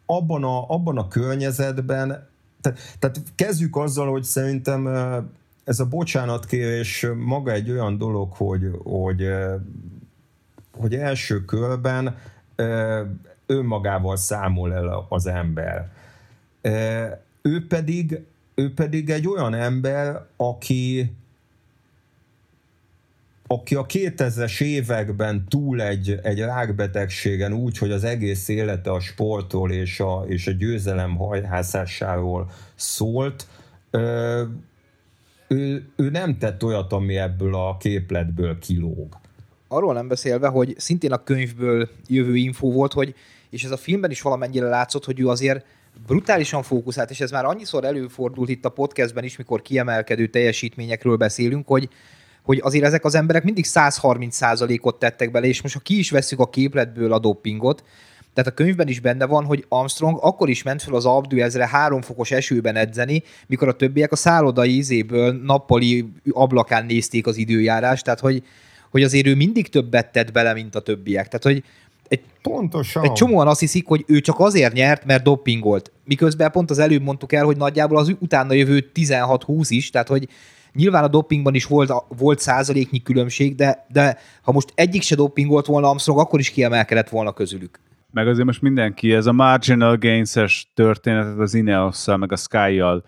Abban 0.06 0.44
a, 0.44 0.68
abban 0.68 0.98
a 0.98 1.08
környezetben 1.08 2.28
tehát, 2.60 2.96
tehát 2.98 3.22
kezdjük 3.34 3.76
azzal, 3.76 4.10
hogy 4.10 4.22
szerintem 4.22 4.86
ez 5.64 5.80
a 5.80 5.86
bocsánatkérés 5.86 7.06
maga 7.16 7.52
egy 7.52 7.70
olyan 7.70 7.98
dolog, 7.98 8.32
hogy, 8.32 8.70
hogy, 8.82 9.28
hogy 10.72 10.94
első 10.94 11.44
körben 11.44 12.16
önmagával 13.46 14.16
számol 14.16 14.74
el 14.74 15.06
az 15.08 15.26
ember. 15.26 15.90
Ő 17.42 17.66
pedig, 17.68 18.20
ő 18.54 18.74
pedig 18.74 19.10
egy 19.10 19.28
olyan 19.28 19.54
ember, 19.54 20.26
aki, 20.36 21.12
aki 23.52 23.74
a 23.74 23.86
2000-es 23.86 24.60
években 24.60 25.46
túl 25.48 25.82
egy, 25.82 26.18
egy 26.22 26.38
rákbetegségen 26.38 27.52
úgy, 27.52 27.78
hogy 27.78 27.90
az 27.90 28.04
egész 28.04 28.48
élete 28.48 28.90
a 28.90 29.00
sportról 29.00 29.72
és 29.72 30.00
a, 30.00 30.24
és 30.26 30.46
a 30.46 30.50
győzelem 30.50 31.16
hajhászásáról 31.16 32.50
szólt, 32.74 33.46
ö, 33.90 34.42
ő, 35.48 35.88
ő 35.96 36.10
nem 36.10 36.38
tett 36.38 36.64
olyat, 36.64 36.92
ami 36.92 37.16
ebből 37.16 37.54
a 37.54 37.76
képletből 37.76 38.58
kilóg. 38.58 39.18
Arról 39.68 39.94
nem 39.94 40.08
beszélve, 40.08 40.48
hogy 40.48 40.74
szintén 40.78 41.12
a 41.12 41.22
könyvből 41.22 41.88
jövő 42.06 42.36
info 42.36 42.72
volt, 42.72 42.92
hogy, 42.92 43.14
és 43.50 43.64
ez 43.64 43.70
a 43.70 43.76
filmben 43.76 44.10
is 44.10 44.22
valamennyire 44.22 44.68
látszott, 44.68 45.04
hogy 45.04 45.20
ő 45.20 45.28
azért 45.28 45.64
brutálisan 46.06 46.62
fókuszált, 46.62 47.10
és 47.10 47.20
ez 47.20 47.30
már 47.30 47.44
annyiszor 47.44 47.84
előfordult 47.84 48.48
itt 48.48 48.64
a 48.64 48.68
podcastben 48.68 49.24
is, 49.24 49.36
mikor 49.36 49.62
kiemelkedő 49.62 50.26
teljesítményekről 50.26 51.16
beszélünk, 51.16 51.66
hogy 51.66 51.88
hogy 52.42 52.60
azért 52.62 52.84
ezek 52.84 53.04
az 53.04 53.14
emberek 53.14 53.44
mindig 53.44 53.64
130%-ot 53.68 54.98
tettek 54.98 55.30
bele, 55.30 55.46
és 55.46 55.62
most 55.62 55.74
ha 55.74 55.80
ki 55.80 55.98
is 55.98 56.10
veszük 56.10 56.40
a 56.40 56.48
képletből 56.48 57.12
a 57.12 57.18
doppingot, 57.18 57.84
Tehát 58.34 58.50
a 58.50 58.54
könyvben 58.54 58.88
is 58.88 59.00
benne 59.00 59.26
van, 59.26 59.44
hogy 59.44 59.64
Armstrong 59.68 60.18
akkor 60.22 60.48
is 60.48 60.62
ment 60.62 60.82
fel 60.82 60.94
az 60.94 61.04
Abdüezre 61.04 61.68
három 61.68 62.02
fokos 62.02 62.30
esőben 62.30 62.76
edzeni, 62.76 63.22
mikor 63.46 63.68
a 63.68 63.72
többiek 63.72 64.12
a 64.12 64.16
szállodai 64.16 64.76
izéből 64.76 65.32
nappali 65.32 66.12
ablakán 66.30 66.86
nézték 66.86 67.26
az 67.26 67.36
időjárást, 67.36 68.04
tehát 68.04 68.20
hogy, 68.20 68.42
hogy 68.90 69.02
azért 69.02 69.26
ő 69.26 69.34
mindig 69.34 69.68
többet 69.68 70.12
tett 70.12 70.32
bele, 70.32 70.52
mint 70.52 70.74
a 70.74 70.80
többiek. 70.80 71.28
Tehát, 71.28 71.42
hogy 71.42 71.64
egy, 72.10 72.20
Pontosan. 72.42 73.04
egy 73.04 73.12
csomóan 73.12 73.48
azt 73.48 73.60
hiszik, 73.60 73.86
hogy 73.86 74.04
ő 74.06 74.20
csak 74.20 74.40
azért 74.40 74.72
nyert, 74.72 75.04
mert 75.04 75.22
doppingolt. 75.22 75.92
Miközben 76.04 76.50
pont 76.50 76.70
az 76.70 76.78
előbb 76.78 77.02
mondtuk 77.02 77.32
el, 77.32 77.44
hogy 77.44 77.56
nagyjából 77.56 77.98
az 77.98 78.14
utána 78.18 78.52
jövő 78.52 78.90
16-20 78.94 79.66
is, 79.68 79.90
tehát 79.90 80.08
hogy 80.08 80.28
nyilván 80.72 81.04
a 81.04 81.08
doppingban 81.08 81.54
is 81.54 81.66
volt, 81.66 81.92
volt 82.08 82.38
százaléknyi 82.38 83.02
különbség, 83.02 83.54
de, 83.54 83.86
de 83.88 84.18
ha 84.42 84.52
most 84.52 84.72
egyik 84.74 85.02
se 85.02 85.14
doppingolt 85.14 85.66
volna 85.66 85.88
Armstrong, 85.88 86.18
akkor 86.18 86.38
is 86.38 86.50
kiemelkedett 86.50 87.08
volna 87.08 87.32
közülük. 87.32 87.80
Meg 88.12 88.28
azért 88.28 88.46
most 88.46 88.62
mindenki 88.62 89.12
ez 89.12 89.26
a 89.26 89.32
marginal 89.32 89.96
gains-es 89.96 90.70
történetet 90.74 91.38
az 91.38 91.54
ineos 91.54 92.04
meg 92.04 92.32
a 92.32 92.36
Sky-jal 92.36 93.04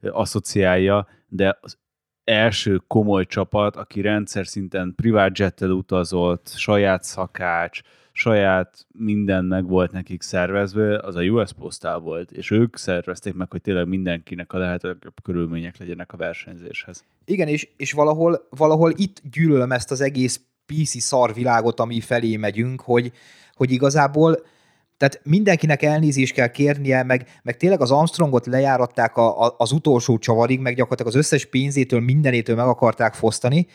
asszociálja, 0.00 1.06
de 1.28 1.58
az 1.60 1.78
első 2.24 2.82
komoly 2.86 3.26
csapat, 3.26 3.76
aki 3.76 4.00
rendszer 4.00 4.46
szinten 4.46 4.92
privát 4.96 5.38
jettel 5.38 5.70
utazott, 5.70 6.52
saját 6.56 7.02
szakács, 7.02 7.80
saját 8.16 8.86
minden 8.92 9.44
meg 9.44 9.66
volt 9.66 9.92
nekik 9.92 10.22
szervezve, 10.22 10.98
az 10.98 11.14
a 11.14 11.22
US 11.22 11.52
Postal 11.52 12.00
volt, 12.00 12.30
és 12.30 12.50
ők 12.50 12.76
szervezték 12.76 13.34
meg, 13.34 13.50
hogy 13.50 13.60
tényleg 13.60 13.88
mindenkinek 13.88 14.52
a 14.52 14.58
lehető 14.58 14.98
körülmények 15.22 15.78
legyenek 15.78 16.12
a 16.12 16.16
versenyzéshez. 16.16 17.04
Igen, 17.24 17.48
és, 17.48 17.68
és 17.76 17.92
valahol, 17.92 18.46
valahol 18.50 18.92
itt 18.96 19.22
gyűlölöm 19.32 19.72
ezt 19.72 19.90
az 19.90 20.00
egész 20.00 20.40
PC 20.66 21.00
szarvilágot, 21.00 21.80
ami 21.80 22.00
felé 22.00 22.36
megyünk, 22.36 22.80
hogy, 22.80 23.12
hogy 23.54 23.70
igazából 23.70 24.44
tehát 24.96 25.20
mindenkinek 25.24 25.82
elnézést 25.82 26.34
kell 26.34 26.46
kérnie, 26.46 27.02
meg, 27.02 27.40
meg 27.42 27.56
tényleg 27.56 27.80
az 27.80 27.90
Armstrongot 27.90 28.46
lejáratták 28.46 29.16
a, 29.16 29.44
a, 29.44 29.54
az 29.58 29.72
utolsó 29.72 30.18
csavarig, 30.18 30.60
meg 30.60 30.74
gyakorlatilag 30.74 31.12
az 31.12 31.18
összes 31.18 31.44
pénzétől, 31.44 32.00
mindenétől 32.00 32.56
meg 32.56 32.66
akarták 32.66 33.14
fosztani, 33.14 33.66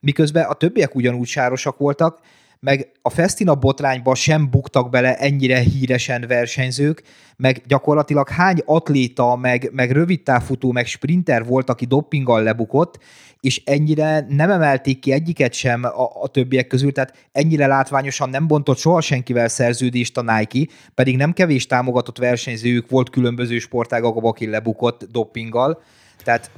miközben 0.00 0.44
a 0.44 0.54
többiek 0.54 0.94
ugyanúgy 0.94 1.26
sárosak 1.26 1.78
voltak, 1.78 2.20
meg 2.60 2.90
a 3.02 3.10
Festina 3.10 3.54
botrányba 3.54 4.14
sem 4.14 4.50
buktak 4.50 4.90
bele 4.90 5.16
ennyire 5.16 5.58
híresen 5.58 6.24
versenyzők, 6.28 7.02
meg 7.36 7.62
gyakorlatilag 7.66 8.28
hány 8.28 8.62
atléta, 8.64 9.36
meg, 9.36 9.70
meg 9.72 9.90
rövidtávfutó, 9.90 10.72
meg 10.72 10.86
sprinter 10.86 11.44
volt, 11.44 11.70
aki 11.70 11.84
doppinggal 11.84 12.42
lebukott, 12.42 12.98
és 13.40 13.62
ennyire 13.64 14.26
nem 14.28 14.50
emelték 14.50 14.98
ki 14.98 15.12
egyiket 15.12 15.52
sem 15.52 15.84
a, 15.84 16.22
a 16.22 16.28
többiek 16.28 16.66
közül, 16.66 16.92
tehát 16.92 17.28
ennyire 17.32 17.66
látványosan 17.66 18.30
nem 18.30 18.46
bontott 18.46 18.78
soha 18.78 19.00
senkivel 19.00 19.48
szerződést 19.48 20.16
a 20.16 20.22
Nike, 20.22 20.72
pedig 20.94 21.16
nem 21.16 21.32
kevés 21.32 21.66
támogatott 21.66 22.18
versenyzőjük 22.18 22.90
volt 22.90 23.10
különböző 23.10 23.58
sportágakban, 23.58 24.24
aki 24.24 24.46
lebukott 24.46 25.06
doppinggal. 25.10 25.82
Tehát... 26.24 26.50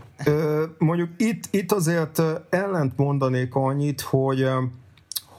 Mondjuk 0.79 1.09
itt, 1.17 1.45
itt 1.51 1.73
azért 1.73 2.23
ellent 2.51 2.97
mondanék 2.97 3.55
annyit, 3.55 4.01
hogy 4.01 4.47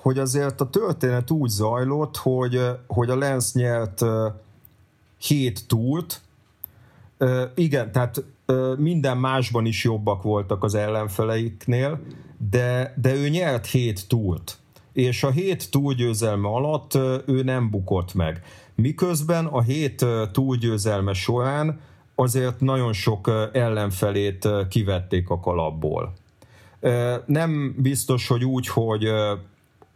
hogy 0.04 0.20
azért 0.20 0.62
a 0.62 0.70
történet 0.70 1.32
úgy 1.32 1.50
zajlott, 1.50 2.18
hogy, 2.18 2.62
hogy 2.88 3.10
a 3.10 3.18
Lens 3.18 3.54
nyert 3.54 4.02
hét 5.18 5.68
túlt, 5.68 6.22
igen, 7.56 7.92
tehát 7.92 8.24
minden 8.78 9.18
másban 9.18 9.66
is 9.66 9.84
jobbak 9.84 10.24
voltak 10.24 10.64
az 10.64 10.76
ellenfeleiknél, 10.76 12.00
de, 12.50 12.94
de 13.02 13.16
ő 13.16 13.30
nyert 13.30 13.66
hét 13.66 14.08
túlt. 14.08 14.58
És 14.94 15.24
a 15.24 15.30
hét 15.30 15.72
túlgyőzelme 15.72 16.48
alatt 16.48 16.94
ő 17.26 17.44
nem 17.44 17.70
bukott 17.70 18.14
meg. 18.14 18.42
Miközben 18.76 19.46
a 19.46 19.62
hét 19.62 20.06
túlgyőzelme 20.32 21.14
során 21.14 21.80
azért 22.16 22.60
nagyon 22.60 22.94
sok 22.94 23.50
ellenfelét 23.54 24.48
kivették 24.70 25.30
a 25.30 25.40
kalapból. 25.40 26.14
Nem 27.26 27.76
biztos, 27.78 28.28
hogy 28.28 28.46
úgy, 28.46 28.68
hogy 28.68 29.10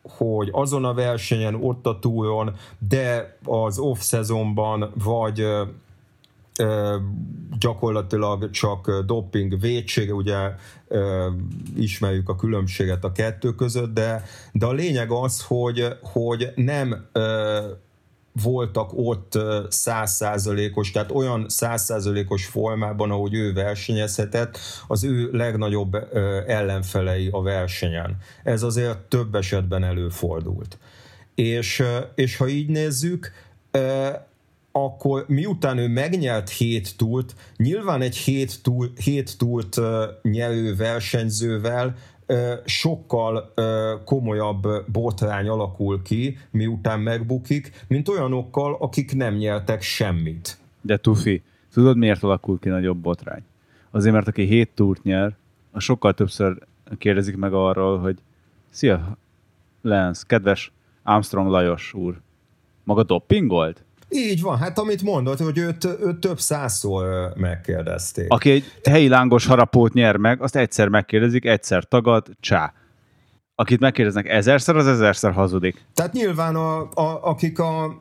hogy 0.09 0.49
azon 0.51 0.85
a 0.85 0.93
versenyen, 0.93 1.55
ott 1.55 1.85
a 1.85 1.99
túron, 1.99 2.55
de 2.87 3.37
az 3.43 3.79
off-szezonban, 3.79 4.91
vagy 5.03 5.45
gyakorlatilag 7.59 8.49
csak 8.49 9.03
doping 9.05 9.59
védsége, 9.59 10.13
ugye 10.13 10.37
ismerjük 11.75 12.29
a 12.29 12.35
különbséget 12.35 13.03
a 13.03 13.11
kettő 13.11 13.55
között, 13.55 13.93
de, 13.93 14.23
de 14.51 14.65
a 14.65 14.71
lényeg 14.71 15.11
az, 15.11 15.41
hogy, 15.41 15.87
hogy 16.01 16.51
nem 16.55 17.09
voltak 18.41 18.89
ott 18.93 19.37
százszázalékos, 19.69 20.91
tehát 20.91 21.11
olyan 21.11 21.45
százszázalékos 21.49 22.45
formában, 22.45 23.11
ahogy 23.11 23.33
ő 23.33 23.53
versenyezhetett, 23.53 24.57
az 24.87 25.03
ő 25.03 25.29
legnagyobb 25.31 25.95
ellenfelei 26.47 27.29
a 27.31 27.41
versenyen. 27.41 28.17
Ez 28.43 28.63
azért 28.63 28.97
több 28.97 29.35
esetben 29.35 29.83
előfordult. 29.83 30.77
És, 31.35 31.83
és 32.15 32.37
ha 32.37 32.47
így 32.47 32.69
nézzük, 32.69 33.31
akkor 34.71 35.25
miután 35.27 35.77
ő 35.77 35.87
megnyert 35.87 36.49
hét 36.49 36.97
túlt, 36.97 37.35
nyilván 37.57 38.01
egy 38.01 38.17
hét, 38.17 38.61
túl, 38.63 38.91
hét 39.03 39.37
túlt 39.37 39.79
nyerő 40.21 40.75
versenyzővel 40.75 41.95
sokkal 42.65 43.53
komolyabb 44.05 44.67
botrány 44.91 45.47
alakul 45.47 46.01
ki, 46.01 46.37
miután 46.51 46.99
megbukik, 46.99 47.85
mint 47.87 48.07
olyanokkal, 48.07 48.77
akik 48.79 49.15
nem 49.15 49.35
nyertek 49.35 49.81
semmit. 49.81 50.57
De 50.81 50.97
Tufi, 50.97 51.43
tudod 51.73 51.97
miért 51.97 52.23
alakul 52.23 52.59
ki 52.59 52.69
nagyobb 52.69 52.97
botrány? 52.97 53.43
Azért, 53.91 54.13
mert 54.13 54.27
aki 54.27 54.43
hét 54.43 54.69
túrt 54.73 55.03
nyer, 55.03 55.35
a 55.71 55.79
sokkal 55.79 56.13
többször 56.13 56.57
kérdezik 56.97 57.35
meg 57.35 57.53
arról, 57.53 57.99
hogy 57.99 58.17
Szia, 58.69 59.17
Lance, 59.81 60.23
kedves 60.27 60.71
Armstrong 61.03 61.49
Lajos 61.49 61.93
úr, 61.93 62.21
maga 62.83 63.03
doppingolt? 63.03 63.83
Így 64.09 64.41
van, 64.41 64.57
hát 64.57 64.79
amit 64.79 65.01
mondott, 65.01 65.39
hogy 65.39 65.57
őt, 65.57 65.85
őt 65.85 66.19
több 66.19 66.39
százszor 66.39 67.33
megkérdezték. 67.35 68.25
Aki 68.29 68.51
egy 68.51 68.63
helyi 68.83 69.07
lángos 69.07 69.45
harapót 69.45 69.93
nyer 69.93 70.17
meg, 70.17 70.41
azt 70.41 70.55
egyszer 70.55 70.87
megkérdezik, 70.87 71.45
egyszer 71.45 71.83
tagad, 71.83 72.27
csá. 72.39 72.73
Akit 73.55 73.79
megkérdeznek 73.79 74.27
ezerszer, 74.27 74.75
az 74.75 74.87
ezerszer 74.87 75.31
hazudik. 75.31 75.85
Tehát 75.93 76.13
nyilván 76.13 76.55
a, 76.55 76.79
a, 76.81 77.19
akik 77.21 77.59
a 77.59 77.97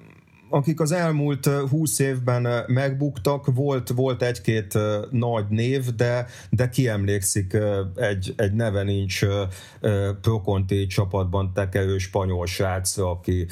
akik 0.50 0.80
az 0.80 0.92
elmúlt 0.92 1.46
húsz 1.46 1.98
évben 1.98 2.64
megbuktak, 2.66 3.46
volt, 3.54 3.88
volt 3.88 4.22
egy-két 4.22 4.78
nagy 5.10 5.44
név, 5.48 5.94
de, 5.94 6.26
de 6.50 6.68
kiemlékszik 6.68 7.56
egy, 7.96 8.34
egy 8.36 8.52
neve 8.52 8.82
nincs 8.82 9.20
Proconti 10.20 10.86
csapatban 10.86 11.52
tekerő 11.54 11.98
spanyol 11.98 12.46
srác, 12.46 12.98
aki 12.98 13.46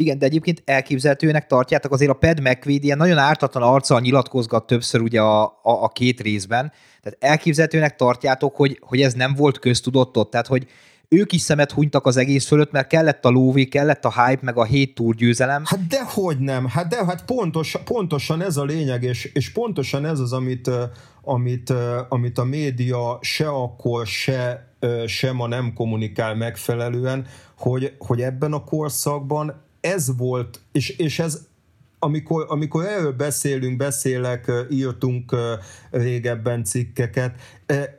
igen, 0.00 0.18
de 0.18 0.26
egyébként 0.26 0.62
elképzelhetőnek 0.64 1.46
tartjátok, 1.46 1.92
azért 1.92 2.10
a 2.10 2.14
Ped 2.14 2.40
McQuaid 2.40 2.84
ilyen 2.84 2.96
nagyon 2.96 3.18
ártatlan 3.18 3.62
arccal 3.62 4.00
nyilatkozgat 4.00 4.66
többször 4.66 5.00
ugye 5.00 5.20
a, 5.20 5.42
a, 5.42 5.60
a 5.62 5.88
két 5.88 6.20
részben, 6.20 6.72
tehát 7.02 7.18
elképzelhetőnek 7.20 7.96
tartjátok, 7.96 8.56
hogy, 8.56 8.78
hogy 8.80 9.00
ez 9.00 9.14
nem 9.14 9.34
volt 9.34 9.58
köztudott 9.58 10.30
tehát 10.30 10.46
hogy 10.46 10.66
ők 11.08 11.32
is 11.32 11.40
szemet 11.40 11.72
hunytak 11.72 12.06
az 12.06 12.16
egész 12.16 12.46
fölött, 12.46 12.70
mert 12.70 12.86
kellett 12.86 13.24
a 13.24 13.28
lóvé, 13.28 13.64
kellett 13.64 14.04
a 14.04 14.24
hype, 14.24 14.44
meg 14.44 14.56
a 14.56 14.64
hét 14.64 14.94
túr 14.94 15.14
győzelem. 15.14 15.62
Hát 15.64 15.86
dehogy 15.86 16.38
nem, 16.38 16.66
hát 16.66 16.88
de 16.88 17.04
hát 17.04 17.24
pontos, 17.24 17.76
pontosan 17.84 18.42
ez 18.42 18.56
a 18.56 18.64
lényeg, 18.64 19.02
és, 19.02 19.24
és 19.24 19.52
pontosan 19.52 20.04
ez 20.06 20.18
az, 20.18 20.32
amit, 20.32 20.70
amit, 21.22 21.72
amit 22.08 22.38
a 22.38 22.44
média 22.44 23.18
se 23.20 23.48
akkor, 23.48 24.06
se, 24.06 24.74
se 25.06 25.32
ma 25.32 25.46
nem 25.46 25.72
kommunikál 25.74 26.34
megfelelően, 26.34 27.26
hogy, 27.58 27.94
hogy 27.98 28.20
ebben 28.20 28.52
a 28.52 28.64
korszakban 28.64 29.68
ez 29.80 30.16
volt, 30.16 30.60
és, 30.72 30.88
és 30.88 31.18
ez 31.18 31.48
amikor, 32.02 32.46
amikor 32.48 32.84
erről 32.84 33.12
beszélünk, 33.12 33.76
beszélek, 33.76 34.52
írtunk 34.70 35.36
régebben 35.90 36.64
cikkeket, 36.64 37.34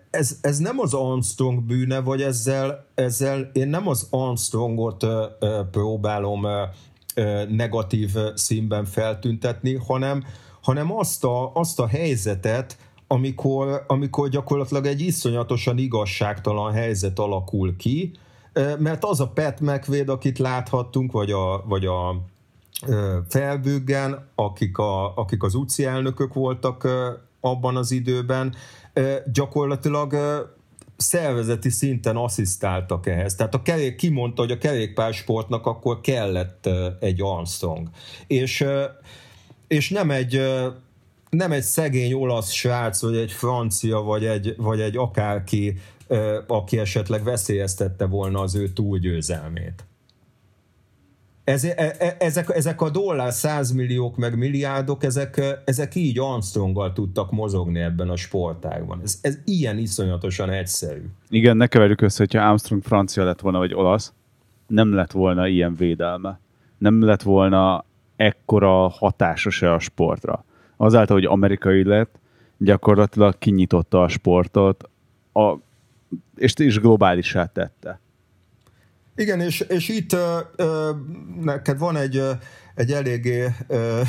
ez, 0.09 0.37
ez 0.41 0.57
nem 0.57 0.79
az 0.79 0.93
Armstrong 0.93 1.63
bűne, 1.63 1.99
vagy 1.99 2.21
ezzel, 2.21 2.87
ezzel 2.95 3.49
én 3.53 3.67
nem 3.67 3.87
az 3.87 4.07
Armstrongot 4.09 5.05
próbálom 5.71 6.45
negatív 7.49 8.15
színben 8.33 8.85
feltüntetni, 8.85 9.75
hanem, 9.75 10.23
hanem 10.61 10.93
azt, 10.93 11.23
a, 11.23 11.53
azt 11.53 11.79
a 11.79 11.87
helyzetet, 11.87 12.77
amikor, 13.07 13.83
amikor 13.87 14.29
gyakorlatilag 14.29 14.85
egy 14.85 15.01
iszonyatosan 15.01 15.77
igazságtalan 15.77 16.71
helyzet 16.71 17.19
alakul 17.19 17.75
ki, 17.75 18.11
mert 18.79 19.03
az 19.03 19.19
a 19.19 19.27
Pat 19.27 19.59
McVeigh, 19.59 20.09
akit 20.09 20.39
láthattunk, 20.39 21.11
vagy 21.11 21.31
a, 21.31 21.63
vagy 21.65 21.85
a 21.85 22.21
Felbüggen, 23.29 24.27
akik, 24.35 24.77
a, 24.77 25.17
akik 25.17 25.43
az 25.43 25.53
UCI 25.55 25.85
elnökök 25.85 26.33
voltak 26.33 26.87
abban 27.39 27.75
az 27.75 27.91
időben, 27.91 28.55
gyakorlatilag 29.33 30.15
szervezeti 30.97 31.69
szinten 31.69 32.15
asszisztáltak 32.15 33.07
ehhez. 33.07 33.35
Tehát 33.35 33.53
a 33.53 33.61
kerék 33.61 33.95
kimondta, 33.95 34.41
hogy 34.41 34.51
a 34.51 34.57
kerékpársportnak 34.57 35.65
akkor 35.65 36.01
kellett 36.01 36.69
egy 36.99 37.21
Armstrong. 37.21 37.89
És, 38.27 38.65
és 39.67 39.89
nem 39.89 40.11
egy 40.11 40.41
nem 41.29 41.51
egy 41.51 41.61
szegény 41.61 42.13
olasz 42.13 42.51
srác, 42.51 43.01
vagy 43.01 43.15
egy 43.15 43.31
francia, 43.31 43.99
vagy 43.99 44.25
egy, 44.25 44.53
vagy 44.57 44.81
egy 44.81 44.97
akárki, 44.97 45.79
aki 46.47 46.77
esetleg 46.77 47.23
veszélyeztette 47.23 48.05
volna 48.05 48.39
az 48.39 48.55
ő 48.55 48.69
túlgyőzelmét. 48.69 49.85
E, 51.43 51.57
e, 51.75 52.15
ezek, 52.19 52.49
ezek 52.49 52.81
a 52.81 52.89
dollár 52.89 53.31
százmilliók 53.31 54.17
meg 54.17 54.37
milliárdok, 54.37 55.03
ezek, 55.03 55.61
ezek 55.65 55.95
így 55.95 56.19
Armstronggal 56.19 56.93
tudtak 56.93 57.31
mozogni 57.31 57.79
ebben 57.79 58.09
a 58.09 58.15
sportágban. 58.15 58.99
Ez, 59.03 59.19
ez 59.21 59.37
ilyen 59.45 59.77
iszonyatosan 59.77 60.49
egyszerű. 60.49 61.01
Igen, 61.29 61.57
ne 61.57 61.67
keverjük 61.67 62.01
össze, 62.01 62.17
hogyha 62.17 62.47
Armstrong 62.47 62.83
francia 62.83 63.23
lett 63.23 63.39
volna, 63.39 63.57
vagy 63.57 63.73
olasz, 63.73 64.13
nem 64.67 64.93
lett 64.93 65.11
volna 65.11 65.47
ilyen 65.47 65.75
védelme. 65.75 66.39
Nem 66.77 67.01
lett 67.01 67.21
volna 67.21 67.85
ekkora 68.15 68.87
hatása 68.87 69.49
se 69.49 69.73
a 69.73 69.79
sportra. 69.79 70.45
Azáltal, 70.77 71.15
hogy 71.15 71.25
amerikai 71.25 71.83
lett, 71.83 72.19
gyakorlatilag 72.57 73.37
kinyitotta 73.37 74.01
a 74.01 74.07
sportot, 74.07 74.89
a, 75.33 75.55
és, 76.35 76.53
és 76.53 76.79
globálisá 76.79 77.45
tette. 77.45 77.99
Igen, 79.15 79.39
és, 79.39 79.59
és 79.59 79.89
itt 79.89 80.13
uh, 80.13 80.19
uh, 80.57 80.95
neked 81.43 81.77
van 81.77 81.95
egy, 81.97 82.21
egy 82.75 82.91
eléggé 82.91 83.45
uh, 83.67 84.07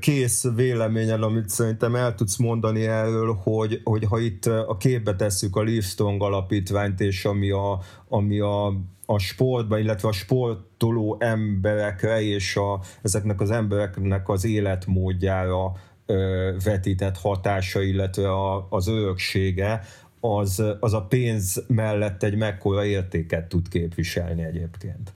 kész 0.00 0.44
véleményed, 0.54 1.22
amit 1.22 1.48
szerintem 1.48 1.94
el 1.94 2.14
tudsz 2.14 2.36
mondani 2.36 2.86
erről, 2.86 3.34
hogy, 3.42 3.80
hogy 3.84 4.04
ha 4.04 4.18
itt 4.18 4.46
a 4.46 4.76
képbe 4.76 5.16
tesszük 5.16 5.56
a 5.56 5.62
Livestrong 5.62 6.22
alapítványt, 6.22 7.00
és 7.00 7.24
ami 7.24 7.50
a, 7.50 7.80
ami 8.08 8.40
a, 8.40 8.66
a 9.06 9.18
sportban, 9.18 9.78
illetve 9.78 10.08
a 10.08 10.12
sportoló 10.12 11.16
emberekre 11.20 12.22
és 12.22 12.56
a, 12.56 12.80
ezeknek 13.02 13.40
az 13.40 13.50
embereknek 13.50 14.28
az 14.28 14.44
életmódjára 14.44 15.72
ö, 16.06 16.50
vetített 16.64 17.18
hatása, 17.18 17.82
illetve 17.82 18.32
a, 18.32 18.66
az 18.70 18.88
öröksége, 18.88 19.80
az, 20.26 20.62
az 20.80 20.92
a 20.92 21.06
pénz 21.06 21.64
mellett 21.68 22.22
egy 22.22 22.36
mekkora 22.36 22.84
értéket 22.84 23.48
tud 23.48 23.68
képviselni 23.68 24.42
egyébként. 24.42 25.14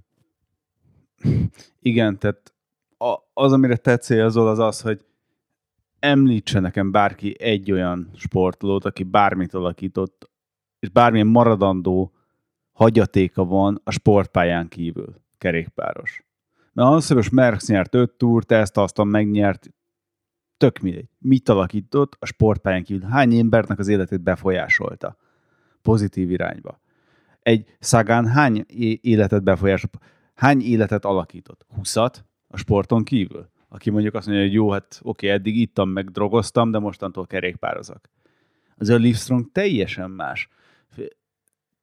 Igen, 1.81 2.19
tehát 2.19 2.55
az, 3.33 3.53
amire 3.53 3.77
te 3.77 3.97
célzol, 3.97 4.49
az 4.49 4.59
az, 4.59 4.81
hogy 4.81 5.05
említse 5.99 6.61
nekem 6.61 6.91
bárki 6.91 7.37
egy 7.39 7.73
olyan 7.73 8.11
sportolót, 8.15 8.85
aki 8.85 9.03
bármit 9.03 9.55
alakított, 9.55 10.31
és 10.79 10.89
bármilyen 10.89 11.27
maradandó 11.27 12.13
hagyatéka 12.73 13.45
van 13.45 13.81
a 13.85 13.91
sportpályán 13.91 14.69
kívül, 14.69 15.15
kerékpáros. 15.39 16.23
Mert 16.73 16.89
az, 16.89 17.09
hogy 17.09 17.29
Merckx 17.33 17.69
nyert 17.69 17.95
öt 17.95 18.13
túrt, 18.13 18.53
ezt 18.53 18.77
aztán 18.77 19.07
megnyert, 19.07 19.69
tök 20.59 20.79
mindegy. 20.79 21.09
Mit 21.19 21.49
alakított 21.49 22.17
a 22.19 22.27
sportpályán 22.27 22.83
kívül? 22.83 23.09
Hány 23.09 23.39
embernek 23.39 23.79
az 23.79 23.89
életét 23.89 24.21
befolyásolta? 24.21 25.17
Pozitív 25.83 26.31
irányba. 26.31 26.81
Egy 27.43 27.77
Szagán 27.79 28.27
hány 28.27 28.65
életet 29.01 29.43
befolyásolt? 29.43 29.99
Hány 30.35 30.61
életet 30.61 31.05
alakított? 31.05 31.67
Huszat 31.75 32.25
a 32.49 32.57
sporton 32.57 33.05
kívül? 33.05 33.51
Aki 33.69 33.91
mondjuk 33.91 34.15
azt 34.15 34.27
mondja, 34.27 34.45
hogy 34.45 34.55
jó, 34.55 34.71
hát 34.71 35.01
oké, 35.03 35.29
eddig 35.29 35.57
ittam, 35.57 35.89
meg 35.89 36.11
drogoztam, 36.11 36.71
de 36.71 36.79
mostantól 36.79 37.27
kerékpározok. 37.27 38.01
Az 38.77 38.89
a 38.89 38.97
Livestrong 38.97 39.53
teljesen 39.53 40.11
más 40.11 40.49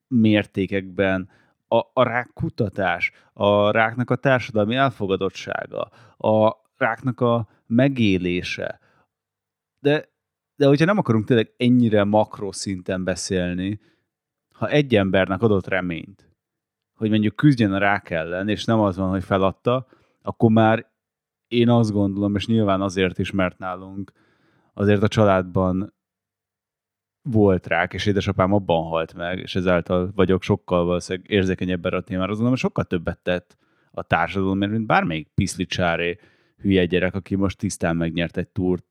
mértékekben 0.08 1.28
a, 1.68 1.76
a 1.76 2.02
rák 2.02 2.30
kutatás, 2.34 3.12
a 3.32 3.70
ráknak 3.70 4.10
a 4.10 4.16
társadalmi 4.16 4.74
elfogadottsága, 4.74 5.90
a 6.16 6.56
ráknak 6.76 7.20
a 7.20 7.48
megélése. 7.66 8.80
De, 9.80 10.08
de 10.56 10.66
hogyha 10.66 10.84
nem 10.84 10.98
akarunk 10.98 11.24
tényleg 11.24 11.52
ennyire 11.56 12.04
makroszinten 12.04 13.04
beszélni, 13.04 13.80
ha 14.54 14.68
egy 14.68 14.96
embernek 14.96 15.42
adott 15.42 15.66
reményt, 15.66 16.30
hogy 16.94 17.10
mondjuk 17.10 17.36
küzdjen 17.36 17.72
a 17.72 17.78
rák 17.78 18.10
ellen, 18.10 18.48
és 18.48 18.64
nem 18.64 18.80
az 18.80 18.96
van, 18.96 19.10
hogy 19.10 19.24
feladta, 19.24 19.86
akkor 20.22 20.50
már 20.50 20.90
én 21.48 21.68
azt 21.68 21.92
gondolom, 21.92 22.34
és 22.34 22.46
nyilván 22.46 22.80
azért 22.80 23.18
is, 23.18 23.30
mert 23.30 23.58
nálunk 23.58 24.12
azért 24.74 25.02
a 25.02 25.08
családban 25.08 25.94
volt 27.22 27.66
rák, 27.66 27.92
és 27.92 28.06
édesapám 28.06 28.52
abban 28.52 28.84
halt 28.84 29.14
meg, 29.14 29.38
és 29.38 29.54
ezáltal 29.54 30.10
vagyok 30.14 30.42
sokkal 30.42 30.84
valószínűleg 30.84 31.30
érzékenyebb 31.30 31.86
erre 31.86 31.96
a 31.96 32.00
témára, 32.00 32.30
azonban 32.30 32.50
hogy 32.50 32.58
sokkal 32.58 32.84
többet 32.84 33.18
tett 33.18 33.56
a 33.90 34.02
társadalom, 34.02 34.58
mint 34.58 34.86
bármelyik 34.86 35.28
piszlicsáré 35.34 36.18
hülye 36.62 36.84
gyerek, 36.84 37.14
aki 37.14 37.34
most 37.34 37.58
tisztán 37.58 37.96
megnyert 37.96 38.36
egy 38.36 38.48
túrt 38.48 38.84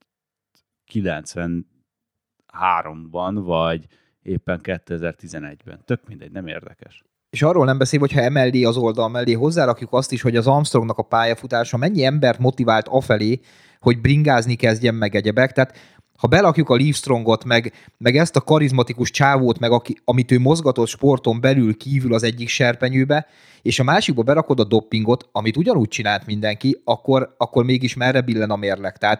93-ban, 0.93 3.33
vagy 3.33 3.85
éppen 4.21 4.59
2011-ben. 4.63 5.81
Tök 5.85 6.07
mindegy, 6.07 6.31
nem 6.31 6.47
érdekes. 6.47 7.03
És 7.29 7.41
arról 7.41 7.65
nem 7.65 7.77
beszél, 7.77 7.99
hogy 7.99 8.11
ha 8.11 8.21
emellé 8.21 8.63
az 8.63 8.77
oldal 8.77 9.09
mellé 9.09 9.33
hozzárakjuk 9.33 9.93
azt 9.93 10.11
is, 10.11 10.21
hogy 10.21 10.35
az 10.35 10.47
Armstrongnak 10.47 10.97
a 10.97 11.03
pályafutása 11.03 11.77
mennyi 11.77 12.03
embert 12.03 12.39
motivált 12.39 12.87
afelé, 12.87 13.39
hogy 13.79 14.01
bringázni 14.01 14.55
kezdjen 14.55 14.95
meg 14.95 15.15
egyebek. 15.15 15.51
Tehát 15.51 15.77
ha 16.17 16.27
belakjuk 16.27 16.69
a 16.69 16.75
Livestrongot, 16.75 17.43
meg, 17.43 17.73
meg 17.97 18.15
ezt 18.15 18.35
a 18.35 18.41
karizmatikus 18.41 19.11
csávót, 19.11 19.59
meg 19.59 19.71
aki, 19.71 19.97
amit 20.03 20.31
ő 20.31 20.39
mozgatott 20.39 20.87
sporton 20.87 21.41
belül 21.41 21.77
kívül 21.77 22.13
az 22.13 22.23
egyik 22.23 22.47
serpenyőbe, 22.47 23.27
és 23.61 23.79
a 23.79 23.83
másikba 23.83 24.23
berakod 24.23 24.59
a 24.59 24.63
doppingot, 24.63 25.29
amit 25.31 25.57
ugyanúgy 25.57 25.87
csinált 25.87 26.25
mindenki, 26.25 26.81
akkor, 26.83 27.35
akkor 27.37 27.65
mégis 27.65 27.95
merre 27.95 28.21
billen 28.21 28.49
a 28.49 28.55
mérleg. 28.55 28.97
Tehát, 28.97 29.19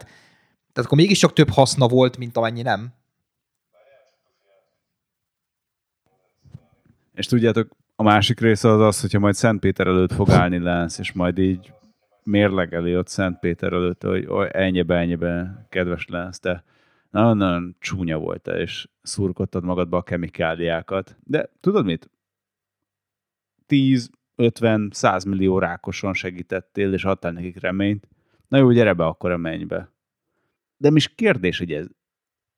tehát 0.74 0.90
akkor 0.90 0.98
mégiscsak 0.98 1.34
több 1.34 1.50
haszna 1.50 1.88
volt, 1.88 2.18
mint 2.18 2.38
amennyi 2.38 2.62
nem. 2.62 2.94
És 7.14 7.26
tudjátok, 7.26 7.76
a 7.96 8.04
másik 8.04 8.40
része 8.40 8.70
az 8.70 8.80
az, 8.80 9.02
hogyha 9.02 9.20
majd 9.20 9.36
Szentpéter 9.36 9.88
előtt 9.88 10.14
fog 10.14 10.30
állni 10.30 10.60
Lenz, 10.60 11.00
és 11.00 11.12
majd 11.12 11.38
így 11.38 11.74
mérlegeli 12.24 12.98
ott 12.98 13.08
Szentpéter 13.08 13.74
előtt, 13.74 14.04
hogy 14.04 14.28
ennyibe, 14.52 14.96
ennyibe, 14.96 15.66
kedves 15.70 16.06
Lenz, 16.10 16.40
te 16.40 16.64
nagyon-nagyon 17.16 17.76
csúnya 17.80 18.18
volt 18.18 18.48
és 18.48 18.88
szurkottad 19.02 19.64
magadba 19.64 19.98
a 19.98 20.04
kemikáliákat. 20.04 21.18
De 21.24 21.50
tudod 21.60 21.86
mit? 21.86 22.10
10, 23.66 24.10
50, 24.36 24.90
100 24.94 25.24
millió 25.24 25.60
rákoson 25.60 26.14
segítettél, 26.14 26.94
és 26.94 27.06
adtál 27.06 27.32
nekik 27.32 27.60
reményt. 27.60 28.08
Na 28.48 28.58
jó, 28.58 28.72
gyere 28.72 28.94
be 28.94 29.06
akkor 29.06 29.32
a 29.32 29.38
mennybe. 29.38 29.92
De 30.78 30.90
mi 30.90 30.96
is 30.96 31.16
kérdés, 31.16 31.58
hogy 31.58 31.72
ez 31.72 31.88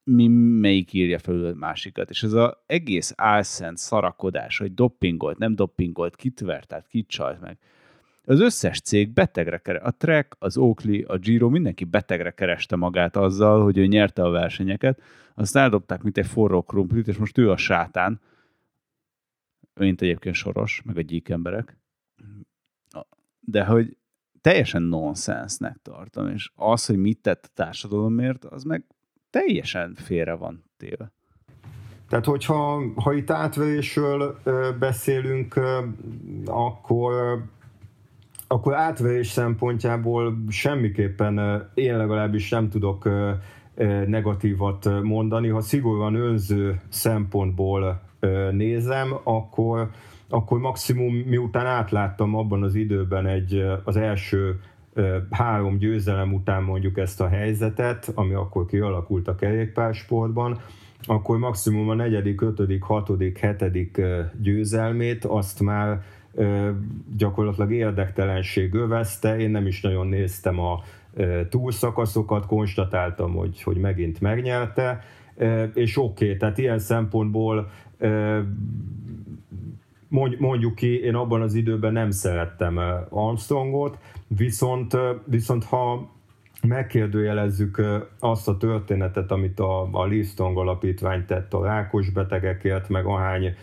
mi, 0.03 0.27
melyik 0.27 0.93
írja 0.93 1.19
felül 1.19 1.45
a 1.45 1.53
másikat. 1.53 2.09
És 2.09 2.23
ez 2.23 2.33
az 2.33 2.53
egész 2.65 3.13
álszent 3.15 3.77
szarakodás, 3.77 4.57
hogy 4.57 4.73
doppingolt, 4.73 5.37
nem 5.37 5.55
doppingolt, 5.55 6.15
kit 6.15 6.39
vert, 6.39 6.67
tehát 6.67 6.87
kit 6.87 7.07
csalt 7.07 7.41
meg. 7.41 7.57
Az 8.29 8.39
összes 8.39 8.81
cég 8.81 9.13
betegre 9.13 9.57
keres, 9.57 9.81
a 9.81 9.91
Trek, 9.91 10.35
az 10.39 10.57
Oakley, 10.57 11.03
a 11.07 11.17
Giro, 11.17 11.49
mindenki 11.49 11.83
betegre 11.83 12.31
kereste 12.31 12.75
magát 12.75 13.15
azzal, 13.15 13.63
hogy 13.63 13.77
ő 13.77 13.85
nyerte 13.85 14.23
a 14.23 14.29
versenyeket, 14.29 15.01
azt 15.35 15.55
eldobták, 15.55 16.01
mint 16.01 16.17
egy 16.17 16.27
forró 16.27 16.61
krumplit, 16.61 17.07
és 17.07 17.17
most 17.17 17.37
ő 17.37 17.51
a 17.51 17.57
sátán, 17.57 18.21
mint 19.73 20.01
egyébként 20.01 20.35
Soros, 20.35 20.81
meg 20.85 20.97
a 20.97 21.01
gyík 21.01 21.29
emberek. 21.29 21.77
De 23.39 23.65
hogy 23.65 23.97
teljesen 24.41 24.81
nonsensnek 24.81 25.77
tartom, 25.81 26.27
és 26.27 26.51
az, 26.55 26.85
hogy 26.85 26.97
mit 26.97 27.21
tett 27.21 27.45
a 27.45 27.53
társadalomért, 27.53 28.45
az 28.45 28.63
meg 28.63 28.85
teljesen 29.29 29.93
félre 29.93 30.33
van 30.33 30.63
téve. 30.77 31.11
Tehát, 32.09 32.25
hogyha 32.25 32.81
ha 32.95 33.13
itt 33.13 33.29
átverésről 33.29 34.39
beszélünk, 34.79 35.59
akkor 36.45 37.43
akkor 38.47 38.75
átverés 38.75 39.27
szempontjából 39.27 40.43
semmiképpen 40.49 41.67
én 41.73 41.97
legalábbis 41.97 42.49
nem 42.49 42.69
tudok 42.69 43.09
negatívat 44.07 44.89
mondani. 45.03 45.47
Ha 45.47 45.61
szigorúan 45.61 46.15
önző 46.15 46.81
szempontból 46.89 48.01
nézem, 48.51 49.15
akkor, 49.23 49.89
akkor 50.29 50.59
maximum 50.59 51.13
miután 51.13 51.65
átláttam 51.65 52.35
abban 52.35 52.63
az 52.63 52.75
időben 52.75 53.27
egy, 53.27 53.65
az 53.83 53.97
első 53.97 54.59
három 55.29 55.77
győzelem 55.77 56.33
után 56.33 56.63
mondjuk 56.63 56.97
ezt 56.97 57.21
a 57.21 57.27
helyzetet, 57.27 58.11
ami 58.15 58.33
akkor 58.33 58.65
kialakult 58.65 59.27
a 59.27 59.35
kerékpársportban, 59.35 60.59
akkor 61.03 61.37
maximum 61.37 61.89
a 61.89 61.93
negyedik, 61.93 62.41
ötödik, 62.41 62.83
hatodik, 62.83 63.37
hetedik 63.37 64.01
győzelmét 64.41 65.25
azt 65.25 65.61
már 65.61 66.01
gyakorlatilag 67.17 67.71
érdektelenség 67.71 68.73
övezte, 68.73 69.37
én 69.37 69.49
nem 69.49 69.67
is 69.67 69.81
nagyon 69.81 70.07
néztem 70.07 70.59
a 70.59 70.81
túlszakaszokat, 71.49 72.45
konstatáltam, 72.45 73.33
hogy, 73.33 73.61
hogy 73.61 73.77
megint 73.77 74.21
megnyerte, 74.21 75.03
és 75.73 75.97
oké, 75.97 76.25
okay, 76.25 76.37
tehát 76.37 76.57
ilyen 76.57 76.79
szempontból 76.79 77.69
mondjuk 80.37 80.75
ki, 80.75 80.99
én 80.99 81.15
abban 81.15 81.41
az 81.41 81.53
időben 81.53 81.93
nem 81.93 82.11
szerettem 82.11 82.79
Armstrongot, 83.09 83.97
viszont, 84.27 84.97
viszont 85.25 85.63
ha 85.63 86.09
megkérdőjelezzük 86.67 87.81
azt 88.19 88.47
a 88.47 88.57
történetet, 88.57 89.31
amit 89.31 89.59
a, 89.59 89.89
a 89.91 90.05
Livestrong 90.05 90.57
alapítvány 90.57 91.25
tett 91.25 91.53
a 91.53 91.63
rákos 91.63 92.09
betegekért, 92.09 92.89
meg 92.89 93.05
ahány 93.05 93.55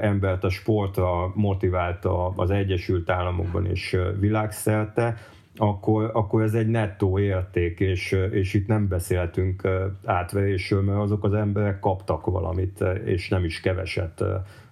embert 0.00 0.44
a 0.44 0.50
sportra 0.50 1.32
motiválta 1.34 2.28
az 2.28 2.50
Egyesült 2.50 3.10
Államokban 3.10 3.66
és 3.66 3.96
világszerte, 4.18 5.16
akkor, 5.56 6.10
akkor 6.12 6.42
ez 6.42 6.54
egy 6.54 6.68
nettó 6.68 7.18
érték, 7.18 7.80
és, 7.80 8.12
és 8.30 8.54
itt 8.54 8.66
nem 8.66 8.88
beszéltünk 8.88 9.68
átverésről, 10.04 10.82
mert 10.82 10.98
azok 10.98 11.24
az 11.24 11.34
emberek 11.34 11.80
kaptak 11.80 12.26
valamit, 12.26 12.80
és 13.04 13.28
nem 13.28 13.44
is 13.44 13.60
keveset 13.60 14.24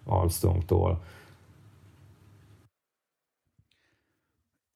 Armstrongtól. 0.05 1.03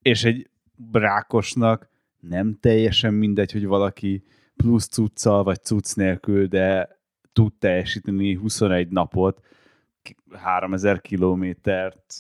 És 0.03 0.25
egy 0.25 0.51
rákosnak 0.93 1.88
nem 2.21 2.59
teljesen 2.61 3.15
mindegy, 3.15 3.53
hogy 3.53 3.67
valaki 3.67 4.23
plusz 4.57 4.89
cuccal 4.89 5.43
vagy 5.43 5.63
cucc 5.63 5.95
nélkül, 5.95 6.47
de 6.47 6.99
tud 7.33 7.53
teljesíteni 7.59 8.35
21 8.35 8.89
napot, 8.89 9.41
3000 10.33 11.01
kilométert 11.01 12.15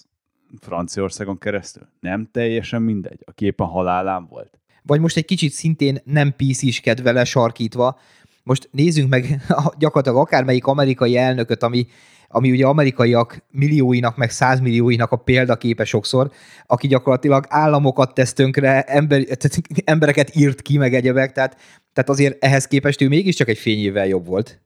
Franciaországon 0.60 1.38
keresztül. 1.38 1.88
Nem 2.00 2.28
teljesen 2.32 2.82
mindegy, 2.82 3.22
aki 3.24 3.44
éppen 3.44 3.66
halálán 3.66 4.26
volt. 4.26 4.58
Vagy 4.82 5.00
most 5.00 5.16
egy 5.16 5.24
kicsit 5.24 5.52
szintén 5.52 5.98
nem 6.04 6.34
pc 6.36 6.80
kedve 6.80 7.24
sarkítva, 7.24 7.98
most 8.42 8.68
nézzünk 8.72 9.08
meg 9.08 9.40
gyakorlatilag 9.78 10.18
akármelyik 10.18 10.66
amerikai 10.66 11.16
elnököt, 11.16 11.62
ami 11.62 11.86
ami 12.28 12.50
ugye 12.50 12.66
amerikaiak 12.66 13.44
millióinak, 13.50 14.16
meg 14.16 14.30
százmillióinak 14.30 15.12
a 15.12 15.16
példaképe 15.16 15.84
sokszor, 15.84 16.30
aki 16.66 16.86
gyakorlatilag 16.86 17.44
államokat 17.48 18.14
tesz 18.14 18.32
tönkre, 18.32 18.82
ember, 18.82 19.22
tehát 19.22 19.60
embereket 19.84 20.36
írt 20.36 20.62
ki, 20.62 20.76
meg 20.76 20.94
egyebek, 20.94 21.32
tehát, 21.32 21.56
tehát 21.92 22.10
azért 22.10 22.44
ehhez 22.44 22.66
képest 22.66 23.00
ő 23.00 23.08
mégiscsak 23.08 23.48
egy 23.48 23.58
fényével 23.58 24.06
jobb 24.06 24.26
volt. 24.26 24.60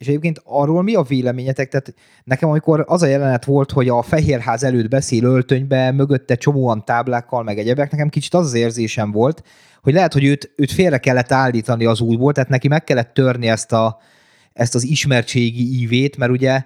És 0.00 0.06
egyébként 0.06 0.40
arról 0.44 0.82
mi 0.82 0.94
a 0.94 1.02
véleményetek? 1.02 1.68
Tehát 1.68 1.94
nekem 2.24 2.48
amikor 2.48 2.84
az 2.86 3.02
a 3.02 3.06
jelenet 3.06 3.44
volt, 3.44 3.70
hogy 3.70 3.88
a 3.88 4.02
Fehérház 4.02 4.62
előtt 4.62 4.88
beszél 4.88 5.24
öltönybe, 5.24 5.90
mögötte 5.90 6.34
csomóan 6.34 6.84
táblákkal, 6.84 7.42
meg 7.42 7.58
egyebek, 7.58 7.90
nekem 7.90 8.08
kicsit 8.08 8.34
az 8.34 8.46
az 8.46 8.54
érzésem 8.54 9.10
volt, 9.10 9.42
hogy 9.82 9.92
lehet, 9.92 10.12
hogy 10.12 10.24
őt, 10.24 10.52
őt 10.56 10.72
félre 10.72 10.98
kellett 10.98 11.32
állítani 11.32 11.84
az 11.84 12.00
újból, 12.00 12.32
tehát 12.32 12.48
neki 12.48 12.68
meg 12.68 12.84
kellett 12.84 13.14
törni 13.14 13.48
ezt 13.48 13.72
a, 13.72 14.00
ezt 14.52 14.74
az 14.74 14.84
ismertségi 14.84 15.80
ívét, 15.80 16.16
mert 16.16 16.32
ugye 16.32 16.62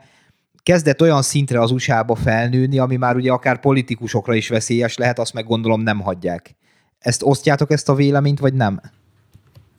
kezdett 0.62 1.00
olyan 1.00 1.22
szintre 1.22 1.60
az 1.60 1.70
USA-ba 1.70 2.14
felnőni, 2.14 2.78
ami 2.78 2.96
már 2.96 3.16
ugye 3.16 3.32
akár 3.32 3.60
politikusokra 3.60 4.34
is 4.34 4.48
veszélyes 4.48 4.96
lehet, 4.96 5.18
azt 5.18 5.34
meg 5.34 5.46
gondolom 5.46 5.80
nem 5.80 6.00
hagyják. 6.00 6.56
Ezt 6.98 7.22
osztjátok 7.22 7.70
ezt 7.70 7.88
a 7.88 7.94
véleményt, 7.94 8.40
vagy 8.40 8.54
nem? 8.54 8.80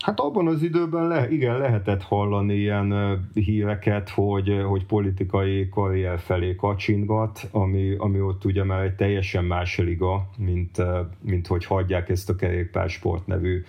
Hát 0.05 0.19
abban 0.19 0.47
az 0.47 0.61
időben 0.61 1.07
le, 1.07 1.27
igen, 1.29 1.57
lehetett 1.57 2.01
hallani 2.01 2.53
ilyen 2.53 3.19
híreket, 3.33 4.09
hogy, 4.09 4.61
hogy 4.67 4.85
politikai 4.85 5.69
karrier 5.69 6.19
felé 6.19 6.55
kacsingat, 6.55 7.47
ami, 7.51 7.95
ami 7.97 8.21
ott 8.21 8.45
ugye 8.45 8.63
már 8.63 8.83
egy 8.83 8.95
teljesen 8.95 9.43
más 9.43 9.77
liga, 9.77 10.29
mint, 10.37 10.81
mint 11.21 11.47
hogy 11.47 11.65
hagyják 11.65 12.09
ezt 12.09 12.29
a 12.29 12.35
kerékpársport 12.35 13.27
nevű 13.27 13.63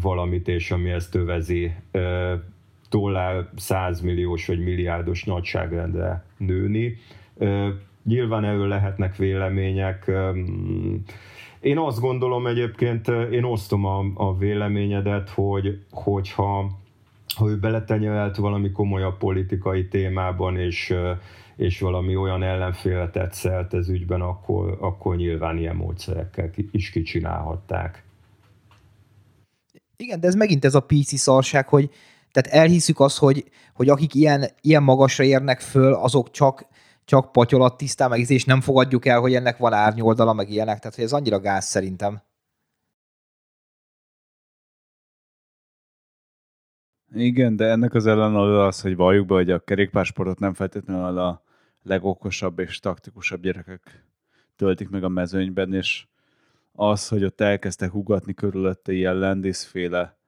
valamit, 0.00 0.48
és 0.48 0.70
ami 0.70 0.90
ezt 0.90 1.14
övezi 1.14 1.72
dollár 2.92 3.48
100 3.56 4.00
milliós 4.00 4.46
vagy 4.46 4.58
milliárdos 4.58 5.24
nagyságrendre 5.24 6.24
nőni. 6.36 6.96
Nyilván 8.04 8.44
erről 8.44 8.68
lehetnek 8.68 9.16
vélemények. 9.16 10.10
Én 11.60 11.78
azt 11.78 12.00
gondolom 12.00 12.46
egyébként, 12.46 13.08
én 13.08 13.44
osztom 13.44 13.84
a, 13.84 14.04
a 14.14 14.36
véleményedet, 14.36 15.28
hogy, 15.28 15.78
hogyha 15.90 16.80
ha 17.34 17.48
ő 17.48 17.58
beletenyerelt 17.58 18.36
valami 18.36 18.70
komolyabb 18.70 19.16
politikai 19.18 19.88
témában, 19.88 20.56
és, 20.56 20.94
és 21.56 21.80
valami 21.80 22.16
olyan 22.16 22.42
ellenfélre 22.42 23.10
tetszelt 23.10 23.74
ez 23.74 23.88
ügyben, 23.88 24.20
akkor, 24.20 24.76
akkor 24.80 25.16
nyilván 25.16 25.58
ilyen 25.58 25.76
módszerekkel 25.76 26.50
is 26.70 26.90
kicsinálhatták. 26.90 28.04
Igen, 29.96 30.20
de 30.20 30.26
ez 30.26 30.34
megint 30.34 30.64
ez 30.64 30.74
a 30.74 30.80
PC 30.80 31.18
szarság, 31.18 31.68
hogy 31.68 31.90
tehát 32.32 32.58
elhiszük 32.58 33.00
azt, 33.00 33.18
hogy, 33.18 33.44
hogy 33.74 33.88
akik 33.88 34.14
ilyen, 34.14 34.44
ilyen 34.60 34.82
magasra 34.82 35.24
érnek 35.24 35.60
föl, 35.60 35.94
azok 35.94 36.30
csak, 36.30 36.66
csak 37.04 37.32
patyolat 37.32 37.76
tisztán 37.76 38.08
meg 38.08 38.30
és 38.30 38.44
nem 38.44 38.60
fogadjuk 38.60 39.06
el, 39.06 39.20
hogy 39.20 39.34
ennek 39.34 39.56
van 39.56 39.72
árnyoldala, 39.72 40.32
meg 40.32 40.50
ilyenek. 40.50 40.78
Tehát, 40.78 40.94
hogy 40.94 41.04
ez 41.04 41.12
annyira 41.12 41.40
gáz 41.40 41.64
szerintem. 41.64 42.22
Igen, 47.14 47.56
de 47.56 47.64
ennek 47.64 47.94
az 47.94 48.06
ellenadó 48.06 48.60
az, 48.60 48.80
hogy 48.80 48.96
valljuk 48.96 49.26
be, 49.26 49.34
hogy 49.34 49.50
a 49.50 49.58
kerékpársportot 49.58 50.38
nem 50.38 50.54
feltétlenül 50.54 51.18
a 51.18 51.42
legokosabb 51.82 52.58
és 52.58 52.78
taktikusabb 52.78 53.42
gyerekek 53.42 54.06
töltik 54.56 54.88
meg 54.88 55.04
a 55.04 55.08
mezőnyben, 55.08 55.72
és 55.74 56.06
az, 56.72 57.08
hogy 57.08 57.24
ott 57.24 57.40
elkezdtek 57.40 57.90
hugatni 57.90 58.34
körülötte 58.34 58.92
ilyen 58.92 59.14
lendészféle 59.14 60.21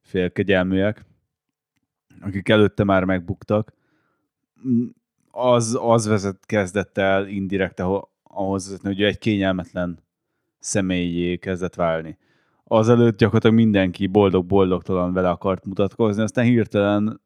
félkegyelműek, 0.00 1.04
akik 2.20 2.48
előtte 2.48 2.84
már 2.84 3.04
megbuktak, 3.04 3.72
az, 5.30 5.78
az 5.80 6.06
vezet, 6.06 6.46
kezdett 6.46 6.98
el 6.98 7.28
indirekt 7.28 7.80
ahhoz 8.22 8.68
vezetni, 8.68 8.88
hogy 8.88 9.02
egy 9.02 9.18
kényelmetlen 9.18 9.98
személyé 10.58 11.36
kezdett 11.36 11.74
válni. 11.74 12.18
Azelőtt 12.64 13.18
gyakorlatilag 13.18 13.56
mindenki 13.56 14.06
boldog-boldogtalan 14.06 15.12
vele 15.12 15.30
akart 15.30 15.64
mutatkozni, 15.64 16.22
aztán 16.22 16.44
hirtelen 16.44 17.20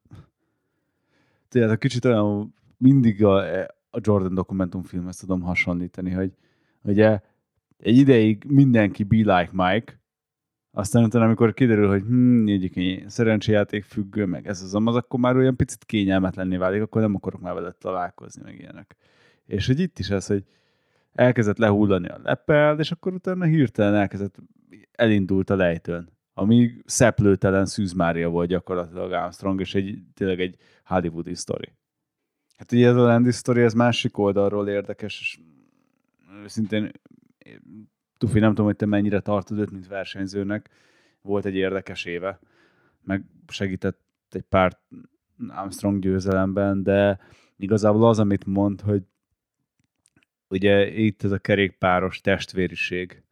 tehát 1.49 1.77
kicsit 1.77 2.05
olyan 2.05 2.53
mindig 2.77 3.23
a, 3.23 3.63
a 3.63 3.99
Jordan 4.01 4.33
dokumentumfilmhez 4.33 5.17
tudom 5.17 5.41
hasonlítani, 5.41 6.11
hogy 6.11 6.33
ugye 6.81 7.19
egy 7.77 7.97
ideig 7.97 8.43
mindenki 8.47 9.03
be 9.03 9.15
like 9.15 9.49
Mike, 9.51 9.99
aztán 10.77 11.03
utána, 11.03 11.25
amikor 11.25 11.53
kiderül, 11.53 11.87
hogy 11.87 12.01
hm, 12.01 12.47
egyik 12.47 13.03
szerencséjáték 13.09 13.83
függő, 13.83 14.25
meg 14.25 14.47
ez 14.47 14.61
az 14.61 14.75
amaz, 14.75 14.95
akkor 14.95 15.19
már 15.19 15.35
olyan 15.35 15.55
picit 15.55 15.85
kényelmetlenné 15.85 16.57
válik, 16.57 16.81
akkor 16.81 17.01
nem 17.01 17.15
akarok 17.15 17.41
már 17.41 17.53
veled 17.53 17.75
találkozni, 17.75 18.41
meg 18.43 18.59
ilyenek. 18.59 18.95
És 19.45 19.67
hogy 19.67 19.79
itt 19.79 19.99
is 19.99 20.09
ez, 20.09 20.27
hogy 20.27 20.43
elkezdett 21.13 21.57
lehullani 21.57 22.07
a 22.07 22.19
lepel, 22.23 22.79
és 22.79 22.91
akkor 22.91 23.13
utána 23.13 23.45
hirtelen 23.45 23.95
elkezdett, 23.95 24.35
elindult 24.91 25.49
a 25.49 25.55
lejtőn. 25.55 26.09
Ami 26.33 26.71
szeplőtelen 26.85 27.65
Szűz 27.65 27.93
Mária 27.93 28.29
volt 28.29 28.49
gyakorlatilag 28.49 29.11
Armstrong, 29.11 29.59
és 29.59 29.75
egy, 29.75 29.99
tényleg 30.13 30.39
egy 30.39 30.55
Hollywoodi 30.83 31.35
sztori. 31.35 31.73
Hát 32.57 32.71
ugye 32.71 32.87
ez 32.87 32.95
a 32.95 33.01
Landy 33.01 33.31
sztori, 33.31 33.61
ez 33.61 33.73
másik 33.73 34.17
oldalról 34.17 34.67
érdekes, 34.67 35.19
és 35.19 35.39
szintén 36.45 36.91
Tufi, 38.17 38.39
nem 38.39 38.49
tudom, 38.49 38.65
hogy 38.65 38.75
te 38.75 38.85
mennyire 38.85 39.19
tartod 39.19 39.59
őt, 39.59 39.71
mint 39.71 39.87
versenyzőnek. 39.87 40.69
Volt 41.21 41.45
egy 41.45 41.55
érdekes 41.55 42.05
éve, 42.05 42.39
meg 43.03 43.23
segített 43.47 43.99
egy 44.29 44.45
pár 44.49 44.79
Armstrong 45.47 45.99
győzelemben, 45.99 46.83
de 46.83 47.19
igazából 47.57 48.07
az, 48.07 48.19
amit 48.19 48.45
mond, 48.45 48.81
hogy 48.81 49.03
ugye 50.47 50.87
itt 50.89 51.23
ez 51.23 51.31
a 51.31 51.37
kerékpáros 51.37 52.21
testvériség, 52.21 53.23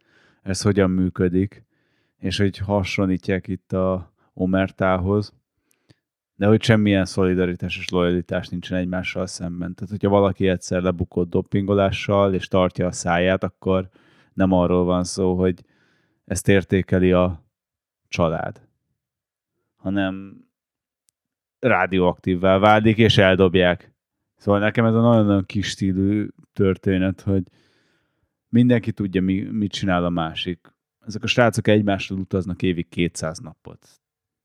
ez 0.41 0.61
hogyan 0.61 0.91
működik, 0.91 1.63
és 2.17 2.37
hogy 2.37 2.57
hasonlítják 2.57 3.47
itt 3.47 3.73
a 3.73 4.13
Omertához, 4.33 5.33
de 6.35 6.45
hogy 6.45 6.63
semmilyen 6.63 7.05
szolidaritás 7.05 7.77
és 7.77 7.89
lojalitás 7.89 8.47
nincsen 8.47 8.77
egymással 8.77 9.27
szemben. 9.27 9.73
Tehát, 9.75 9.89
hogyha 9.89 10.09
valaki 10.09 10.47
egyszer 10.47 10.81
lebukott 10.81 11.29
dopingolással, 11.29 12.33
és 12.33 12.47
tartja 12.47 12.87
a 12.87 12.91
száját, 12.91 13.43
akkor 13.43 13.89
nem 14.35 14.51
arról 14.51 14.83
van 14.83 15.03
szó, 15.03 15.35
hogy 15.35 15.65
ezt 16.25 16.47
értékeli 16.47 17.11
a 17.11 17.43
család, 18.07 18.67
hanem 19.75 20.45
rádióaktívvá 21.59 22.57
válik, 22.57 22.97
és 22.97 23.17
eldobják. 23.17 23.93
Szóval 24.35 24.59
nekem 24.59 24.85
ez 24.85 24.93
a 24.93 25.01
nagyon-nagyon 25.01 25.45
kis 25.45 25.67
stílű 25.67 26.27
történet, 26.53 27.21
hogy 27.21 27.43
mindenki 28.49 28.91
tudja, 28.91 29.21
mi, 29.21 29.41
mit 29.41 29.71
csinál 29.71 30.05
a 30.05 30.09
másik. 30.09 30.73
Ezek 31.05 31.23
a 31.23 31.27
srácok 31.27 31.67
egymással 31.67 32.17
utaznak 32.17 32.61
évig 32.61 32.89
200 32.89 33.39
napot. 33.39 33.87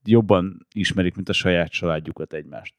Jobban 0.05 0.67
ismerik, 0.75 1.15
mint 1.15 1.29
a 1.29 1.33
saját 1.33 1.71
családjukat 1.71 2.33
egymást. 2.33 2.75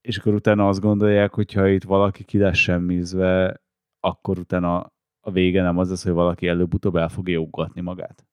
És 0.00 0.18
akkor 0.18 0.34
utána 0.34 0.68
azt 0.68 0.80
gondolják, 0.80 1.34
hogy 1.34 1.52
ha 1.52 1.68
itt 1.68 1.84
valaki 1.84 2.24
ki 2.24 2.38
lesz 2.38 2.56
semmizve, 2.56 3.60
akkor 4.00 4.38
utána 4.38 4.92
a 5.24 5.30
vége 5.30 5.62
nem 5.62 5.78
az 5.78 5.90
az, 5.90 6.02
hogy 6.02 6.12
valaki 6.12 6.46
előbb-utóbb 6.46 6.96
el 6.96 7.08
fogja 7.08 7.38
uggatni 7.38 7.80
magát? 7.80 8.24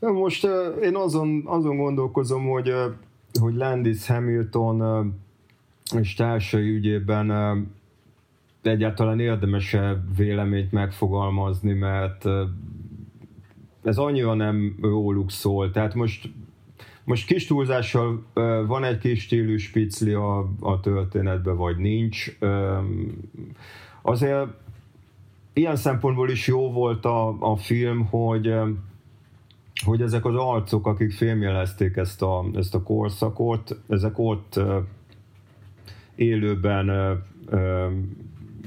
Most 0.00 0.48
én 0.82 0.96
azon, 0.96 1.42
azon 1.46 1.76
gondolkozom, 1.76 2.48
hogy 2.48 2.72
hogy 3.40 3.54
Landis 3.54 4.06
Hamilton 4.06 5.12
és 5.98 6.14
társai 6.14 6.68
ügyében 6.68 7.30
egyáltalán 8.62 9.20
érdemes-e 9.20 10.04
véleményt 10.16 10.72
megfogalmazni, 10.72 11.72
mert 11.72 12.24
ez 13.82 13.98
annyira 13.98 14.34
nem 14.34 14.76
róluk 14.80 15.30
szól. 15.30 15.70
Tehát 15.70 15.94
most, 15.94 16.30
most 17.04 17.26
kis 17.26 17.46
túlzással 17.46 18.24
van 18.66 18.84
egy 18.84 18.98
kis 18.98 19.22
stílű 19.22 19.56
spicli 19.56 20.12
a, 20.12 20.38
a 20.60 20.80
történetben, 20.80 21.56
vagy 21.56 21.76
nincs. 21.76 22.38
Azért 24.02 24.48
ilyen 25.54 25.76
szempontból 25.76 26.30
is 26.30 26.46
jó 26.46 26.72
volt 26.72 27.04
a, 27.04 27.36
a 27.52 27.56
film, 27.56 28.06
hogy 28.06 28.54
hogy 29.84 30.00
ezek 30.02 30.24
az 30.24 30.34
arcok, 30.36 30.86
akik 30.86 31.12
filmjelezték 31.12 31.96
ezt 31.96 32.22
a, 32.22 32.44
ezt 32.54 32.74
a 32.74 32.82
korszakot, 32.82 33.80
ezek 33.88 34.18
ott 34.18 34.60
élőben 36.14 36.90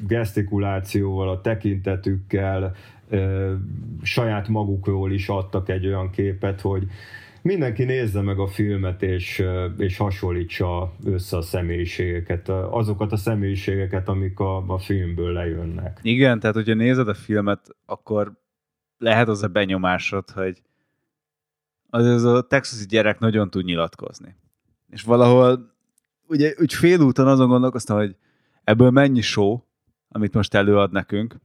gesztikulációval, 0.08 1.30
a 1.30 1.42
tekintetükkel, 1.42 2.76
saját 4.02 4.48
magukról 4.48 5.12
is 5.12 5.30
adtak 5.30 5.70
egy 5.70 5.88
olyan 5.88 6.10
képet, 6.10 6.62
hogy 6.62 6.88
mindenki 7.48 7.84
nézze 7.84 8.22
meg 8.22 8.40
a 8.40 8.48
filmet, 8.48 9.02
és, 9.02 9.44
és 9.78 9.98
hasonlítsa 9.98 10.94
össze 11.04 11.38
a 11.38 11.42
személyiségeket, 11.42 12.50
azokat 12.50 13.12
a 13.12 13.18
személyiségeket, 13.18 14.08
amik 14.08 14.40
a, 14.40 14.74
a 14.74 14.78
filmből 14.78 15.34
lejönnek. 15.34 16.00
Igen, 16.02 16.40
tehát 16.40 16.56
hogyha 16.56 16.74
nézed 16.74 17.08
a 17.08 17.14
filmet, 17.14 17.76
akkor 17.86 18.32
lehet 18.98 19.28
az 19.28 19.44
a 19.44 19.48
benyomásod, 19.48 20.30
hogy 20.30 20.62
az, 21.90 22.06
az 22.06 22.24
a 22.24 22.42
texasi 22.42 22.86
gyerek 22.86 23.20
nagyon 23.20 23.50
tud 23.50 23.66
nyilatkozni. 23.66 24.36
És 24.90 25.04
valahol 25.04 25.76
ugye 26.28 26.54
úgy 26.60 26.74
félúton 26.74 27.28
azon 27.28 27.48
gondolkoztam, 27.48 27.98
hogy 27.98 28.16
ebből 28.64 28.90
mennyi 28.90 29.22
show, 29.22 29.60
amit 30.10 30.34
most 30.34 30.54
előad 30.54 30.92
nekünk, 30.92 31.36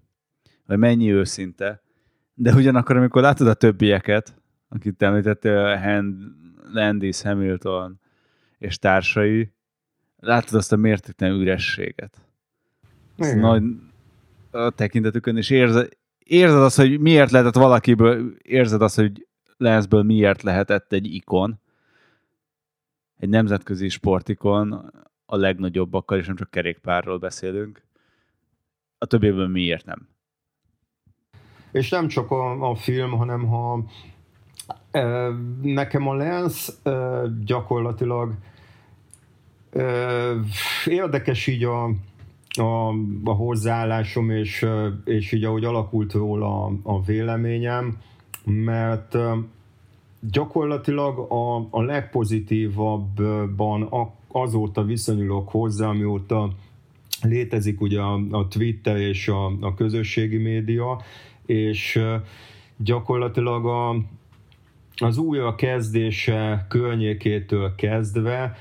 vagy 0.66 0.78
mennyi 0.78 1.12
őszinte, 1.12 1.82
de 2.34 2.54
ugyanakkor, 2.54 2.96
amikor 2.96 3.22
látod 3.22 3.46
a 3.46 3.54
többieket, 3.54 4.41
akit 4.74 5.02
említettél, 5.02 5.76
Hand, 5.76 6.22
Landis, 6.72 7.22
Hamilton 7.22 8.00
és 8.58 8.78
társai, 8.78 9.52
látod 10.16 10.54
azt 10.54 10.72
a 10.72 10.76
mértéktelen 10.76 11.40
ürességet. 11.40 12.20
Azt 13.18 13.34
nagy 13.34 13.62
a 14.50 14.70
tekintetükön, 14.70 15.36
és 15.36 15.50
érzed, 15.50 15.88
érzed 16.18 16.62
azt, 16.62 16.76
hogy 16.76 17.00
miért 17.00 17.30
lehetett 17.30 17.54
valakiből, 17.54 18.34
érzed 18.42 18.82
azt, 18.82 18.96
hogy 18.96 19.26
Lensből 19.56 20.02
miért 20.02 20.42
lehetett 20.42 20.92
egy 20.92 21.14
ikon, 21.14 21.60
egy 23.18 23.28
nemzetközi 23.28 23.88
sportikon, 23.88 24.92
a 25.26 25.36
legnagyobbakkal, 25.36 26.18
és 26.18 26.26
nem 26.26 26.36
csak 26.36 26.50
kerékpárról 26.50 27.18
beszélünk. 27.18 27.82
A 28.98 29.06
többéből 29.06 29.48
miért 29.48 29.84
nem? 29.84 30.08
És 31.70 31.90
nem 31.90 32.08
csak 32.08 32.30
a, 32.30 32.70
a 32.70 32.74
film, 32.74 33.10
hanem 33.10 33.46
ha 33.46 33.84
nekem 35.62 36.08
a 36.08 36.14
Lens 36.14 36.72
gyakorlatilag 37.44 38.34
érdekes 40.86 41.46
így 41.46 41.64
a, 41.64 41.84
a, 42.60 42.88
a 43.24 43.32
hozzáállásom, 43.32 44.30
és, 44.30 44.66
és 45.04 45.32
így 45.32 45.44
ahogy 45.44 45.64
alakult 45.64 46.12
róla 46.12 46.64
a, 46.64 46.72
a 46.82 47.02
véleményem, 47.02 47.98
mert 48.44 49.16
gyakorlatilag 50.20 51.32
a, 51.32 51.66
a 51.70 51.82
legpozitívabban 51.82 53.88
azóta 54.28 54.84
viszonyulok 54.84 55.48
hozzá, 55.48 55.88
amióta 55.88 56.50
létezik 57.22 57.80
ugye 57.80 58.00
a, 58.00 58.20
a 58.30 58.48
Twitter 58.48 58.96
és 58.96 59.28
a, 59.28 59.46
a 59.60 59.74
közösségi 59.74 60.36
média, 60.36 61.00
és 61.46 62.00
gyakorlatilag 62.76 63.66
a, 63.66 63.96
az 65.02 65.18
újra 65.18 65.54
kezdése 65.54 66.66
környékétől 66.68 67.74
kezdve 67.74 68.56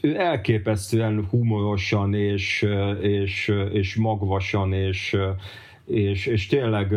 ő 0.00 0.16
elképesztően 0.16 1.26
humorosan 1.30 2.14
és, 2.14 2.66
és, 3.00 3.52
és 3.72 3.96
magvasan 3.96 4.72
és, 4.72 5.16
és, 5.84 6.26
és 6.26 6.46
tényleg 6.46 6.94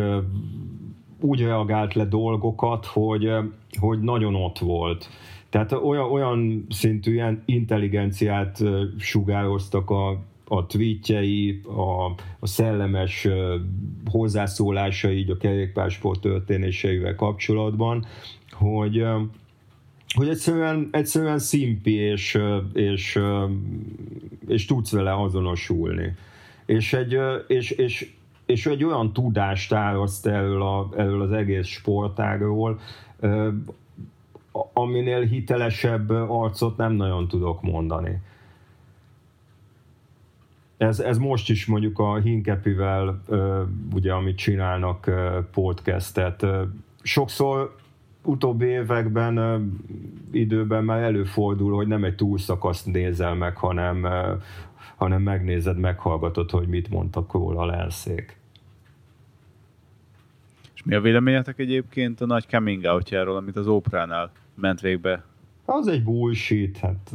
úgy 1.20 1.40
reagált 1.40 1.94
le 1.94 2.04
dolgokat, 2.04 2.86
hogy, 2.86 3.30
hogy 3.78 4.00
nagyon 4.00 4.34
ott 4.34 4.58
volt. 4.58 5.08
Tehát 5.50 5.72
olyan, 5.72 6.10
olyan 6.10 6.66
szintű 6.68 7.12
ilyen 7.12 7.42
intelligenciát 7.44 8.62
sugároztak 8.98 9.90
a, 9.90 10.22
a 10.52 10.66
tweetjei, 10.66 11.60
a, 11.64 12.04
a 12.38 12.46
szellemes 12.46 13.28
hozzászólásai 14.10 15.16
így 15.16 15.30
a 15.30 15.36
kerékpársport 15.36 16.20
történéseivel 16.20 17.14
kapcsolatban, 17.14 18.06
hogy, 18.50 19.04
hogy 20.14 20.28
egyszerűen, 20.28 20.88
egyszerűen 20.92 21.38
szimpi, 21.38 21.94
és, 21.94 22.38
és, 22.72 23.18
és 24.48 24.64
tudsz 24.64 24.92
vele 24.92 25.22
azonosulni. 25.22 26.14
És, 26.66 26.92
egy, 26.92 27.18
és, 27.46 27.70
és, 27.70 28.12
és 28.46 28.66
egy 28.66 28.84
olyan 28.84 29.12
tudást 29.12 29.72
áraszt 29.72 30.26
erről, 30.26 30.62
a, 30.62 30.88
erről 30.96 31.22
az 31.22 31.32
egész 31.32 31.66
sportágról, 31.66 32.80
aminél 34.72 35.20
hitelesebb 35.20 36.10
arcot 36.10 36.76
nem 36.76 36.92
nagyon 36.92 37.28
tudok 37.28 37.62
mondani. 37.62 38.20
Ez, 40.80 41.00
ez 41.00 41.18
most 41.18 41.50
is 41.50 41.66
mondjuk 41.66 41.98
a 41.98 42.16
Hinkepivel, 42.16 43.22
ugye, 43.94 44.12
amit 44.12 44.36
csinálnak 44.36 45.10
podcastet, 45.52 46.46
sokszor 47.02 47.76
utóbbi 48.22 48.66
években, 48.66 49.64
időben 50.30 50.84
már 50.84 51.02
előfordul, 51.02 51.74
hogy 51.74 51.86
nem 51.86 52.04
egy 52.04 52.14
túlszakaszt 52.14 52.86
nézel 52.86 53.34
meg, 53.34 53.56
hanem, 53.56 54.06
hanem 54.96 55.22
megnézed, 55.22 55.78
meghallgatod, 55.78 56.50
hogy 56.50 56.68
mit 56.68 56.90
mondtak 56.90 57.32
róla 57.32 57.60
a 57.60 57.66
lenszék. 57.66 58.36
És 60.74 60.82
mi 60.82 60.94
a 60.94 61.00
véleményetek 61.00 61.58
egyébként 61.58 62.20
a 62.20 62.26
nagy 62.26 62.46
coming 62.48 62.84
outjáról, 62.84 63.36
amit 63.36 63.56
az 63.56 63.66
Opránál 63.66 64.30
ment 64.54 64.80
végbe? 64.80 65.24
Az 65.64 65.86
egy 65.86 66.02
bullshit, 66.02 66.78
hát... 66.78 67.10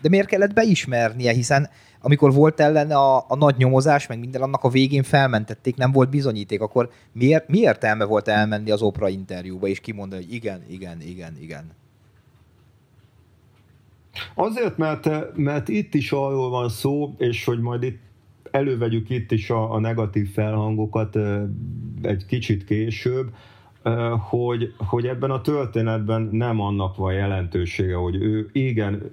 De 0.00 0.08
miért 0.08 0.28
kellett 0.28 0.52
beismernie, 0.52 1.32
hiszen 1.32 1.68
amikor 2.00 2.32
volt 2.32 2.60
ellen 2.60 2.90
a, 2.90 3.16
a 3.16 3.36
nagy 3.36 3.56
nyomozás, 3.56 4.06
meg 4.06 4.18
minden 4.18 4.42
annak 4.42 4.64
a 4.64 4.68
végén 4.68 5.02
felmentették, 5.02 5.76
nem 5.76 5.92
volt 5.92 6.10
bizonyíték, 6.10 6.60
akkor 6.60 6.90
miért, 7.12 7.48
mi 7.48 7.58
értelme 7.58 8.04
volt 8.04 8.28
elmenni 8.28 8.70
az 8.70 8.82
Opra 8.82 9.08
interjúba 9.08 9.66
és 9.66 9.80
kimondani, 9.80 10.24
hogy 10.24 10.34
igen, 10.34 10.62
igen, 10.68 11.00
igen, 11.00 11.36
igen? 11.40 11.64
Azért, 14.34 14.76
mert, 14.76 15.36
mert 15.36 15.68
itt 15.68 15.94
is 15.94 16.12
arról 16.12 16.50
van 16.50 16.68
szó, 16.68 17.14
és 17.18 17.44
hogy 17.44 17.60
majd 17.60 17.82
itt 17.82 17.98
elővegyük 18.50 19.10
itt 19.10 19.32
is 19.32 19.50
a, 19.50 19.72
a 19.72 19.78
negatív 19.78 20.32
felhangokat 20.32 21.18
egy 22.02 22.26
kicsit 22.26 22.64
később, 22.64 23.34
hogy, 24.28 24.74
hogy 24.76 25.06
ebben 25.06 25.30
a 25.30 25.40
történetben 25.40 26.28
nem 26.32 26.60
annak 26.60 26.96
van 26.96 27.12
jelentősége, 27.12 27.94
hogy 27.94 28.14
ő 28.14 28.48
igen 28.52 29.12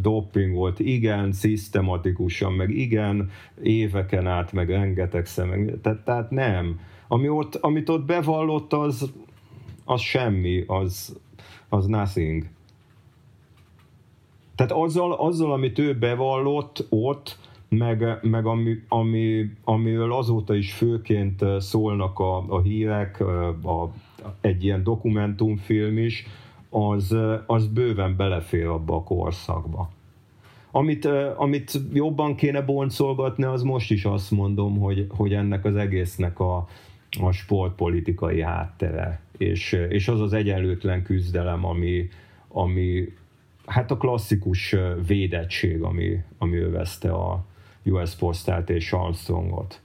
dopingolt, 0.00 0.78
igen 0.78 1.32
szisztematikusan, 1.32 2.52
meg 2.52 2.70
igen 2.70 3.30
éveken 3.62 4.26
át, 4.26 4.52
meg 4.52 4.70
rengeteg 4.70 5.26
szemeg, 5.26 5.78
tehát, 5.82 6.04
tehát 6.04 6.30
nem. 6.30 6.80
Ami 7.08 7.28
ott, 7.28 7.54
amit 7.54 7.88
ott 7.88 8.04
bevallott, 8.04 8.72
az, 8.72 9.12
az 9.84 10.00
semmi, 10.00 10.64
az, 10.66 11.18
az 11.68 11.86
nothing. 11.86 12.44
Tehát 14.54 14.72
azzal, 14.72 15.12
azzal, 15.12 15.52
amit 15.52 15.78
ő 15.78 15.98
bevallott 15.98 16.86
ott, 16.88 17.38
meg, 17.68 18.18
meg 18.22 18.46
ami, 18.46 18.74
ami, 18.88 19.50
amiről 19.64 20.12
azóta 20.12 20.54
is 20.54 20.72
főként 20.72 21.44
szólnak 21.58 22.18
a, 22.18 22.44
a 22.48 22.60
hírek, 22.60 23.20
a, 23.62 23.92
egy 24.40 24.64
ilyen 24.64 24.82
dokumentumfilm 24.82 25.98
is, 25.98 26.26
az, 26.70 27.16
az 27.46 27.66
bőven 27.66 28.16
belefér 28.16 28.66
abba 28.66 28.94
a 28.94 29.02
korszakba. 29.02 29.90
Amit, 30.70 31.04
amit 31.36 31.80
jobban 31.92 32.34
kéne 32.34 32.60
boncolgatni, 32.60 33.44
az 33.44 33.62
most 33.62 33.90
is 33.90 34.04
azt 34.04 34.30
mondom, 34.30 34.78
hogy, 34.78 35.06
hogy 35.08 35.32
ennek 35.32 35.64
az 35.64 35.76
egésznek 35.76 36.40
a, 36.40 36.68
a 37.20 37.30
sportpolitikai 37.30 38.42
háttere, 38.42 39.20
és, 39.36 39.72
és 39.72 40.08
az 40.08 40.20
az 40.20 40.32
egyenlőtlen 40.32 41.02
küzdelem, 41.02 41.64
ami, 41.64 42.08
ami 42.48 43.12
hát 43.66 43.90
a 43.90 43.96
klasszikus 43.96 44.76
védettség, 45.06 45.82
ami, 45.82 46.18
ami 46.38 46.56
övezte 46.56 47.12
a, 47.12 47.46
US 47.84 48.14
Postát 48.14 48.70
és 48.70 48.92
Armstrongot. 48.92 49.80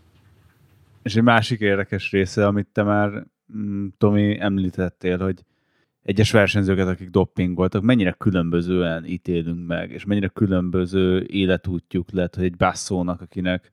És 1.01 1.15
egy 1.15 1.23
másik 1.23 1.59
érdekes 1.59 2.11
része, 2.11 2.47
amit 2.47 2.67
te 2.71 2.84
már, 2.84 3.25
mm, 3.57 3.88
Tomi, 3.97 4.39
említettél, 4.39 5.17
hogy 5.17 5.43
egyes 6.03 6.31
versenyzőket, 6.31 6.87
akik 6.87 7.09
doppingoltak, 7.09 7.81
mennyire 7.81 8.11
különbözően 8.11 9.05
ítélünk 9.05 9.67
meg, 9.67 9.91
és 9.91 10.05
mennyire 10.05 10.27
különböző 10.27 11.25
életútjuk 11.29 12.11
lett, 12.11 12.35
hogy 12.35 12.43
egy 12.43 12.57
basszónak, 12.57 13.21
akinek 13.21 13.71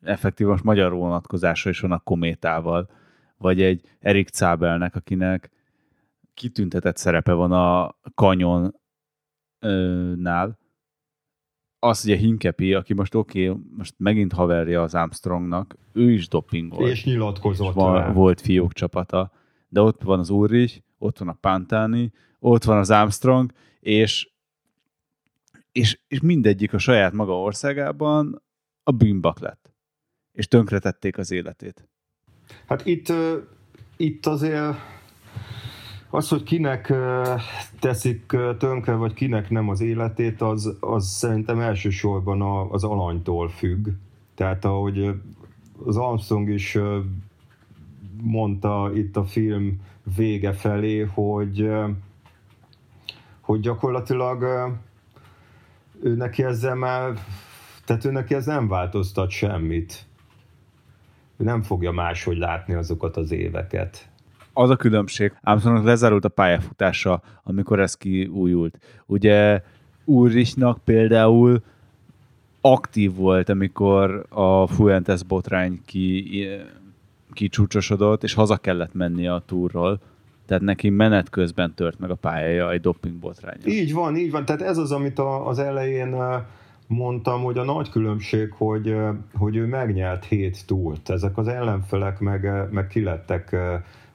effektív 0.00 0.46
most 0.46 0.64
magyar 0.64 0.92
vonatkozása 0.92 1.70
is 1.70 1.80
van 1.80 1.92
a 1.92 1.98
kométával, 1.98 2.90
vagy 3.38 3.62
egy 3.62 3.80
Erik 3.98 4.28
Cábelnek, 4.28 4.94
akinek 4.94 5.50
kitüntetett 6.34 6.96
szerepe 6.96 7.32
van 7.32 7.52
a 7.52 7.96
kanyonnál, 8.14 8.74
az 11.78 12.04
ugye 12.04 12.16
Hinkepi, 12.16 12.74
aki 12.74 12.94
most 12.94 13.14
oké, 13.14 13.48
okay, 13.48 13.62
most 13.76 13.94
megint 13.96 14.32
haverja 14.32 14.82
az 14.82 14.94
Armstrongnak, 14.94 15.76
ő 15.92 16.10
is 16.10 16.28
dopingolt. 16.28 16.90
És 16.90 17.04
nyilatkozott. 17.04 17.68
És 17.68 17.74
van, 17.74 18.12
volt 18.12 18.40
fiók 18.40 18.72
csapata. 18.72 19.32
De 19.68 19.80
ott 19.80 20.02
van 20.02 20.18
az 20.18 20.30
Ulrich, 20.30 20.80
ott 20.98 21.18
van 21.18 21.28
a 21.28 21.36
Pantani, 21.40 22.12
ott 22.38 22.64
van 22.64 22.78
az 22.78 22.90
Armstrong, 22.90 23.52
és, 23.80 24.30
és, 25.72 26.00
és 26.08 26.20
mindegyik 26.20 26.72
a 26.72 26.78
saját 26.78 27.12
maga 27.12 27.40
országában 27.40 28.42
a 28.82 28.90
bűnbak 28.90 29.38
lett. 29.38 29.72
És 30.32 30.48
tönkretették 30.48 31.18
az 31.18 31.30
életét. 31.30 31.88
Hát 32.66 32.86
itt, 32.86 33.12
itt 33.96 34.26
azért 34.26 34.76
az, 36.10 36.28
hogy 36.28 36.42
kinek 36.42 36.92
teszik 37.80 38.36
tönkre, 38.58 38.94
vagy 38.94 39.14
kinek 39.14 39.50
nem 39.50 39.68
az 39.68 39.80
életét, 39.80 40.40
az, 40.40 40.76
az 40.80 41.06
szerintem 41.06 41.60
elsősorban 41.60 42.42
az 42.70 42.84
alanytól 42.84 43.48
függ. 43.48 43.88
Tehát 44.34 44.64
ahogy 44.64 45.10
az 45.84 45.96
Armstrong 45.96 46.50
is 46.50 46.78
mondta 48.22 48.90
itt 48.94 49.16
a 49.16 49.24
film 49.24 49.80
vége 50.16 50.52
felé, 50.52 51.00
hogy, 51.00 51.70
hogy 53.40 53.60
gyakorlatilag 53.60 54.42
ő 56.02 56.14
neki 56.14 56.42
ezzel 56.44 56.74
már, 56.74 57.12
tehát 57.84 58.04
ő 58.04 58.10
neki 58.10 58.34
ez 58.34 58.46
nem 58.46 58.68
változtat 58.68 59.30
semmit. 59.30 60.06
Ő 61.36 61.44
nem 61.44 61.62
fogja 61.62 61.90
máshogy 61.90 62.36
látni 62.36 62.74
azokat 62.74 63.16
az 63.16 63.30
éveket 63.30 64.08
az 64.56 64.70
a 64.70 64.76
különbség, 64.76 65.32
Armstrongnak 65.42 65.84
lezárult 65.84 66.24
a 66.24 66.28
pályafutása, 66.28 67.22
amikor 67.42 67.80
ez 67.80 67.94
kiújult. 67.94 68.78
Ugye 69.06 69.62
Ulrichnak 70.04 70.78
például 70.84 71.62
aktív 72.60 73.14
volt, 73.14 73.48
amikor 73.48 74.26
a 74.28 74.66
Fuentes 74.66 75.22
botrány 75.22 75.80
ki, 75.84 76.46
kicsúcsosodott, 77.36 78.22
és 78.22 78.34
haza 78.34 78.56
kellett 78.56 78.94
mennie 78.94 79.34
a 79.34 79.42
túrról. 79.46 80.00
Tehát 80.46 80.62
neki 80.62 80.88
menet 80.88 81.30
közben 81.30 81.74
tört 81.74 81.98
meg 81.98 82.10
a 82.10 82.14
pályája 82.14 82.72
egy 82.72 82.80
doping 82.80 83.14
botrány. 83.14 83.58
Így 83.64 83.92
van, 83.92 84.16
így 84.16 84.30
van. 84.30 84.44
Tehát 84.44 84.62
ez 84.62 84.78
az, 84.78 84.92
amit 84.92 85.18
a, 85.18 85.48
az 85.48 85.58
elején 85.58 86.16
mondtam, 86.86 87.42
hogy 87.42 87.58
a 87.58 87.64
nagy 87.64 87.90
különbség, 87.90 88.52
hogy, 88.52 88.96
hogy 89.34 89.56
ő 89.56 89.66
megnyert 89.66 90.24
hét 90.24 90.66
túrt. 90.66 91.10
Ezek 91.10 91.38
az 91.38 91.48
ellenfelek 91.48 92.18
meg, 92.18 92.68
meg 92.70 92.86
kilettek 92.86 93.56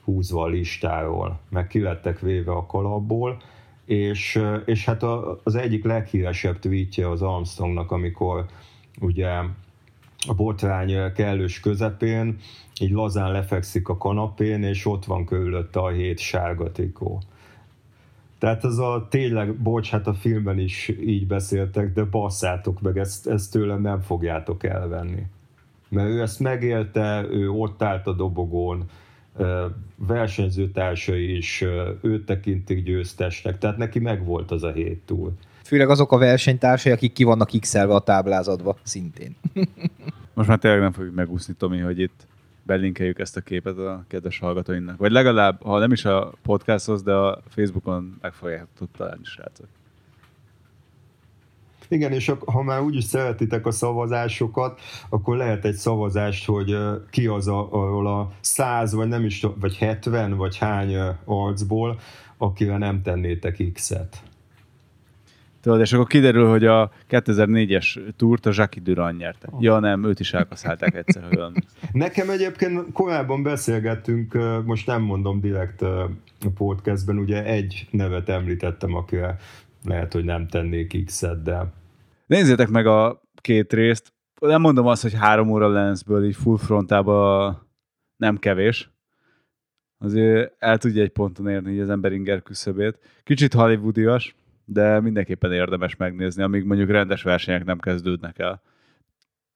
húzva 0.04 0.44
a 0.44 0.48
listáról, 0.48 1.40
meg 1.50 1.68
kilettek 1.68 2.20
véve 2.20 2.52
a 2.52 2.66
kalapból, 2.66 3.38
és, 3.86 4.42
és 4.66 4.86
hát 4.86 5.04
az 5.44 5.56
egyik 5.56 5.84
leghíresebb 5.84 6.60
tweetje 6.60 7.10
az 7.10 7.22
Armstrongnak, 7.22 7.92
amikor 7.92 8.46
ugye 9.00 9.30
a 10.28 10.34
botrány 10.34 11.14
kellős 11.14 11.60
közepén, 11.60 12.38
így 12.80 12.92
lazán 12.92 13.32
lefekszik 13.32 13.88
a 13.88 13.98
kanapén, 13.98 14.64
és 14.64 14.86
ott 14.86 15.06
van 15.06 15.26
körülötte 15.26 15.80
a 15.80 15.90
hét 15.90 16.20
sárga 16.20 16.72
trikó. 16.72 17.22
Tehát 18.38 18.64
ez 18.64 18.78
a 18.78 19.08
tényleg, 19.10 19.56
bocs, 19.56 19.90
hát 19.90 20.08
a 20.08 20.14
filmben 20.14 20.60
is 20.60 20.92
így 21.02 21.28
beszéltek, 21.28 21.94
de 21.94 22.04
basszátok 22.04 22.82
meg, 22.82 22.98
ezt, 22.98 23.28
ezt 23.28 23.52
tőlem 23.52 23.82
nem 23.82 24.02
fogjátok 24.02 24.64
elvenni. 24.64 25.26
Mert 25.90 26.10
ő 26.10 26.22
ezt 26.22 26.40
megélte, 26.40 27.26
ő 27.30 27.50
ott 27.50 27.82
állt 27.82 28.08
a 28.08 28.14
dobogón, 28.14 28.90
versenyzőtársai 29.96 31.36
is 31.36 31.66
őt 32.02 32.26
tekintik 32.26 32.84
győztesnek, 32.84 33.58
tehát 33.58 33.78
neki 33.78 34.00
megvolt 34.00 34.52
az 34.52 34.64
a 34.64 34.72
hét 34.72 35.02
túl. 35.06 35.34
Főleg 35.72 35.90
azok 35.90 36.12
a 36.12 36.18
versenytársai, 36.18 36.92
akik 36.92 37.14
ki 37.14 37.24
vannak 37.24 37.50
x 37.60 37.74
a 37.74 38.00
táblázatba, 38.00 38.78
szintén. 38.84 39.36
Most 40.34 40.48
már 40.48 40.58
tényleg 40.58 40.80
nem 40.80 40.92
fogjuk 40.92 41.16
megúszni, 41.16 41.54
Tomi, 41.54 41.80
hogy 41.80 42.00
itt 42.00 42.28
belinkeljük 42.64 43.20
ezt 43.20 43.38
a 43.38 43.42
képet 43.42 43.78
a 43.78 44.06
kedves 44.08 44.40
hallgatóinknak. 44.40 44.98
Vagy 44.98 45.12
legalább, 45.12 45.62
ha 45.64 45.80
nem 45.80 45.92
is 45.92 46.06
a 46.06 46.34
podcasthoz, 46.42 47.04
de 47.04 47.14
a 47.14 47.42
Facebookon 47.50 48.18
meg 48.22 48.34
fogják 48.34 48.66
találni, 48.98 49.24
srácok. 49.24 49.68
Igen, 51.88 52.12
és 52.12 52.32
ha 52.46 52.62
már 52.62 52.82
úgyis 52.82 53.04
szeretitek 53.04 53.66
a 53.66 53.72
szavazásokat, 53.72 54.80
akkor 55.10 55.38
lehet 55.38 55.66
egy 55.66 55.76
szavazást, 55.76 56.46
hogy 56.46 56.78
ki 57.10 57.28
az 57.28 57.48
a, 57.48 57.68
arról 57.72 58.08
a 58.08 58.32
száz, 58.42 58.94
vagy 58.94 59.08
nem 59.08 59.26
is, 59.26 59.46
vagy 59.60 59.78
70, 59.78 60.36
vagy 60.36 60.58
hány 60.58 60.96
arcból, 61.26 62.00
akire 62.38 62.78
nem 62.78 63.02
tennétek 63.02 63.64
X-et. 63.74 64.24
Tudod, 65.62 65.80
és 65.80 65.94
akkor 65.94 66.08
kiderül, 66.08 66.50
hogy 66.50 66.66
a 66.66 66.92
2004-es 67.10 68.14
túrt 68.16 68.46
a 68.46 68.52
Jackie 68.54 68.82
Durand 68.82 69.18
nyerte. 69.18 69.50
Ja 69.60 69.80
nem, 69.80 70.04
őt 70.04 70.20
is 70.20 70.34
elkaszálták 70.34 70.96
egyszer. 70.96 71.24
Olyan. 71.36 71.54
Nekem 71.92 72.30
egyébként 72.30 72.92
korábban 72.94 73.44
beszélgettünk, 73.44 74.38
most 74.66 74.88
nem 74.88 75.02
mondom 75.02 75.40
direkt 75.40 75.82
a 75.82 76.10
podcastben, 76.56 77.18
ugye 77.18 77.46
egy 77.46 77.88
nevet 77.92 78.30
említettem, 78.30 78.96
akire 78.96 79.38
lehet, 79.84 80.14
hogy 80.14 80.24
nem 80.24 80.48
tennék 80.48 81.06
X-et, 81.06 81.44
de 81.44 81.72
Nézzétek 82.32 82.70
meg 82.70 82.88
a 82.88 83.22
két 83.36 83.74
részt. 83.74 84.14
Nem 84.40 84.62
mondom 84.62 84.88
azt, 84.88 85.02
hogy 85.02 85.14
három 85.14 85.50
óra 85.50 85.68
lensből 85.68 86.26
így 86.26 86.36
full 86.36 86.58
frontába 86.58 87.68
nem 88.18 88.38
kevés. 88.38 88.92
Azért 89.98 90.54
el 90.60 90.78
tudja 90.78 91.02
egy 91.02 91.10
ponton 91.10 91.48
érni 91.48 91.80
az 91.80 91.90
ember 91.90 92.12
inger 92.12 92.42
küszöbét. 92.42 93.00
Kicsit 93.24 93.54
hollywoodias, 93.54 94.36
de 94.72 95.00
mindenképpen 95.00 95.52
érdemes 95.52 95.96
megnézni, 95.96 96.44
amíg 96.44 96.64
mondjuk 96.64 96.90
rendes 96.90 97.24
versenyek 97.24 97.66
nem 97.66 97.80
kezdődnek 97.80 98.40
el. 98.40 98.62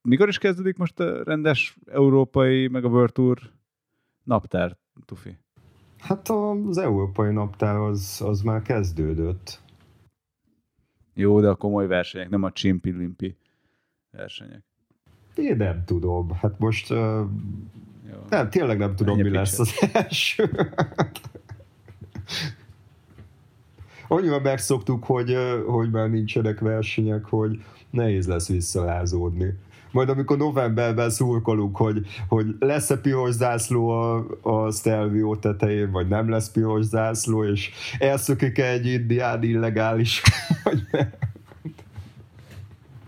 Mikor 0.01 0.27
is 0.27 0.37
kezdődik 0.37 0.77
most 0.77 0.99
a 0.99 1.23
rendes 1.23 1.77
európai, 1.85 2.67
meg 2.67 2.85
a 2.85 2.87
World 2.87 3.11
Tour 3.11 3.37
naptár, 4.23 4.77
Tufi? 5.05 5.37
Hát 5.99 6.29
az 6.29 6.77
európai 6.77 7.33
naptár 7.33 7.75
az, 7.75 8.21
az 8.25 8.41
már 8.41 8.61
kezdődött. 8.61 9.61
Jó, 11.13 11.41
de 11.41 11.49
a 11.49 11.55
komoly 11.55 11.87
versenyek, 11.87 12.29
nem 12.29 12.43
a 12.43 12.51
csimpi-limpi 12.51 13.37
versenyek. 14.11 14.63
Én 15.35 15.57
nem 15.57 15.83
tudom. 15.85 16.31
Hát 16.31 16.59
most 16.59 16.91
uh, 16.91 17.25
nem, 18.29 18.49
tényleg 18.49 18.77
nem 18.77 18.95
tudom, 18.95 19.13
Ennyi 19.13 19.29
mi 19.29 19.35
lesz 19.35 19.59
az 19.59 19.89
első. 19.93 20.49
Annyira 24.07 24.39
megszoktuk, 24.39 25.03
hogy, 25.03 25.37
hogy 25.67 25.89
már 25.91 26.09
nincsenek 26.09 26.59
versenyek, 26.59 27.25
hogy 27.25 27.63
nehéz 27.89 28.27
lesz 28.27 28.47
visszarázódni 28.47 29.53
majd 29.95 30.09
amikor 30.09 30.37
novemberben 30.37 31.09
szurkolunk, 31.09 31.77
hogy, 31.77 32.05
hogy 32.27 32.45
lesz-e 32.59 32.97
piros 32.97 33.31
zászló 33.31 33.89
a, 33.89 34.25
a 34.41 34.71
Stelvio 34.71 35.35
tetején, 35.35 35.91
vagy 35.91 36.07
nem 36.07 36.29
lesz 36.29 36.51
piros 36.51 36.85
zászló, 36.85 37.45
és 37.45 37.69
elszökik 37.99 38.57
egy 38.57 38.85
indián 38.85 39.43
illegális, 39.43 40.21
vagy 40.63 40.83
nem. 40.91 41.09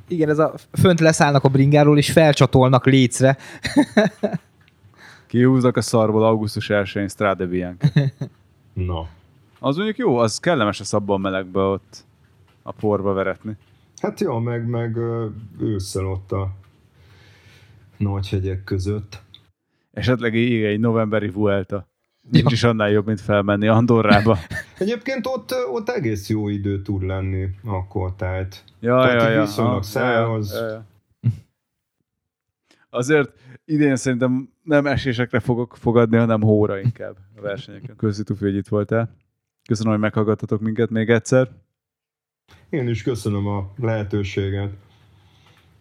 Igen, 0.08 0.30
ez 0.30 0.39
a 0.39 0.54
fönt 0.72 1.00
leszállnak 1.00 1.43
a 1.43 1.50
bringáról, 1.50 1.98
és 1.98 2.12
felcsatolnak 2.12 2.86
lécre. 2.86 3.38
Kihúznak 5.28 5.78
a 5.78 5.82
szarból 5.82 6.26
augusztus 6.26 6.68
1-én 6.70 7.08
Strade 7.08 7.45
Bianca. 7.45 7.88
No. 8.74 9.06
Az 9.60 9.76
mondjuk 9.76 9.97
jó, 9.97 10.18
az 10.18 10.39
kellemes 10.39 10.80
a 10.80 10.84
szabban 10.84 11.22
melegbe 11.22 11.60
ott 11.60 12.05
a 12.64 12.72
porba 12.72 13.14
veretni. 13.14 13.58
Hát 14.01 14.20
jó, 14.20 14.39
meg, 14.39 14.68
meg 14.68 14.97
ősszel 15.60 16.05
ott 16.05 16.32
a 16.32 16.51
nagy 17.97 18.30
hegyek 18.30 18.64
között. 18.64 19.22
Esetleg 19.93 20.36
így 20.36 20.64
egy 20.64 20.80
novemberi 20.80 21.30
Vuelta. 21.30 21.88
Nincs 22.32 22.51
is 22.51 22.64
annál 22.64 22.89
jobb, 22.89 23.05
mint 23.05 23.22
felmenni 23.22 23.68
Andorrába. 23.68 24.38
Egyébként 24.78 25.26
ott, 25.26 25.53
ott 25.72 25.89
egész 25.89 26.30
jó 26.30 26.47
idő 26.47 26.82
tud 26.82 27.03
lenni 27.03 27.49
akkor, 27.66 28.16
tehát, 28.16 28.64
ja, 28.80 29.01
tehát 29.01 29.22
ja, 29.22 29.30
ja, 29.30 29.41
viszonylag 29.41 29.84
száraz. 29.84 30.53
Ja, 30.53 30.60
ja, 30.60 30.68
ja. 30.68 30.86
Azért 32.89 33.32
idén 33.66 33.95
szerintem 33.95 34.49
nem 34.64 34.86
esésekre 34.86 35.39
fogok 35.39 35.76
fogadni, 35.78 36.18
hanem 36.18 36.41
hóra 36.41 36.80
inkább 36.80 37.16
a 37.38 37.41
versenyeken. 37.41 37.95
Köszi, 38.01 38.24
Tufi, 38.24 38.43
hogy 38.43 38.55
itt 38.55 38.68
voltál. 38.68 39.10
Köszönöm, 39.68 39.91
hogy 39.91 40.01
meghallgattatok 40.01 40.61
minket 40.61 40.89
még 40.89 41.09
egyszer. 41.09 41.49
Én 42.70 42.88
is 42.88 43.03
köszönöm 43.03 43.47
a 43.47 43.74
lehetőséget 43.78 44.74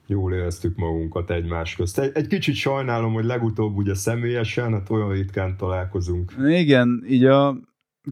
jól 0.07 0.33
éreztük 0.33 0.77
magunkat 0.77 1.31
egymás 1.31 1.77
közt. 1.77 1.99
Egy, 1.99 2.11
egy 2.15 2.27
kicsit 2.27 2.55
sajnálom, 2.55 3.13
hogy 3.13 3.25
legutóbb 3.25 3.77
ugye 3.77 3.95
személyesen, 3.95 4.73
hát 4.73 4.91
olyan 4.91 5.13
ritkán 5.13 5.57
találkozunk. 5.57 6.33
Igen, 6.47 7.05
így 7.09 7.25
a 7.25 7.57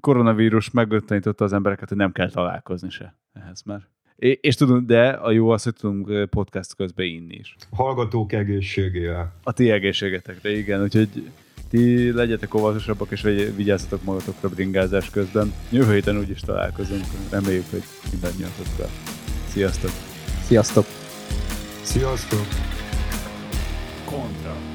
koronavírus 0.00 0.70
megöttanította 0.70 1.44
az 1.44 1.52
embereket, 1.52 1.88
hogy 1.88 1.98
nem 1.98 2.12
kell 2.12 2.30
találkozni 2.30 2.90
se 2.90 3.18
ehhez 3.32 3.62
már. 3.62 3.88
É, 4.16 4.38
és 4.42 4.54
tudom, 4.54 4.86
de 4.86 5.08
a 5.08 5.30
jó 5.30 5.48
az, 5.48 5.62
hogy 5.62 5.74
tudunk 5.74 6.28
podcast 6.30 6.74
közben 6.74 7.06
inni 7.06 7.34
is. 7.34 7.56
Hallgatók 7.70 8.32
egészségére. 8.32 9.32
A 9.42 9.52
ti 9.52 9.70
egészségetekre, 9.70 10.56
igen, 10.56 10.82
úgyhogy 10.82 11.30
ti 11.74 12.12
legyetek 12.12 12.54
óvatosabbak, 12.54 13.10
és 13.10 13.22
vigyázzatok 13.56 14.02
magatokra 14.02 14.48
bringázás 14.48 15.10
közben. 15.10 15.54
Jövő 15.70 15.92
héten 15.92 16.18
úgyis 16.18 16.40
találkozunk, 16.40 17.04
reméljük, 17.30 17.64
hogy 17.70 17.82
mindannyiatokkal. 18.10 18.88
Sziasztok! 19.48 19.90
Sziasztok! 20.46 20.86
Sziasztok! 21.82 22.46
Kontra. 24.04 24.73